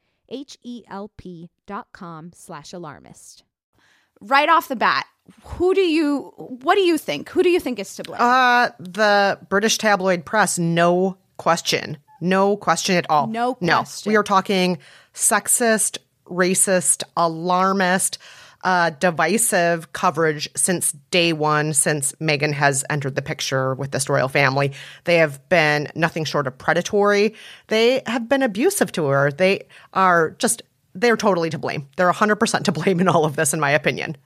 H-E-L-P 0.31 1.49
dot 1.67 1.87
com 1.91 2.31
slash 2.33 2.73
alarmist. 2.73 3.43
Right 4.19 4.49
off 4.49 4.67
the 4.67 4.75
bat, 4.75 5.05
who 5.43 5.73
do 5.73 5.81
you, 5.81 6.33
what 6.37 6.75
do 6.75 6.81
you 6.81 6.97
think? 6.97 7.29
Who 7.29 7.43
do 7.43 7.49
you 7.49 7.59
think 7.59 7.79
is 7.79 7.95
to 7.95 8.03
blame? 8.03 8.21
Uh, 8.21 8.69
the 8.79 9.39
British 9.49 9.77
tabloid 9.77 10.25
press, 10.25 10.57
no 10.57 11.17
question. 11.37 11.97
No 12.21 12.55
question 12.55 12.95
at 12.95 13.09
all. 13.09 13.27
No 13.27 13.57
No. 13.61 13.83
We 14.05 14.15
are 14.15 14.23
talking 14.23 14.77
sexist, 15.13 15.97
racist, 16.27 17.03
alarmist, 17.17 18.19
uh, 18.63 18.91
divisive 18.91 19.93
coverage 19.93 20.49
since 20.55 20.91
day 21.11 21.33
one, 21.33 21.73
since 21.73 22.13
Meghan 22.13 22.53
has 22.53 22.83
entered 22.89 23.15
the 23.15 23.21
picture 23.21 23.73
with 23.75 23.91
this 23.91 24.09
royal 24.09 24.27
family. 24.27 24.71
They 25.05 25.17
have 25.17 25.47
been 25.49 25.87
nothing 25.95 26.25
short 26.25 26.47
of 26.47 26.57
predatory. 26.57 27.33
They 27.67 28.01
have 28.05 28.29
been 28.29 28.43
abusive 28.43 28.91
to 28.93 29.05
her. 29.07 29.31
They 29.31 29.67
are 29.93 30.31
just, 30.31 30.61
they're 30.93 31.17
totally 31.17 31.49
to 31.49 31.57
blame. 31.57 31.87
They're 31.97 32.11
100% 32.11 32.63
to 32.63 32.71
blame 32.71 32.99
in 32.99 33.07
all 33.07 33.25
of 33.25 33.35
this, 33.35 33.53
in 33.53 33.59
my 33.59 33.71
opinion. 33.71 34.17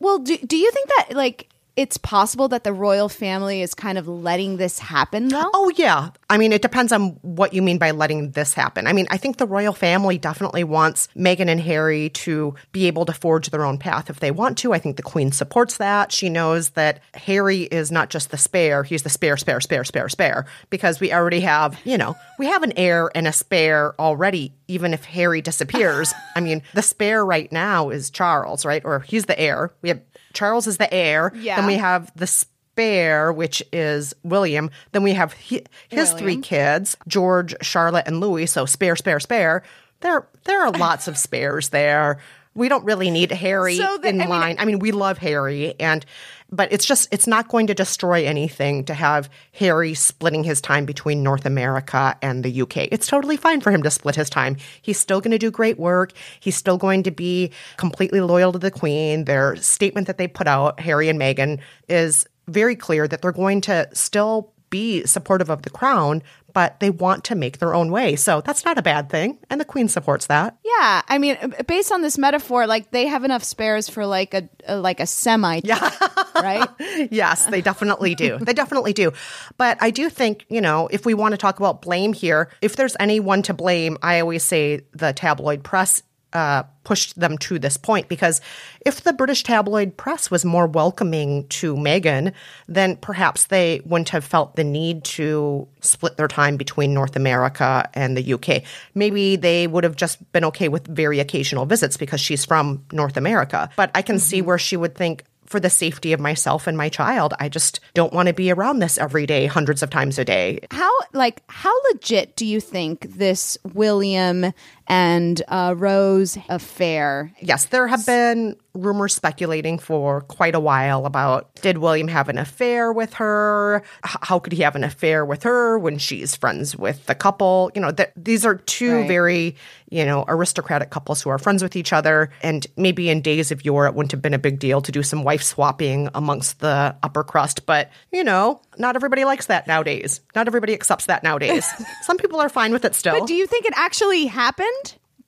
Well, 0.00 0.18
do, 0.18 0.36
do 0.38 0.56
you 0.56 0.70
think 0.70 0.88
that, 0.88 1.16
like, 1.16 1.48
it's 1.78 1.96
possible 1.96 2.48
that 2.48 2.64
the 2.64 2.72
royal 2.72 3.08
family 3.08 3.62
is 3.62 3.72
kind 3.72 3.98
of 3.98 4.08
letting 4.08 4.56
this 4.56 4.80
happen, 4.80 5.28
though? 5.28 5.48
Oh, 5.54 5.72
yeah. 5.76 6.10
I 6.28 6.36
mean, 6.36 6.52
it 6.52 6.60
depends 6.60 6.90
on 6.90 7.10
what 7.22 7.54
you 7.54 7.62
mean 7.62 7.78
by 7.78 7.92
letting 7.92 8.32
this 8.32 8.52
happen. 8.52 8.88
I 8.88 8.92
mean, 8.92 9.06
I 9.10 9.16
think 9.16 9.36
the 9.36 9.46
royal 9.46 9.72
family 9.72 10.18
definitely 10.18 10.64
wants 10.64 11.06
Meghan 11.16 11.48
and 11.48 11.60
Harry 11.60 12.08
to 12.08 12.56
be 12.72 12.88
able 12.88 13.04
to 13.04 13.12
forge 13.12 13.50
their 13.50 13.64
own 13.64 13.78
path 13.78 14.10
if 14.10 14.18
they 14.18 14.32
want 14.32 14.58
to. 14.58 14.72
I 14.72 14.80
think 14.80 14.96
the 14.96 15.04
queen 15.04 15.30
supports 15.30 15.76
that. 15.76 16.10
She 16.10 16.28
knows 16.28 16.70
that 16.70 17.00
Harry 17.14 17.62
is 17.62 17.92
not 17.92 18.10
just 18.10 18.32
the 18.32 18.38
spare, 18.38 18.82
he's 18.82 19.04
the 19.04 19.08
spare, 19.08 19.36
spare, 19.36 19.60
spare, 19.60 19.84
spare, 19.84 20.08
spare, 20.08 20.46
because 20.70 20.98
we 20.98 21.12
already 21.12 21.40
have, 21.42 21.78
you 21.84 21.96
know, 21.96 22.16
we 22.40 22.46
have 22.46 22.64
an 22.64 22.72
heir 22.76 23.08
and 23.14 23.28
a 23.28 23.32
spare 23.32 23.94
already, 24.00 24.52
even 24.66 24.92
if 24.92 25.04
Harry 25.04 25.40
disappears. 25.40 26.12
I 26.34 26.40
mean, 26.40 26.60
the 26.74 26.82
spare 26.82 27.24
right 27.24 27.52
now 27.52 27.90
is 27.90 28.10
Charles, 28.10 28.64
right? 28.64 28.84
Or 28.84 28.98
he's 28.98 29.26
the 29.26 29.38
heir. 29.38 29.72
We 29.80 29.90
have 29.90 30.07
Charles 30.38 30.68
is 30.68 30.76
the 30.76 30.92
heir. 30.94 31.32
Yeah. 31.34 31.56
Then 31.56 31.66
we 31.66 31.74
have 31.74 32.12
the 32.14 32.28
spare, 32.28 33.32
which 33.32 33.60
is 33.72 34.14
William. 34.22 34.70
Then 34.92 35.02
we 35.02 35.14
have 35.14 35.32
he, 35.32 35.64
his 35.88 36.12
three 36.12 36.36
kids, 36.36 36.96
George, 37.08 37.56
Charlotte, 37.60 38.04
and 38.06 38.20
Louis. 38.20 38.46
So 38.46 38.64
spare, 38.64 38.94
spare, 38.94 39.18
spare. 39.18 39.64
There, 40.00 40.28
there 40.44 40.62
are 40.64 40.70
lots 40.70 41.08
of 41.08 41.18
spares 41.18 41.70
there. 41.70 42.18
We 42.54 42.68
don't 42.68 42.84
really 42.84 43.10
need 43.10 43.32
Harry 43.32 43.76
So 43.78 43.98
the- 43.98 44.08
in 44.10 44.20
I 44.20 44.24
mean- 44.26 44.30
line. 44.30 44.56
I 44.60 44.64
mean, 44.64 44.78
we 44.78 44.92
love 44.92 45.18
Harry, 45.18 45.74
and 45.80 46.06
but 46.50 46.72
it's 46.72 46.84
just 46.84 47.08
it's 47.12 47.26
not 47.26 47.48
going 47.48 47.66
to 47.66 47.74
destroy 47.74 48.24
anything 48.24 48.84
to 48.84 48.94
have 48.94 49.28
Harry 49.52 49.94
splitting 49.94 50.44
his 50.44 50.60
time 50.60 50.84
between 50.84 51.22
North 51.22 51.44
America 51.44 52.16
and 52.22 52.44
the 52.44 52.62
UK. 52.62 52.88
It's 52.90 53.06
totally 53.06 53.36
fine 53.36 53.60
for 53.60 53.70
him 53.70 53.82
to 53.82 53.90
split 53.90 54.16
his 54.16 54.30
time. 54.30 54.56
He's 54.80 54.98
still 54.98 55.20
going 55.20 55.32
to 55.32 55.38
do 55.38 55.50
great 55.50 55.78
work. 55.78 56.12
He's 56.40 56.56
still 56.56 56.78
going 56.78 57.02
to 57.02 57.10
be 57.10 57.52
completely 57.76 58.20
loyal 58.20 58.52
to 58.52 58.58
the 58.58 58.70
Queen. 58.70 59.24
Their 59.24 59.56
statement 59.56 60.06
that 60.06 60.18
they 60.18 60.26
put 60.28 60.46
out, 60.46 60.80
Harry 60.80 61.08
and 61.08 61.20
Meghan, 61.20 61.60
is 61.88 62.26
very 62.46 62.76
clear 62.76 63.06
that 63.06 63.20
they're 63.20 63.32
going 63.32 63.60
to 63.62 63.88
still 63.92 64.52
be 64.70 65.04
supportive 65.06 65.50
of 65.50 65.62
the 65.62 65.70
crown, 65.70 66.22
but 66.58 66.80
they 66.80 66.90
want 66.90 67.22
to 67.22 67.36
make 67.36 67.58
their 67.58 67.72
own 67.72 67.92
way. 67.92 68.16
So 68.16 68.40
that's 68.40 68.64
not 68.64 68.78
a 68.78 68.82
bad 68.82 69.10
thing. 69.10 69.38
And 69.48 69.60
the 69.60 69.64
queen 69.64 69.86
supports 69.86 70.26
that. 70.26 70.58
Yeah, 70.64 71.02
I 71.06 71.18
mean, 71.18 71.54
based 71.68 71.92
on 71.92 72.02
this 72.02 72.18
metaphor, 72.18 72.66
like 72.66 72.90
they 72.90 73.06
have 73.06 73.22
enough 73.22 73.44
spares 73.44 73.88
for 73.88 74.04
like 74.04 74.34
a, 74.34 74.48
a 74.66 74.76
like 74.76 74.98
a 74.98 75.06
semi, 75.06 75.60
yeah, 75.62 75.88
right? 76.34 76.68
yes, 77.12 77.46
they 77.46 77.62
definitely 77.62 78.16
do. 78.16 78.38
They 78.38 78.54
definitely 78.54 78.92
do. 78.92 79.12
But 79.56 79.78
I 79.80 79.92
do 79.92 80.10
think, 80.10 80.46
you 80.48 80.60
know, 80.60 80.88
if 80.90 81.06
we 81.06 81.14
want 81.14 81.30
to 81.30 81.38
talk 81.38 81.60
about 81.60 81.80
blame 81.80 82.12
here, 82.12 82.50
if 82.60 82.74
there's 82.74 82.96
anyone 82.98 83.42
to 83.42 83.54
blame, 83.54 83.96
I 84.02 84.18
always 84.18 84.42
say 84.42 84.80
the 84.90 85.12
tabloid 85.12 85.62
press 85.62 86.02
uh, 86.32 86.62
pushed 86.84 87.18
them 87.18 87.38
to 87.38 87.58
this 87.58 87.76
point 87.76 88.08
because 88.08 88.40
if 88.84 89.02
the 89.02 89.12
British 89.12 89.42
tabloid 89.42 89.96
press 89.96 90.30
was 90.30 90.44
more 90.44 90.66
welcoming 90.66 91.46
to 91.48 91.74
Meghan, 91.74 92.32
then 92.66 92.96
perhaps 92.96 93.46
they 93.46 93.80
wouldn't 93.84 94.10
have 94.10 94.24
felt 94.24 94.56
the 94.56 94.64
need 94.64 95.04
to 95.04 95.66
split 95.80 96.16
their 96.16 96.28
time 96.28 96.56
between 96.56 96.94
North 96.94 97.16
America 97.16 97.88
and 97.94 98.16
the 98.16 98.34
UK. 98.34 98.62
Maybe 98.94 99.36
they 99.36 99.66
would 99.66 99.84
have 99.84 99.96
just 99.96 100.32
been 100.32 100.44
okay 100.46 100.68
with 100.68 100.86
very 100.86 101.20
occasional 101.20 101.66
visits 101.66 101.96
because 101.96 102.20
she's 102.20 102.44
from 102.44 102.84
North 102.92 103.16
America. 103.16 103.70
But 103.76 103.90
I 103.94 104.02
can 104.02 104.16
mm-hmm. 104.16 104.20
see 104.20 104.42
where 104.42 104.58
she 104.58 104.76
would 104.76 104.94
think, 104.94 105.24
for 105.48 105.58
the 105.58 105.70
safety 105.70 106.12
of 106.12 106.20
myself 106.20 106.66
and 106.66 106.76
my 106.76 106.88
child. 106.88 107.34
I 107.40 107.48
just 107.48 107.80
don't 107.94 108.12
want 108.12 108.28
to 108.28 108.34
be 108.34 108.50
around 108.50 108.78
this 108.78 108.98
every 108.98 109.26
day, 109.26 109.46
hundreds 109.46 109.82
of 109.82 109.90
times 109.90 110.18
a 110.18 110.24
day. 110.24 110.60
How 110.70 110.90
like 111.12 111.42
how 111.48 111.72
legit 111.90 112.36
do 112.36 112.46
you 112.46 112.60
think 112.60 113.06
this 113.14 113.56
William 113.72 114.52
and 114.88 115.42
uh, 115.48 115.74
Rose 115.76 116.38
affair. 116.48 117.32
Yes, 117.40 117.66
there 117.66 117.86
have 117.86 118.04
been 118.06 118.56
rumors 118.74 119.14
speculating 119.14 119.78
for 119.78 120.22
quite 120.22 120.54
a 120.54 120.60
while 120.60 121.04
about 121.04 121.54
did 121.56 121.78
William 121.78 122.08
have 122.08 122.28
an 122.28 122.38
affair 122.38 122.92
with 122.92 123.14
her? 123.14 123.82
H- 124.06 124.16
how 124.22 124.38
could 124.38 124.52
he 124.52 124.62
have 124.62 124.76
an 124.76 124.84
affair 124.84 125.24
with 125.24 125.42
her 125.42 125.78
when 125.78 125.98
she's 125.98 126.34
friends 126.34 126.76
with 126.76 127.04
the 127.06 127.14
couple? 127.14 127.70
You 127.74 127.82
know, 127.82 127.90
th- 127.90 128.10
these 128.16 128.46
are 128.46 128.56
two 128.56 128.98
right. 128.98 129.08
very, 129.08 129.56
you 129.90 130.04
know, 130.04 130.24
aristocratic 130.26 130.90
couples 130.90 131.20
who 131.20 131.30
are 131.30 131.38
friends 131.38 131.62
with 131.62 131.76
each 131.76 131.92
other. 131.92 132.30
And 132.42 132.66
maybe 132.76 133.10
in 133.10 133.20
days 133.20 133.50
of 133.50 133.64
yore, 133.64 133.86
it 133.86 133.94
wouldn't 133.94 134.12
have 134.12 134.22
been 134.22 134.34
a 134.34 134.38
big 134.38 134.58
deal 134.58 134.80
to 134.80 134.92
do 134.92 135.02
some 135.02 135.22
wife 135.22 135.42
swapping 135.42 136.08
amongst 136.14 136.60
the 136.60 136.96
upper 137.02 137.24
crust. 137.24 137.66
But, 137.66 137.90
you 138.12 138.24
know, 138.24 138.62
not 138.78 138.96
everybody 138.96 139.24
likes 139.24 139.46
that 139.46 139.66
nowadays. 139.66 140.20
Not 140.34 140.46
everybody 140.46 140.72
accepts 140.72 141.06
that 141.06 141.22
nowadays. 141.22 141.68
some 142.02 142.16
people 142.16 142.40
are 142.40 142.48
fine 142.48 142.72
with 142.72 142.84
it 142.84 142.94
still. 142.94 143.18
But 143.18 143.26
do 143.26 143.34
you 143.34 143.46
think 143.46 143.66
it 143.66 143.74
actually 143.76 144.26
happened? 144.26 144.68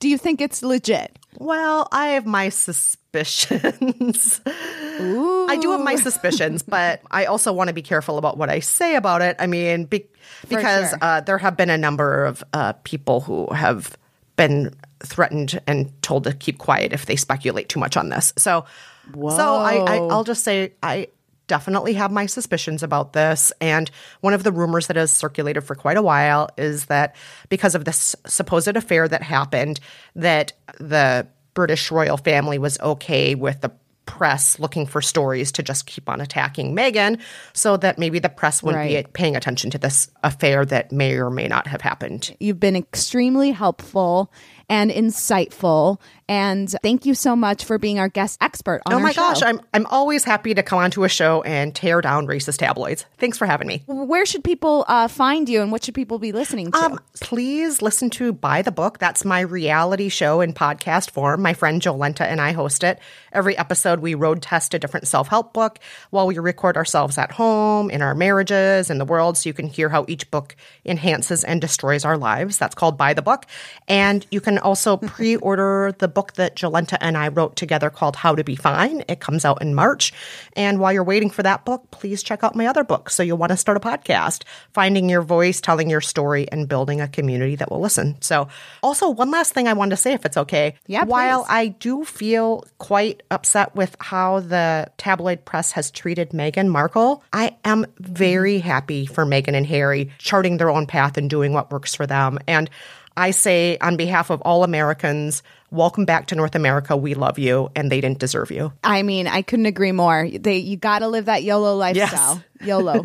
Do 0.01 0.09
you 0.09 0.17
think 0.17 0.41
it's 0.41 0.63
legit? 0.63 1.17
Well, 1.37 1.87
I 1.91 2.07
have 2.07 2.25
my 2.25 2.49
suspicions. 2.49 4.41
I 4.45 5.57
do 5.61 5.71
have 5.71 5.81
my 5.81 5.95
suspicions, 5.95 6.63
but 6.63 7.01
I 7.11 7.25
also 7.25 7.53
want 7.53 7.67
to 7.67 7.73
be 7.73 7.83
careful 7.83 8.17
about 8.17 8.35
what 8.35 8.49
I 8.49 8.61
say 8.61 8.95
about 8.95 9.21
it. 9.21 9.35
I 9.37 9.45
mean, 9.45 9.85
be- 9.85 10.07
because 10.49 10.89
sure. 10.89 10.97
uh, 11.01 11.21
there 11.21 11.37
have 11.37 11.55
been 11.55 11.69
a 11.69 11.77
number 11.77 12.25
of 12.25 12.43
uh, 12.51 12.73
people 12.83 13.21
who 13.21 13.45
have 13.53 13.95
been 14.37 14.73
threatened 15.03 15.61
and 15.67 15.93
told 16.01 16.23
to 16.23 16.33
keep 16.33 16.57
quiet 16.57 16.93
if 16.93 17.05
they 17.05 17.15
speculate 17.15 17.69
too 17.69 17.79
much 17.79 17.95
on 17.95 18.09
this. 18.09 18.33
So, 18.39 18.65
Whoa. 19.13 19.29
so 19.37 19.55
I, 19.55 19.75
I, 19.75 19.97
I'll 19.97 20.23
just 20.23 20.43
say 20.43 20.73
I 20.81 21.09
definitely 21.51 21.91
have 21.95 22.13
my 22.13 22.27
suspicions 22.27 22.81
about 22.81 23.11
this. 23.11 23.51
And 23.59 23.91
one 24.21 24.33
of 24.33 24.45
the 24.45 24.53
rumors 24.53 24.87
that 24.87 24.95
has 24.95 25.11
circulated 25.11 25.65
for 25.65 25.75
quite 25.75 25.97
a 25.97 26.01
while 26.01 26.49
is 26.57 26.85
that 26.85 27.13
because 27.49 27.75
of 27.75 27.83
this 27.83 28.15
supposed 28.25 28.77
affair 28.77 29.05
that 29.05 29.21
happened, 29.21 29.81
that 30.15 30.53
the 30.79 31.27
British 31.53 31.91
royal 31.91 32.15
family 32.15 32.57
was 32.57 32.79
okay 32.79 33.35
with 33.35 33.59
the 33.59 33.71
press 34.05 34.59
looking 34.59 34.85
for 34.85 35.01
stories 35.01 35.51
to 35.51 35.61
just 35.61 35.87
keep 35.87 36.07
on 36.07 36.21
attacking 36.21 36.73
Meghan 36.73 37.19
so 37.51 37.75
that 37.75 37.99
maybe 37.99 38.19
the 38.19 38.29
press 38.29 38.63
wouldn't 38.63 38.79
right. 38.79 39.05
be 39.05 39.11
paying 39.11 39.35
attention 39.35 39.69
to 39.71 39.77
this 39.77 40.09
affair 40.23 40.65
that 40.65 40.93
may 40.93 41.17
or 41.17 41.29
may 41.29 41.49
not 41.49 41.67
have 41.67 41.81
happened. 41.81 42.33
You've 42.39 42.61
been 42.61 42.77
extremely 42.77 43.51
helpful 43.51 44.31
and 44.71 44.89
insightful. 44.89 45.99
And 46.29 46.73
thank 46.81 47.05
you 47.05 47.13
so 47.13 47.35
much 47.35 47.65
for 47.65 47.77
being 47.77 47.99
our 47.99 48.07
guest 48.07 48.37
expert 48.39 48.81
on 48.85 48.91
the 48.93 48.95
show. 48.95 48.99
Oh 48.99 49.03
my 49.03 49.11
show. 49.11 49.21
gosh, 49.21 49.41
I'm 49.43 49.59
I'm 49.73 49.85
always 49.87 50.23
happy 50.23 50.53
to 50.53 50.63
come 50.63 50.79
onto 50.79 51.03
a 51.03 51.09
show 51.09 51.41
and 51.41 51.75
tear 51.75 51.99
down 51.99 52.25
racist 52.25 52.59
tabloids. 52.59 53.05
Thanks 53.17 53.37
for 53.37 53.45
having 53.45 53.67
me. 53.67 53.83
Where 53.85 54.25
should 54.25 54.45
people 54.45 54.85
uh, 54.87 55.09
find 55.09 55.49
you, 55.49 55.61
and 55.61 55.73
what 55.73 55.83
should 55.83 55.93
people 55.93 56.19
be 56.19 56.31
listening 56.31 56.71
to? 56.71 56.77
Um, 56.77 56.99
please 57.19 57.81
listen 57.81 58.09
to 58.11 58.31
Buy 58.31 58.61
the 58.61 58.71
Book. 58.71 58.97
That's 58.97 59.25
my 59.25 59.41
reality 59.41 60.07
show 60.07 60.39
in 60.39 60.53
podcast 60.53 61.11
form. 61.11 61.41
My 61.41 61.53
friend 61.53 61.81
Jolenta 61.81 62.21
and 62.21 62.39
I 62.39 62.53
host 62.53 62.85
it. 62.85 62.99
Every 63.33 63.57
episode, 63.57 63.99
we 63.99 64.15
road 64.15 64.41
test 64.41 64.73
a 64.73 64.79
different 64.79 65.09
self 65.09 65.27
help 65.27 65.51
book 65.51 65.79
while 66.11 66.27
we 66.27 66.39
record 66.39 66.77
ourselves 66.77 67.17
at 67.17 67.33
home, 67.33 67.91
in 67.91 68.01
our 68.01 68.15
marriages, 68.15 68.89
in 68.89 68.99
the 68.99 69.05
world, 69.05 69.37
so 69.37 69.49
you 69.49 69.53
can 69.53 69.67
hear 69.67 69.89
how 69.89 70.05
each 70.07 70.31
book 70.31 70.55
enhances 70.85 71.43
and 71.43 71.59
destroys 71.59 72.05
our 72.05 72.17
lives. 72.17 72.57
That's 72.57 72.75
called 72.75 72.97
Buy 72.97 73.13
the 73.13 73.21
Book, 73.21 73.47
and 73.89 74.25
you 74.31 74.39
can 74.39 74.60
also 74.61 74.97
pre 74.97 75.35
order 75.37 75.93
the 75.97 76.07
book 76.07 76.33
that 76.33 76.55
Jolenta 76.55 76.97
and 77.01 77.17
I 77.17 77.27
wrote 77.29 77.55
together 77.55 77.89
called 77.89 78.15
How 78.15 78.35
to 78.35 78.43
Be 78.43 78.55
Fine. 78.55 79.03
It 79.07 79.19
comes 79.19 79.45
out 79.45 79.61
in 79.61 79.75
March. 79.75 80.13
And 80.55 80.79
while 80.79 80.93
you're 80.93 81.03
waiting 81.03 81.29
for 81.29 81.43
that 81.43 81.65
book, 81.65 81.89
please 81.91 82.23
check 82.23 82.43
out 82.43 82.55
my 82.55 82.67
other 82.67 82.83
book. 82.83 83.09
So 83.09 83.23
you'll 83.23 83.37
want 83.37 83.51
to 83.51 83.57
start 83.57 83.77
a 83.77 83.79
podcast, 83.79 84.43
finding 84.73 85.09
your 85.09 85.21
voice, 85.21 85.61
telling 85.61 85.89
your 85.89 86.01
story, 86.01 86.47
and 86.51 86.67
building 86.67 87.01
a 87.01 87.07
community 87.07 87.55
that 87.55 87.71
will 87.71 87.81
listen. 87.81 88.17
So, 88.21 88.47
also, 88.83 89.09
one 89.09 89.31
last 89.31 89.53
thing 89.53 89.67
I 89.67 89.73
wanted 89.73 89.91
to 89.91 89.97
say, 89.97 90.13
if 90.13 90.25
it's 90.25 90.37
okay. 90.37 90.75
Yeah. 90.87 91.05
While 91.05 91.43
please. 91.43 91.51
I 91.51 91.67
do 91.67 92.03
feel 92.05 92.65
quite 92.77 93.23
upset 93.31 93.75
with 93.75 93.95
how 93.99 94.39
the 94.39 94.89
tabloid 94.97 95.45
press 95.45 95.71
has 95.73 95.91
treated 95.91 96.31
Meghan 96.31 96.67
Markle, 96.67 97.23
I 97.33 97.55
am 97.63 97.85
very 97.99 98.59
happy 98.59 99.05
for 99.05 99.25
Meghan 99.25 99.55
and 99.55 99.65
Harry 99.65 100.11
charting 100.17 100.57
their 100.57 100.69
own 100.69 100.87
path 100.87 101.17
and 101.17 101.29
doing 101.29 101.53
what 101.53 101.71
works 101.71 101.95
for 101.95 102.07
them. 102.07 102.39
And 102.47 102.69
I 103.17 103.31
say, 103.31 103.77
on 103.79 103.97
behalf 103.97 104.29
of 104.29 104.41
all 104.41 104.63
Americans, 104.63 105.43
welcome 105.69 106.05
back 106.05 106.27
to 106.27 106.35
North 106.35 106.55
America. 106.55 106.95
We 106.95 107.13
love 107.13 107.37
you, 107.37 107.69
and 107.75 107.91
they 107.91 108.01
didn't 108.01 108.19
deserve 108.19 108.51
you. 108.51 108.73
I 108.83 109.03
mean, 109.03 109.27
I 109.27 109.41
couldn't 109.41 109.65
agree 109.65 109.91
more. 109.91 110.29
They, 110.29 110.57
you 110.57 110.77
got 110.77 110.99
to 110.99 111.07
live 111.07 111.25
that 111.25 111.43
YOLO 111.43 111.75
lifestyle. 111.75 112.43
Yes. 112.59 112.67
YOLO. 112.67 113.01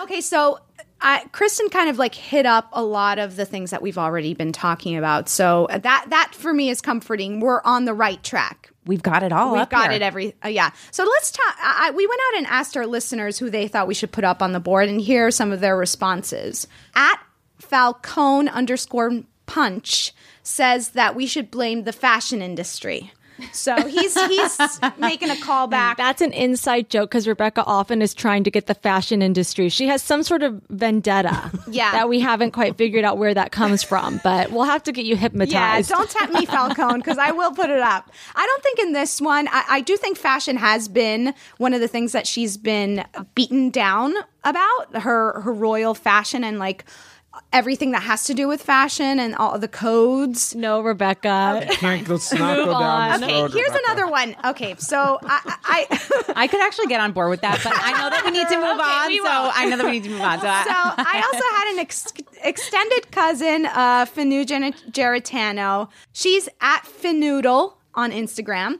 okay, 0.00 0.20
so 0.20 0.58
I, 1.00 1.24
Kristen 1.32 1.68
kind 1.68 1.88
of 1.88 1.98
like 1.98 2.14
hit 2.14 2.46
up 2.46 2.68
a 2.72 2.82
lot 2.82 3.18
of 3.18 3.36
the 3.36 3.44
things 3.44 3.70
that 3.70 3.82
we've 3.82 3.98
already 3.98 4.34
been 4.34 4.52
talking 4.52 4.96
about. 4.96 5.28
So 5.28 5.68
that 5.70 6.06
that 6.08 6.34
for 6.34 6.52
me 6.52 6.70
is 6.70 6.80
comforting. 6.80 7.40
We're 7.40 7.62
on 7.62 7.84
the 7.84 7.94
right 7.94 8.22
track. 8.22 8.70
We've 8.84 9.02
got 9.02 9.22
it 9.22 9.32
all. 9.32 9.54
We've 9.54 9.68
got 9.68 9.90
here. 9.90 9.92
it 9.92 10.02
every 10.02 10.34
uh, 10.44 10.48
yeah. 10.48 10.70
So 10.90 11.04
let's 11.04 11.30
talk. 11.30 11.56
I, 11.60 11.92
we 11.94 12.06
went 12.06 12.20
out 12.28 12.38
and 12.38 12.46
asked 12.46 12.76
our 12.76 12.86
listeners 12.86 13.38
who 13.38 13.50
they 13.50 13.68
thought 13.68 13.86
we 13.86 13.94
should 13.94 14.10
put 14.10 14.24
up 14.24 14.42
on 14.42 14.52
the 14.52 14.60
board, 14.60 14.88
and 14.88 15.00
here 15.00 15.26
are 15.26 15.30
some 15.30 15.52
of 15.52 15.60
their 15.60 15.76
responses. 15.76 16.66
At 16.94 17.20
Falcone 17.58 18.48
underscore 18.48 19.22
punch 19.46 20.12
says 20.42 20.90
that 20.90 21.14
we 21.14 21.26
should 21.26 21.50
blame 21.50 21.84
the 21.84 21.92
fashion 21.92 22.40
industry. 22.40 23.12
So 23.52 23.86
he's 23.86 24.20
he's 24.26 24.80
making 24.98 25.30
a 25.30 25.36
call 25.36 25.66
back. 25.66 25.96
That's 25.96 26.20
an 26.20 26.32
inside 26.32 26.90
joke 26.90 27.10
because 27.10 27.28
Rebecca 27.28 27.62
often 27.64 28.02
is 28.02 28.14
trying 28.14 28.44
to 28.44 28.50
get 28.50 28.66
the 28.66 28.74
fashion 28.74 29.22
industry. 29.22 29.68
She 29.68 29.86
has 29.86 30.02
some 30.02 30.22
sort 30.22 30.42
of 30.42 30.60
vendetta, 30.70 31.50
yeah, 31.70 31.92
that 31.92 32.08
we 32.08 32.20
haven't 32.20 32.52
quite 32.52 32.76
figured 32.76 33.04
out 33.04 33.18
where 33.18 33.34
that 33.34 33.52
comes 33.52 33.82
from. 33.82 34.20
But 34.24 34.50
we'll 34.50 34.64
have 34.64 34.82
to 34.84 34.92
get 34.92 35.04
you 35.04 35.16
hypnotized. 35.16 35.90
Yeah, 35.90 35.96
don't 35.96 36.10
tap 36.10 36.32
me, 36.32 36.46
Falcone, 36.46 36.98
because 36.98 37.18
I 37.18 37.30
will 37.30 37.52
put 37.52 37.70
it 37.70 37.80
up. 37.80 38.10
I 38.34 38.44
don't 38.44 38.62
think 38.62 38.78
in 38.80 38.92
this 38.92 39.20
one. 39.20 39.48
I, 39.48 39.64
I 39.68 39.80
do 39.82 39.96
think 39.96 40.18
fashion 40.18 40.56
has 40.56 40.88
been 40.88 41.34
one 41.58 41.74
of 41.74 41.80
the 41.80 41.88
things 41.88 42.12
that 42.12 42.26
she's 42.26 42.56
been 42.56 43.04
beaten 43.34 43.70
down 43.70 44.14
about 44.44 45.02
her 45.02 45.40
her 45.40 45.52
royal 45.52 45.94
fashion 45.94 46.42
and 46.42 46.58
like 46.58 46.84
everything 47.52 47.92
that 47.92 48.02
has 48.02 48.24
to 48.24 48.34
do 48.34 48.46
with 48.48 48.62
fashion 48.62 49.18
and 49.18 49.34
all 49.36 49.58
the 49.58 49.68
codes. 49.68 50.54
No, 50.54 50.80
Rebecca. 50.80 51.60
Okay. 51.62 51.74
Can't, 51.76 52.08
let's 52.08 52.32
not 52.32 52.56
go 52.56 52.78
down 52.78 53.22
Okay, 53.24 53.40
road, 53.42 53.52
here's 53.52 53.68
Rebecca. 53.68 53.84
another 53.86 54.08
one. 54.10 54.36
Okay, 54.44 54.74
so 54.78 55.18
I, 55.22 55.56
I, 55.64 56.32
I 56.36 56.46
could 56.46 56.60
actually 56.60 56.86
get 56.86 57.00
on 57.00 57.12
board 57.12 57.30
with 57.30 57.40
that, 57.40 57.60
but 57.64 57.72
I 57.74 57.92
know 57.92 58.10
that 58.10 58.24
we 58.24 58.30
need 58.32 58.48
to 58.48 58.56
move 58.56 58.78
Okay, 58.78 58.82
on. 58.82 59.08
we 59.08 59.16
So 59.18 59.22
will. 59.24 59.50
I 59.54 59.64
know 59.68 59.76
that 59.76 59.84
we 59.86 59.92
need 59.92 60.04
to 60.04 60.10
move 60.10 60.20
on. 60.20 60.38
So, 60.40 60.44
so 60.46 60.48
I 60.50 61.22
also 61.24 61.44
had 61.56 61.72
an 61.72 61.78
ex- 61.80 62.12
extended 62.44 63.10
cousin, 63.10 63.66
uh, 63.66 64.04
Finuja 64.06 64.74
Geritano. 64.90 65.88
She's 66.12 66.48
at 66.60 66.82
Finoodle 66.84 67.74
on 67.94 68.12
Instagram. 68.12 68.78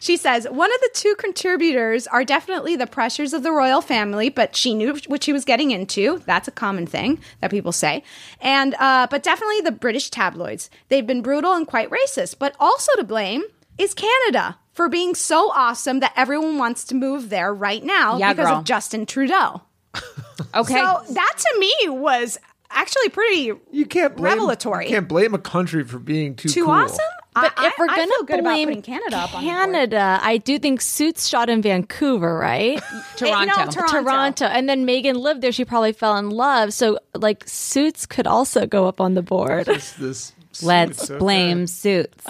She 0.00 0.16
says, 0.16 0.46
one 0.50 0.72
of 0.72 0.80
the 0.80 0.90
two 0.92 1.14
contributors 1.16 2.06
are 2.06 2.24
definitely 2.24 2.76
the 2.76 2.86
pressures 2.86 3.32
of 3.32 3.42
the 3.42 3.52
royal 3.52 3.80
family, 3.80 4.28
but 4.28 4.54
she 4.54 4.74
knew 4.74 4.96
what 5.06 5.22
she 5.24 5.32
was 5.32 5.44
getting 5.44 5.70
into. 5.70 6.18
That's 6.26 6.48
a 6.48 6.52
common 6.52 6.86
thing 6.86 7.20
that 7.40 7.50
people 7.50 7.72
say. 7.72 8.02
And, 8.40 8.74
uh, 8.74 9.06
but 9.10 9.22
definitely 9.22 9.62
the 9.62 9.72
British 9.72 10.10
tabloids. 10.10 10.70
They've 10.88 11.06
been 11.06 11.22
brutal 11.22 11.52
and 11.54 11.66
quite 11.66 11.90
racist, 11.90 12.36
but 12.38 12.54
also 12.60 12.92
to 12.96 13.04
blame 13.04 13.44
is 13.78 13.94
Canada 13.94 14.58
for 14.72 14.88
being 14.88 15.14
so 15.14 15.50
awesome 15.52 16.00
that 16.00 16.12
everyone 16.16 16.58
wants 16.58 16.84
to 16.84 16.94
move 16.94 17.30
there 17.30 17.52
right 17.54 17.82
now 17.82 18.18
Yeah, 18.18 18.32
because 18.32 18.48
girl. 18.48 18.58
of 18.58 18.64
Justin 18.64 19.06
Trudeau. 19.06 19.62
okay. 20.54 20.74
So 20.74 21.02
that 21.14 21.34
to 21.38 21.58
me 21.58 21.72
was 21.88 22.38
actually 22.70 23.08
pretty 23.10 23.52
You 23.70 23.86
can't 23.86 24.16
blame, 24.16 24.32
revelatory. 24.34 24.84
You 24.86 24.90
can't 24.90 25.08
blame 25.08 25.34
a 25.34 25.38
country 25.38 25.84
for 25.84 25.98
being 25.98 26.34
too 26.36 26.48
too 26.48 26.64
cool. 26.64 26.72
awesome. 26.74 26.98
But 27.34 27.52
I- 27.56 27.68
if 27.68 27.74
we're 27.78 27.84
I 27.88 27.96
gonna 27.96 28.06
feel 28.08 28.24
good 28.24 28.42
blame 28.42 28.68
putting 28.68 28.82
Canada 28.82 29.16
up 29.18 29.34
on 29.34 29.44
the. 29.44 29.48
Canada, 29.50 30.18
I 30.22 30.38
do 30.38 30.58
think 30.58 30.80
Suits 30.80 31.28
shot 31.28 31.48
in 31.48 31.62
Vancouver, 31.62 32.36
right? 32.36 32.80
Toronto. 33.16 33.46
no, 33.64 33.66
Toronto. 33.70 33.86
Toronto, 34.02 34.44
and 34.46 34.68
then 34.68 34.84
Meghan 34.86 35.14
lived 35.16 35.40
there. 35.42 35.52
She 35.52 35.64
probably 35.64 35.92
fell 35.92 36.16
in 36.16 36.30
love. 36.30 36.72
So, 36.72 36.98
like, 37.14 37.44
Suits 37.46 38.06
could 38.06 38.26
also 38.26 38.66
go 38.66 38.86
up 38.88 39.00
on 39.00 39.14
the 39.14 39.22
board. 39.22 39.66
This, 39.66 39.92
this 39.92 40.32
Let's 40.62 40.98
suits, 40.98 41.10
okay. 41.10 41.18
blame 41.20 41.66
suits. 41.66 42.26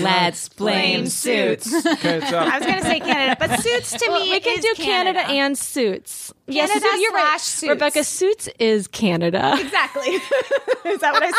Let's 0.00 0.48
blame 0.48 1.06
suits. 1.06 1.72
Okay. 1.86 2.20
I 2.36 2.58
was 2.58 2.66
going 2.66 2.78
to 2.80 2.84
say 2.84 3.00
Canada, 3.00 3.36
but 3.38 3.60
suits 3.60 3.92
to 3.92 4.06
Well, 4.08 4.20
me 4.20 4.30
we 4.30 4.40
can 4.40 4.58
is 4.58 4.64
do 4.64 4.74
Canada. 4.82 5.20
and 5.20 5.56
Suits. 5.56 6.32
Yes, 6.46 6.68
Canada 6.70 6.86
so 6.90 6.96
you're 6.96 7.12
right. 7.12 7.40
Suits. 7.40 7.70
Rebecca, 7.70 8.04
Suits 8.04 8.48
is 8.58 8.88
Canada. 8.88 9.56
Exactly. 9.58 10.08
Is 10.84 11.00
that 11.00 11.12
what 11.12 11.22
I 11.24 11.30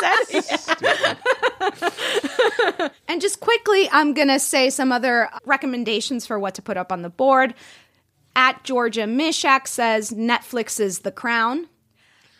said? 2.80 2.92
and 3.08 3.22
just 3.22 3.40
quickly, 3.40 3.90
I'm 3.92 4.14
going 4.14 4.30
to 4.30 4.40
say 4.40 4.70
some 4.70 4.92
other 4.92 5.30
recommendations 5.46 6.26
for 6.26 6.40
what 6.40 6.56
to 6.56 6.62
put 6.62 6.78
up 6.78 6.92
on 6.92 7.02
the 7.02 7.10
board. 7.10 7.54
At 8.36 8.64
Georgia 8.64 9.02
Mishak 9.04 9.68
says 9.68 10.12
Netflix 10.12 10.80
is 10.80 11.00
the 11.00 11.12
crown. 11.12 11.68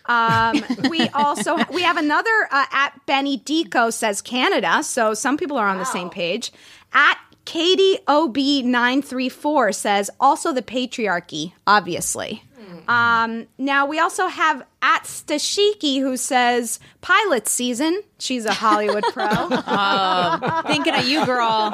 Um, 0.06 0.64
we 0.90 1.08
also 1.10 1.58
we 1.72 1.82
have 1.84 1.98
another 1.98 2.48
uh, 2.52 2.66
at 2.72 3.00
Benny 3.06 3.38
Deco 3.40 3.92
says 3.94 4.22
Canada, 4.22 4.84
so 4.84 5.14
some 5.14 5.38
people 5.38 5.58
are 5.58 5.68
on 5.68 5.78
the 5.78 5.86
same 5.86 6.10
page. 6.10 6.52
At 6.94 7.18
Katie 7.46 7.98
OB 8.08 8.38
nine 8.66 9.02
three 9.02 9.30
four 9.30 9.72
says 9.72 10.10
also 10.20 10.52
the 10.54 10.62
patriarchy, 10.62 11.54
obviously. 11.68 12.44
Um, 12.88 13.48
now 13.58 13.86
we 13.86 14.00
also 14.00 14.28
have 14.28 14.66
at 14.82 15.04
Stashiki 15.04 16.00
who 16.02 16.18
says 16.18 16.80
pilot 17.02 17.48
season. 17.48 18.02
She's 18.20 18.46
a 18.46 18.54
Hollywood 18.54 19.04
pro. 19.14 19.26
Oh, 19.76 20.62
thinking 20.68 20.94
of 20.94 21.06
you, 21.06 21.26
girl. 21.26 21.72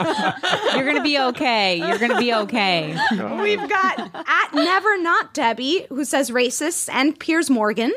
You're 0.76 0.86
gonna 0.86 1.02
be 1.02 1.18
okay. 1.20 1.78
You're 1.78 1.98
gonna 1.98 2.20
be 2.20 2.34
okay. 2.34 2.96
We've 3.42 3.68
got 3.70 4.00
at 4.00 4.54
Never 4.54 5.02
Not 5.02 5.34
Debbie, 5.34 5.86
who 5.90 6.06
says 6.06 6.30
racists, 6.32 6.90
and 6.92 7.18
Piers 7.20 7.50
Morgan. 7.50 7.92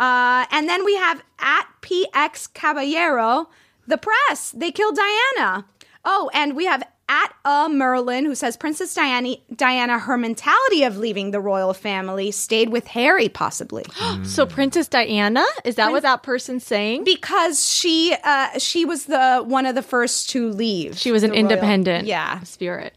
Uh, 0.00 0.46
and 0.50 0.68
then 0.68 0.84
we 0.84 0.96
have 0.96 1.22
at 1.38 1.66
PX 1.82 2.52
Caballero, 2.54 3.48
the 3.86 3.98
press. 3.98 4.50
They 4.50 4.72
killed 4.72 4.96
Diana. 4.96 5.66
Oh, 6.04 6.30
and 6.32 6.56
we 6.56 6.64
have 6.64 6.82
at 7.10 7.34
a 7.44 7.68
Merlin, 7.68 8.24
who 8.24 8.36
says 8.36 8.56
Princess 8.56 8.94
Diana, 8.94 9.34
Diana, 9.54 9.98
her 9.98 10.16
mentality 10.16 10.84
of 10.84 10.96
leaving 10.96 11.32
the 11.32 11.40
royal 11.40 11.74
family 11.74 12.30
stayed 12.30 12.68
with 12.68 12.86
Harry, 12.86 13.28
possibly. 13.28 13.84
So 14.24 14.46
Princess 14.46 14.86
Diana 14.86 15.44
is 15.64 15.74
that 15.76 15.92
what 15.92 16.02
that 16.02 16.22
person's 16.22 16.64
saying? 16.64 17.04
Because 17.04 17.68
she 17.68 18.14
uh, 18.22 18.58
she 18.58 18.84
was 18.84 19.06
the 19.06 19.42
one 19.44 19.66
of 19.66 19.74
the 19.74 19.82
first 19.82 20.30
to 20.30 20.48
leave. 20.50 20.96
She 20.96 21.10
was 21.10 21.22
an 21.22 21.30
the 21.30 21.36
royal- 21.36 21.50
independent 21.50 22.06
yeah. 22.06 22.40
spirit. 22.40 22.94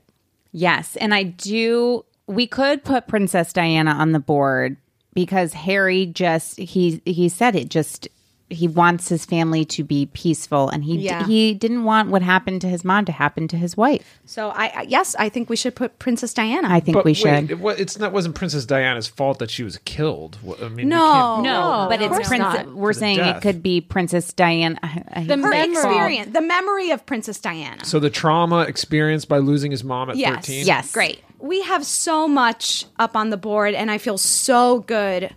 Yes, 0.51 0.95
and 0.97 1.13
I 1.13 1.23
do. 1.23 2.05
We 2.27 2.45
could 2.45 2.83
put 2.83 3.07
Princess 3.07 3.51
Diana 3.51 3.91
on 3.91 4.11
the 4.11 4.19
board 4.19 4.77
because 5.13 5.53
Harry 5.53 6.05
just 6.05 6.57
he 6.57 7.01
he 7.05 7.29
said 7.29 7.55
it 7.55 7.69
just 7.69 8.07
he 8.49 8.67
wants 8.67 9.09
his 9.09 9.25
family 9.25 9.65
to 9.65 9.83
be 9.83 10.05
peaceful 10.07 10.69
and 10.69 10.83
he 10.83 10.97
d- 10.97 11.23
he 11.25 11.53
didn't 11.55 11.85
want 11.85 12.09
what 12.09 12.21
happened 12.21 12.61
to 12.61 12.67
his 12.67 12.83
mom 12.85 13.03
to 13.05 13.11
happen 13.11 13.47
to 13.47 13.57
his 13.57 13.75
wife. 13.75 14.19
So 14.25 14.49
I 14.49 14.65
I- 14.81 14.85
yes, 14.87 15.15
I 15.17 15.29
think 15.29 15.49
we 15.49 15.55
should 15.55 15.75
put 15.75 15.97
Princess 15.97 16.33
Diana. 16.33 16.67
I 16.69 16.79
think 16.79 16.93
But 16.95 17.05
we 17.05 17.13
should. 17.15 17.49
it, 17.51 17.59
it's 17.79 17.97
not 17.97 18.11
wasn't 18.11 18.35
Princess 18.35 18.65
Diana's 18.65 19.07
fault 19.07 19.39
that 19.39 19.49
she 19.49 19.63
was 19.63 19.77
killed. 19.85 20.37
Wha- 20.43 20.55
I 20.61 20.65
mean, 20.67 20.75
we 20.75 20.83
No. 20.85 21.41
no, 21.41 21.87
but 21.89 22.01
it's 22.01 22.09
course 22.13 22.27
Princess. 22.27 22.65
not. 22.65 22.75
We're 22.75 22.93
saying 22.93 23.17
death. 23.17 23.37
it 23.37 23.41
could 23.41 23.63
be 23.63 23.81
Princess 23.81 24.31
Diana. 24.33 24.77
I- 24.83 25.03
I 25.13 25.19
hate 25.21 25.27
The 25.29 25.35
to 25.37 25.41
her 25.41 25.51
say 25.51 25.63
it. 25.63 25.71
experience, 25.71 26.33
the 26.33 26.41
memory 26.41 26.91
of 26.91 27.05
Princess 27.05 27.39
Diana. 27.39 27.83
So 27.85 27.99
the 27.99 28.09
trauma 28.11 28.61
experienced 28.61 29.27
by 29.29 29.39
losing 29.39 29.71
his 29.71 29.83
mom 29.83 30.09
at 30.11 30.17
yes, 30.17 30.35
thirteen. 30.35 30.65
Yes. 30.67 30.91
great. 30.91 31.23
We 31.39 31.61
have 31.63 31.85
so 31.85 32.27
much 32.27 32.85
up 32.99 33.15
on 33.17 33.29
the 33.29 33.37
board, 33.37 33.73
and 33.73 33.89
I 33.89 33.97
feel 33.97 34.17
so 34.17 34.79
good 34.79 35.33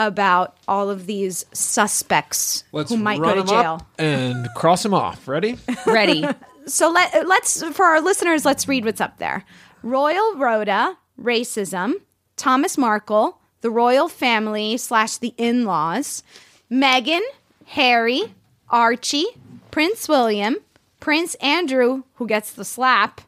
about 0.00 0.56
all 0.66 0.88
of 0.90 1.06
these 1.06 1.44
suspects 1.52 2.64
Let's 2.72 2.90
who 2.90 2.96
might 2.96 3.20
run 3.20 3.36
go 3.36 3.42
to 3.42 3.48
jail. 3.48 3.74
up 3.74 3.86
and 3.98 4.48
cross 4.56 4.82
them 4.82 4.94
off. 4.94 5.28
Ready? 5.28 5.58
Ready? 5.86 6.24
So 6.66 6.90
let 6.90 7.26
let's 7.28 7.62
for 7.74 7.84
our 7.84 8.00
listeners, 8.00 8.44
let's 8.44 8.66
read 8.66 8.84
what's 8.84 9.00
up 9.00 9.18
there. 9.18 9.44
Royal 9.82 10.36
Rota, 10.36 10.96
racism. 11.20 11.94
Thomas 12.36 12.78
Markle, 12.78 13.38
the 13.60 13.70
royal 13.70 14.08
family 14.08 14.78
slash 14.78 15.18
the 15.18 15.34
in-laws. 15.36 16.22
Meghan, 16.70 17.20
Harry, 17.66 18.22
Archie, 18.70 19.26
Prince 19.70 20.08
William, 20.08 20.56
Prince 21.00 21.34
Andrew, 21.36 22.04
who 22.14 22.26
gets 22.26 22.52
the 22.52 22.64
slap. 22.64 23.20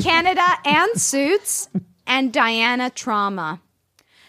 Canada 0.00 0.44
and 0.64 1.00
Suits, 1.00 1.68
and 2.06 2.32
Diana 2.32 2.88
Trauma. 2.90 3.60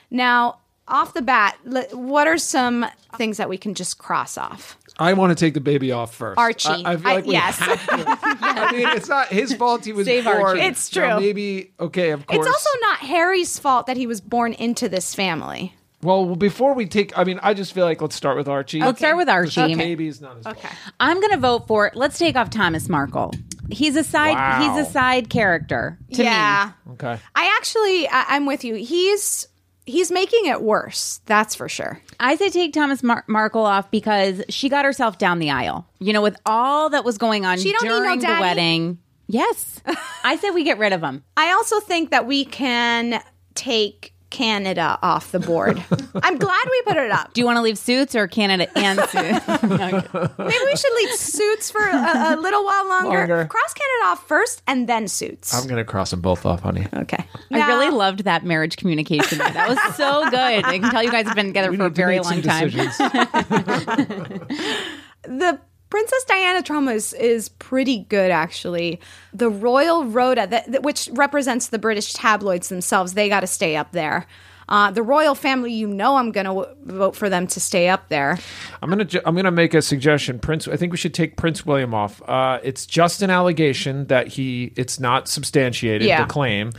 Now, 0.09 0.57
off 0.91 1.13
the 1.13 1.21
bat, 1.21 1.57
what 1.93 2.27
are 2.27 2.37
some 2.37 2.85
things 3.17 3.37
that 3.37 3.49
we 3.49 3.57
can 3.57 3.73
just 3.73 3.97
cross 3.97 4.37
off? 4.37 4.77
I 4.99 5.13
want 5.13 5.35
to 5.35 5.45
take 5.45 5.53
the 5.55 5.61
baby 5.61 5.91
off 5.91 6.13
first. 6.13 6.37
Archie. 6.37 6.69
I, 6.69 6.91
I 6.93 6.97
feel 6.97 7.07
I- 7.07 7.15
like 7.15 7.25
we 7.25 7.33
yes. 7.33 7.57
have 7.59 7.85
to. 7.87 8.05
I 8.43 8.71
mean, 8.73 8.87
it's 8.89 9.07
not 9.09 9.27
his 9.29 9.53
fault. 9.53 9.85
He 9.85 9.93
was 9.93 10.05
Save 10.05 10.25
born. 10.25 10.41
Archie. 10.41 10.61
It's 10.61 10.95
Now, 10.95 11.15
true. 11.17 11.25
maybe 11.25 11.71
okay. 11.79 12.11
Of 12.11 12.27
course. 12.27 12.45
It's 12.45 12.47
also 12.47 12.69
not 12.81 12.99
Harry's 12.99 13.57
fault 13.57 13.87
that 13.87 13.97
he 13.97 14.05
was 14.05 14.21
born 14.21 14.53
into 14.53 14.87
this 14.89 15.15
family. 15.15 15.73
well. 16.03 16.35
Before 16.35 16.73
we 16.73 16.85
take, 16.85 17.17
I 17.17 17.23
mean, 17.23 17.39
I 17.41 17.53
just 17.53 17.73
feel 17.73 17.85
like 17.85 18.01
let's 18.01 18.15
start 18.15 18.37
with 18.37 18.47
Archie. 18.47 18.81
Let's 18.81 18.99
start 18.99 19.17
with 19.17 19.29
Archie. 19.29 19.67
The 19.73 19.75
baby 19.75 20.07
is 20.07 20.21
not 20.21 20.35
his 20.37 20.43
fault. 20.43 20.57
I'm 20.99 21.19
going 21.19 21.31
to 21.31 21.37
vote 21.39 21.67
for. 21.67 21.91
Let's 21.95 22.19
take 22.19 22.35
off 22.35 22.49
Thomas 22.49 22.87
Markle. 22.89 23.33
He's 23.71 23.95
a 23.95 24.03
side. 24.03 24.33
Wow. 24.35 24.75
He's 24.75 24.87
a 24.87 24.91
side 24.91 25.29
character 25.29 25.97
to 26.13 26.23
yeah. 26.23 26.71
me. 26.85 26.93
Okay. 26.93 27.17
I 27.33 27.55
actually, 27.57 28.07
I, 28.09 28.25
I'm 28.35 28.45
with 28.45 28.63
you. 28.65 28.75
He's 28.75 29.47
he's 29.91 30.11
making 30.11 30.45
it 30.45 30.61
worse. 30.61 31.21
That's 31.25 31.53
for 31.53 31.69
sure. 31.69 32.01
I 32.19 32.35
say 32.35 32.49
take 32.49 32.73
Thomas 32.73 33.03
Mar- 33.03 33.25
Markle 33.27 33.65
off 33.65 33.91
because 33.91 34.41
she 34.49 34.69
got 34.69 34.85
herself 34.85 35.17
down 35.17 35.39
the 35.39 35.51
aisle. 35.51 35.87
You 35.99 36.13
know, 36.13 36.21
with 36.21 36.37
all 36.45 36.89
that 36.89 37.03
was 37.03 37.17
going 37.17 37.45
on 37.45 37.59
She 37.59 37.71
don't 37.71 37.83
need 37.83 37.89
no 37.89 37.99
during 37.99 38.19
the 38.19 38.27
wedding. 38.39 38.99
Yes, 39.27 39.81
I 40.23 40.37
said 40.37 40.51
we 40.51 40.63
get 40.63 40.77
rid 40.77 40.93
of 40.93 41.01
him. 41.01 41.23
I 41.37 41.51
also 41.51 41.79
think 41.79 42.11
that 42.11 42.25
we 42.25 42.45
can 42.45 43.21
take 43.55 44.13
Canada 44.31 44.81
uh, 44.81 44.97
off 45.05 45.31
the 45.31 45.39
board. 45.39 45.77
I'm 46.23 46.37
glad 46.37 46.63
we 46.65 46.81
put 46.87 46.97
it 46.97 47.11
up. 47.11 47.33
Do 47.33 47.41
you 47.41 47.45
want 47.45 47.57
to 47.57 47.61
leave 47.61 47.77
Suits 47.77 48.15
or 48.15 48.27
Canada 48.27 48.67
and 48.77 48.99
Suits? 49.09 49.13
Maybe 49.63 50.65
we 50.65 50.75
should 50.75 50.93
leave 50.95 51.15
Suits 51.15 51.69
for 51.69 51.81
a, 51.81 52.33
a 52.33 52.35
little 52.41 52.63
while 52.65 52.87
longer. 52.87 53.09
Longer. 53.19 53.45
Cross 53.45 53.73
Canada 53.73 54.05
off 54.05 54.27
first, 54.27 54.63
and 54.67 54.89
then 54.89 55.07
Suits. 55.07 55.53
I'm 55.53 55.67
gonna 55.67 55.85
cross 55.85 56.09
them 56.11 56.21
both 56.21 56.45
off, 56.45 56.61
honey. 56.61 56.87
okay. 56.93 57.23
I 57.51 57.67
really 57.67 57.89
loved 57.91 58.23
that 58.23 58.43
marriage 58.43 58.77
communication. 58.77 59.37
That 59.37 59.69
was 59.69 59.79
so 59.95 60.29
good. 60.29 60.65
I 60.65 60.79
can 60.79 60.89
tell 60.89 61.03
you 61.03 61.11
guys 61.11 61.27
have 61.27 61.35
been 61.35 61.47
together 61.47 61.69
We 61.69 61.77
for 61.77 61.85
a 61.85 61.89
very 61.89 62.19
long 62.19 62.41
time. 62.41 62.69
the 65.23 65.59
Princess 65.91 66.23
Diana 66.23 66.63
trauma 66.63 66.93
is, 66.93 67.13
is 67.13 67.49
pretty 67.49 67.99
good, 68.09 68.31
actually. 68.31 68.99
The 69.33 69.49
Royal 69.49 70.05
Rota, 70.05 70.47
that, 70.49 70.71
that- 70.71 70.83
which 70.83 71.09
represents 71.11 71.67
the 71.67 71.77
British 71.77 72.13
tabloids 72.13 72.69
themselves, 72.69 73.13
they 73.13 73.29
got 73.29 73.41
to 73.41 73.47
stay 73.47 73.75
up 73.75 73.91
there. 73.91 74.25
Uh, 74.71 74.89
the 74.89 75.03
royal 75.03 75.35
family, 75.35 75.73
you 75.73 75.85
know, 75.85 76.15
I'm 76.15 76.31
going 76.31 76.45
to 76.45 76.53
w- 76.53 76.75
vote 76.85 77.15
for 77.15 77.29
them 77.29 77.45
to 77.47 77.59
stay 77.59 77.89
up 77.89 78.07
there. 78.07 78.39
I'm 78.81 78.89
gonna 78.89 79.03
ju- 79.05 79.19
I'm 79.25 79.35
gonna 79.35 79.51
make 79.51 79.73
a 79.73 79.81
suggestion. 79.81 80.39
Prince, 80.39 80.67
I 80.67 80.77
think 80.77 80.91
we 80.93 80.97
should 80.97 81.13
take 81.13 81.35
Prince 81.35 81.65
William 81.65 81.93
off. 81.93 82.21
Uh, 82.27 82.59
it's 82.63 82.85
just 82.85 83.21
an 83.21 83.29
allegation 83.29 84.07
that 84.07 84.27
he. 84.27 84.71
It's 84.77 84.97
not 84.99 85.27
substantiated. 85.27 86.07
Yeah. 86.07 86.23
The 86.23 86.31
claim 86.31 86.71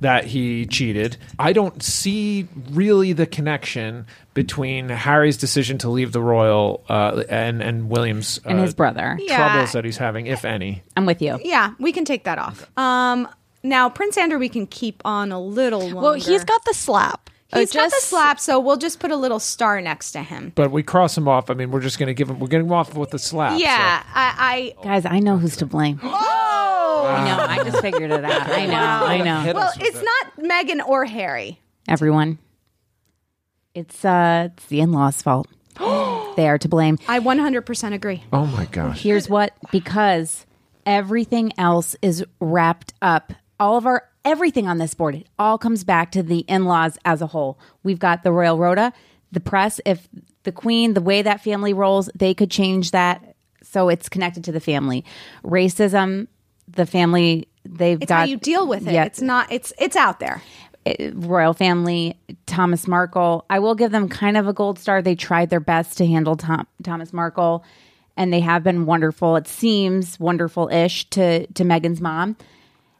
that 0.00 0.26
he 0.26 0.66
cheated. 0.66 1.16
I 1.38 1.52
don't 1.54 1.82
see 1.82 2.46
really 2.70 3.12
the 3.14 3.26
connection 3.26 4.06
between 4.34 4.88
Harry's 4.90 5.36
decision 5.36 5.78
to 5.78 5.88
leave 5.88 6.12
the 6.12 6.20
royal 6.22 6.84
uh, 6.88 7.24
and 7.28 7.62
and 7.62 7.88
William's 7.88 8.38
uh, 8.44 8.50
And 8.50 8.60
his 8.60 8.74
brother. 8.74 9.16
Yeah. 9.20 9.36
troubles 9.36 9.72
that 9.72 9.84
he's 9.84 9.96
having, 9.96 10.26
if 10.26 10.44
any. 10.44 10.82
I'm 10.96 11.06
with 11.06 11.22
you. 11.22 11.40
Yeah, 11.42 11.72
we 11.80 11.92
can 11.92 12.04
take 12.04 12.24
that 12.24 12.38
off. 12.38 12.68
Um, 12.78 13.26
now, 13.64 13.88
Prince 13.88 14.16
Andrew, 14.18 14.38
we 14.38 14.48
can 14.48 14.66
keep 14.66 15.02
on 15.04 15.32
a 15.32 15.40
little 15.40 15.80
longer. 15.80 15.96
Well, 16.00 16.12
he's 16.12 16.44
got 16.44 16.64
the 16.66 16.74
slap. 16.74 17.30
He's 17.54 17.74
Uh, 17.74 17.80
got 17.80 17.90
the 17.90 17.96
slap, 18.00 18.38
so 18.40 18.60
we'll 18.60 18.76
just 18.76 19.00
put 19.00 19.10
a 19.10 19.16
little 19.16 19.40
star 19.40 19.80
next 19.80 20.12
to 20.12 20.22
him. 20.22 20.52
But 20.54 20.70
we 20.70 20.82
cross 20.82 21.16
him 21.16 21.26
off. 21.26 21.48
I 21.50 21.54
mean, 21.54 21.70
we're 21.70 21.80
just 21.80 21.98
gonna 21.98 22.12
give 22.14 22.28
him. 22.28 22.38
We're 22.40 22.48
getting 22.48 22.66
him 22.66 22.72
off 22.72 22.94
with 22.94 23.10
the 23.10 23.18
slap. 23.18 23.58
yeah, 23.58 24.02
I, 24.14 24.74
I. 24.80 24.84
Guys, 24.84 25.06
I 25.06 25.18
know 25.20 25.38
who's 25.38 25.56
to 25.58 25.66
blame. 25.66 26.00
Oh! 26.90 27.06
I 27.06 27.24
know. 27.24 27.44
I 27.62 27.62
just 27.70 27.80
figured 27.80 28.10
it 28.10 28.24
out. 28.24 28.48
I 28.50 28.66
know. 28.66 28.74
I 28.74 29.18
know. 29.18 29.52
Well, 29.54 29.72
it's 29.78 30.00
it. 30.00 30.04
not 30.04 30.44
Meghan 30.50 30.84
or 30.84 31.04
Harry. 31.04 31.60
Everyone. 31.86 32.38
It's 33.74 34.04
uh 34.04 34.48
it's 34.52 34.66
the 34.66 34.80
in-laws' 34.80 35.22
fault. 35.22 35.46
they 36.36 36.48
are 36.48 36.58
to 36.58 36.68
blame. 36.68 36.98
I 37.06 37.20
100% 37.20 37.92
agree. 37.94 38.24
Oh 38.32 38.46
my 38.46 38.64
gosh. 38.66 39.00
Here's 39.02 39.28
what 39.28 39.52
because 39.70 40.44
everything 40.86 41.52
else 41.56 41.94
is 42.02 42.24
wrapped 42.40 42.94
up. 43.00 43.32
All 43.60 43.76
of 43.76 43.86
our 43.86 44.02
everything 44.28 44.68
on 44.68 44.78
this 44.78 44.94
board, 44.94 45.14
it 45.14 45.26
all 45.38 45.58
comes 45.58 45.84
back 45.84 46.12
to 46.12 46.22
the 46.22 46.40
in-laws 46.40 46.98
as 47.04 47.22
a 47.22 47.26
whole. 47.26 47.58
We've 47.82 47.98
got 47.98 48.22
the 48.22 48.30
royal 48.32 48.58
rota, 48.58 48.92
the 49.32 49.40
press, 49.40 49.80
if 49.84 50.08
the 50.44 50.52
queen, 50.52 50.94
the 50.94 51.00
way 51.00 51.22
that 51.22 51.42
family 51.42 51.72
rolls, 51.72 52.08
they 52.14 52.34
could 52.34 52.50
change 52.50 52.90
that 52.92 53.34
so 53.62 53.88
it's 53.88 54.08
connected 54.08 54.44
to 54.44 54.52
the 54.52 54.60
family. 54.60 55.04
Racism, 55.44 56.28
the 56.68 56.86
family 56.86 57.48
they've 57.64 58.00
It's 58.00 58.08
got 58.08 58.20
how 58.20 58.24
you 58.24 58.36
deal 58.36 58.66
with 58.66 58.86
it. 58.86 58.92
Yeah. 58.94 59.04
It's 59.04 59.20
not. 59.20 59.50
It's 59.50 59.72
it's 59.78 59.96
out 59.96 60.20
there. 60.20 60.40
it- 60.84 61.12
royal 61.16 61.52
family, 61.54 62.18
Thomas 62.46 62.86
Markle. 62.86 63.44
I 63.50 63.58
will 63.58 63.74
give 63.74 63.90
them 63.90 64.08
kind 64.08 64.36
of 64.36 64.46
a 64.48 64.52
gold 64.52 64.78
star. 64.78 65.02
They 65.02 65.14
tried 65.14 65.50
their 65.50 65.60
best 65.60 65.98
to 65.98 66.06
handle 66.06 66.36
Tom, 66.36 66.66
Thomas 66.82 67.12
Markle, 67.12 67.62
and 68.16 68.32
they 68.32 68.40
have 68.40 68.62
been 68.62 68.86
wonderful. 68.86 69.36
It 69.36 69.46
seems 69.48 70.18
wonderful-ish 70.18 71.10
to 71.10 71.46
to 71.48 71.64
Meghan's 71.64 72.00
mom, 72.00 72.36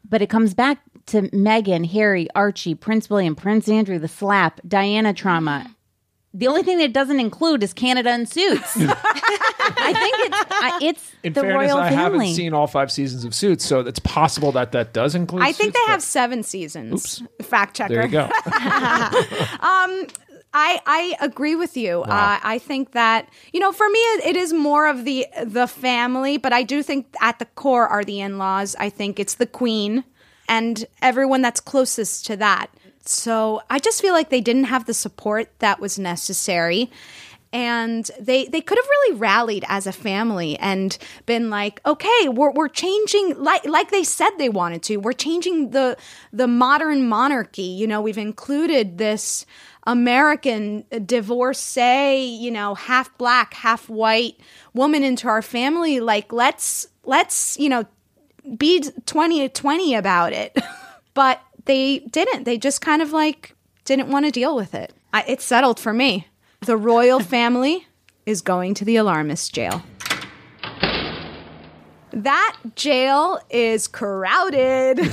but 0.06 0.20
it 0.20 0.28
comes 0.28 0.52
back 0.54 0.80
to 1.09 1.22
Meghan, 1.30 1.86
Harry, 1.90 2.28
Archie, 2.34 2.74
Prince 2.74 3.11
William, 3.11 3.34
Prince 3.34 3.68
Andrew, 3.68 3.98
the 3.98 4.09
slap, 4.09 4.61
Diana 4.66 5.12
trauma. 5.12 5.74
The 6.34 6.46
only 6.46 6.62
thing 6.62 6.78
that 6.78 6.84
it 6.84 6.92
doesn't 6.92 7.18
include 7.18 7.62
is 7.62 7.72
Canada 7.72 8.11
and 8.11 8.28
suits. 8.28 8.76
I 8.76 9.92
think 9.92 10.14
it's 10.18 10.36
I, 10.50 10.78
it's 10.82 11.12
In 11.22 11.32
the 11.32 11.40
fairness, 11.40 11.72
royal 11.72 11.78
I 11.78 11.90
family. 11.90 12.26
haven't 12.26 12.36
seen 12.36 12.52
all 12.52 12.66
five 12.66 12.92
seasons 12.92 13.24
of 13.24 13.34
Suits, 13.34 13.64
so 13.64 13.80
it's 13.80 13.98
possible 13.98 14.52
that 14.52 14.72
that 14.72 14.92
does 14.92 15.14
include. 15.14 15.42
I 15.42 15.52
think 15.52 15.74
Suits, 15.74 15.86
they 15.86 15.92
have 15.92 16.02
seven 16.02 16.42
seasons. 16.42 17.22
Fact 17.42 17.76
checker. 17.76 17.94
There 17.94 18.04
you 18.04 18.11
go. 18.11 18.24
um, 18.24 20.06
I 20.52 20.80
I 20.86 21.16
agree 21.20 21.54
with 21.56 21.76
you. 21.76 22.02
Uh, 22.02 22.38
I 22.42 22.59
think 22.59 22.92
that 22.92 23.28
you 23.52 23.61
know, 23.61 23.72
for 23.72 23.88
me, 23.88 23.98
it, 23.98 24.26
it 24.26 24.36
is 24.36 24.52
more 24.52 24.86
of 24.86 25.04
the 25.04 25.26
the 25.44 25.66
family, 25.66 26.36
but 26.36 26.52
I 26.52 26.62
do 26.62 26.82
think 26.82 27.06
at 27.20 27.38
the 27.38 27.46
core 27.46 27.86
are 27.88 28.04
the 28.04 28.20
in 28.20 28.38
laws. 28.38 28.76
I 28.78 28.90
think 28.90 29.18
it's 29.18 29.34
the 29.34 29.46
queen 29.46 30.04
and 30.49 30.86
everyone 31.03 31.42
that's 31.42 31.61
closest 31.61 32.26
to 32.26 32.36
that. 32.36 32.70
So 33.05 33.62
I 33.70 33.78
just 33.78 34.03
feel 34.03 34.12
like 34.12 34.30
they 34.30 34.40
didn't 34.40 34.64
have 34.64 34.86
the 34.86 34.94
support 34.94 35.51
that 35.61 35.80
was 35.80 35.99
necessary. 35.99 36.90
And 37.51 38.11
they 38.20 38.44
they 38.44 38.61
could 38.61 38.76
have 38.76 38.86
really 38.86 39.16
rallied 39.16 39.64
as 39.68 39.86
a 39.86 39.92
family 39.92 40.59
and 40.59 40.99
been 41.24 41.49
like, 41.49 41.80
okay, 41.86 42.28
we're 42.28 42.51
we're 42.51 42.68
changing 42.68 43.42
like 43.42 43.64
like 43.64 43.90
they 43.90 44.05
said 44.05 44.28
they 44.36 44.51
wanted 44.51 44.82
to. 44.84 44.99
We're 44.99 45.14
changing 45.14 45.70
the 45.70 45.96
the 46.30 46.46
modern 46.46 47.09
monarchy. 47.09 47.62
You 47.62 47.86
know, 47.86 48.03
we've 48.03 48.18
included 48.18 48.99
this 48.99 49.46
American 49.86 50.84
divorcee, 51.07 52.36
you 52.38 52.51
know, 52.51 52.74
half 52.74 53.16
black, 53.16 53.55
half 53.55 53.88
white 53.88 54.36
woman 54.74 55.03
into 55.03 55.26
our 55.28 55.40
family. 55.40 56.01
Like, 56.01 56.30
let's 56.30 56.86
let's 57.05 57.59
you 57.59 57.70
know 57.70 57.86
be 58.57 58.82
20 59.07 59.49
20 59.49 59.94
about 59.94 60.32
it. 60.32 60.57
but 61.14 61.40
they 61.64 61.99
didn't. 61.99 62.44
They 62.44 62.59
just 62.59 62.80
kind 62.80 63.03
of 63.03 63.12
like 63.12 63.55
didn't 63.84 64.09
want 64.09 64.24
to 64.24 64.30
deal 64.30 64.57
with 64.57 64.74
it. 64.74 64.92
I, 65.12 65.24
it's 65.26 65.44
settled 65.44 65.80
for 65.80 65.92
me. 65.92 66.28
The 66.61 66.76
royal 66.76 67.20
family 67.36 67.86
is 68.26 68.40
going 68.40 68.74
to 68.74 68.84
the 68.84 68.96
alarmist 68.96 69.55
jail. 69.55 69.82
That 72.12 72.57
jail 72.74 73.38
is 73.51 73.86
crowded. 73.86 74.99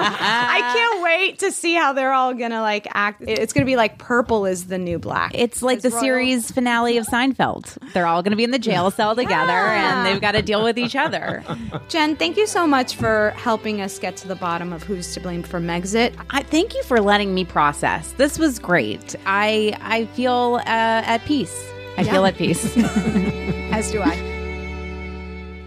I 0.00 0.72
can't 0.74 1.02
wait 1.02 1.38
to 1.40 1.52
see 1.52 1.74
how 1.74 1.92
they're 1.92 2.12
all 2.12 2.34
gonna 2.34 2.60
like 2.60 2.86
act. 2.92 3.22
It's 3.26 3.52
gonna 3.52 3.66
be 3.66 3.76
like 3.76 3.98
purple 3.98 4.46
is 4.46 4.66
the 4.66 4.78
new 4.78 4.98
black. 4.98 5.32
It's 5.34 5.62
like 5.62 5.80
the 5.82 5.90
series 5.90 6.50
finale 6.50 6.96
of 6.96 7.06
Seinfeld. 7.06 7.76
They're 7.92 8.06
all 8.06 8.22
going 8.22 8.30
to 8.32 8.36
be 8.36 8.44
in 8.44 8.50
the 8.50 8.58
jail 8.58 8.90
cell 8.90 9.14
together 9.14 9.52
and 9.52 10.06
they've 10.06 10.20
got 10.20 10.32
to 10.32 10.42
deal 10.42 10.62
with 10.62 10.78
each 10.78 10.96
other. 10.96 11.44
Jen, 11.88 12.16
thank 12.16 12.36
you 12.36 12.46
so 12.46 12.66
much 12.66 12.96
for 12.96 13.30
helping 13.36 13.80
us 13.80 13.98
get 13.98 14.16
to 14.18 14.28
the 14.28 14.34
bottom 14.36 14.72
of 14.72 14.82
who's 14.82 15.12
to 15.14 15.20
blame 15.20 15.42
for 15.42 15.60
Megxit. 15.60 16.14
I 16.30 16.42
thank 16.42 16.74
you 16.74 16.82
for 16.84 17.00
letting 17.00 17.34
me 17.34 17.44
process. 17.44 18.12
This 18.12 18.38
was 18.38 18.58
great. 18.58 19.16
I 19.26 19.76
I 19.80 20.06
feel 20.06 20.60
uh, 20.66 21.02
at 21.14 21.24
peace. 21.24 21.56
I 21.96 22.04
feel 22.04 22.24
at 22.24 22.36
peace. 22.36 22.76
As 22.76 23.90
do 23.90 24.00
I. 24.02 24.16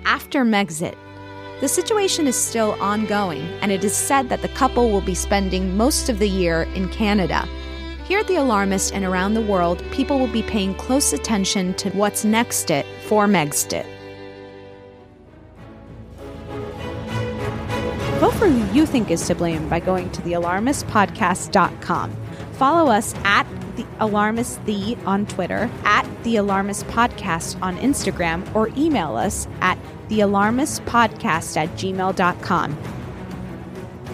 After 0.05 0.43
Megxit, 0.43 0.95
the 1.63 1.69
situation 1.69 2.27
is 2.27 2.35
still 2.35 2.75
ongoing, 2.81 3.41
and 3.61 3.71
it 3.71 3.85
is 3.85 3.95
said 3.95 4.27
that 4.27 4.41
the 4.41 4.49
couple 4.49 4.91
will 4.91 4.99
be 4.99 5.15
spending 5.15 5.77
most 5.77 6.09
of 6.09 6.19
the 6.19 6.27
year 6.27 6.63
in 6.75 6.89
Canada. 6.89 7.47
Here 8.03 8.19
at 8.19 8.27
The 8.27 8.35
Alarmist 8.35 8.93
and 8.93 9.05
around 9.05 9.33
the 9.33 9.41
world, 9.41 9.81
people 9.89 10.19
will 10.19 10.27
be 10.27 10.43
paying 10.43 10.75
close 10.75 11.13
attention 11.13 11.73
to 11.75 11.89
what's 11.91 12.25
next 12.25 12.69
it 12.69 12.85
for 13.07 13.27
Megxit. 13.27 13.85
Vote 18.19 18.33
for 18.33 18.49
who 18.49 18.77
you 18.77 18.85
think 18.85 19.09
is 19.09 19.25
to 19.27 19.33
blame 19.33 19.69
by 19.69 19.79
going 19.79 20.11
to 20.11 20.21
thealarmistpodcast.com. 20.21 22.11
Follow 22.51 22.91
us 22.91 23.15
at 23.23 23.47
the 23.75 23.85
Alarmist 23.99 24.63
The 24.65 24.97
on 25.05 25.25
Twitter, 25.25 25.69
at 25.83 26.07
the 26.23 26.37
Alarmist 26.37 26.85
Podcast 26.87 27.61
on 27.61 27.77
Instagram, 27.77 28.53
or 28.55 28.69
email 28.77 29.15
us 29.15 29.47
at 29.61 29.77
thealarmistpodcast 30.09 31.57
at 31.57 31.69
gmail.com. 31.69 32.77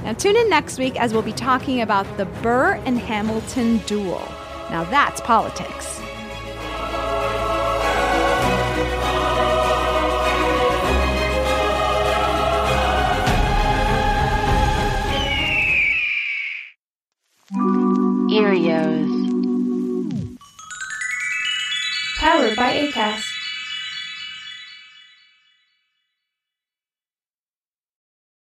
Now 0.03 0.13
tune 0.13 0.35
in 0.35 0.49
next 0.49 0.79
week 0.79 0.99
as 0.99 1.13
we'll 1.13 1.21
be 1.21 1.33
talking 1.33 1.81
about 1.81 2.05
the 2.17 2.25
Burr 2.25 2.81
and 2.85 2.97
Hamilton 2.97 3.77
duel. 3.85 4.25
Now 4.69 4.85
that's 4.85 5.19
politics. 5.21 5.99
Earios. 18.29 19.18
Powered 22.19 22.57
by 22.57 22.73
ACAST. 22.73 23.28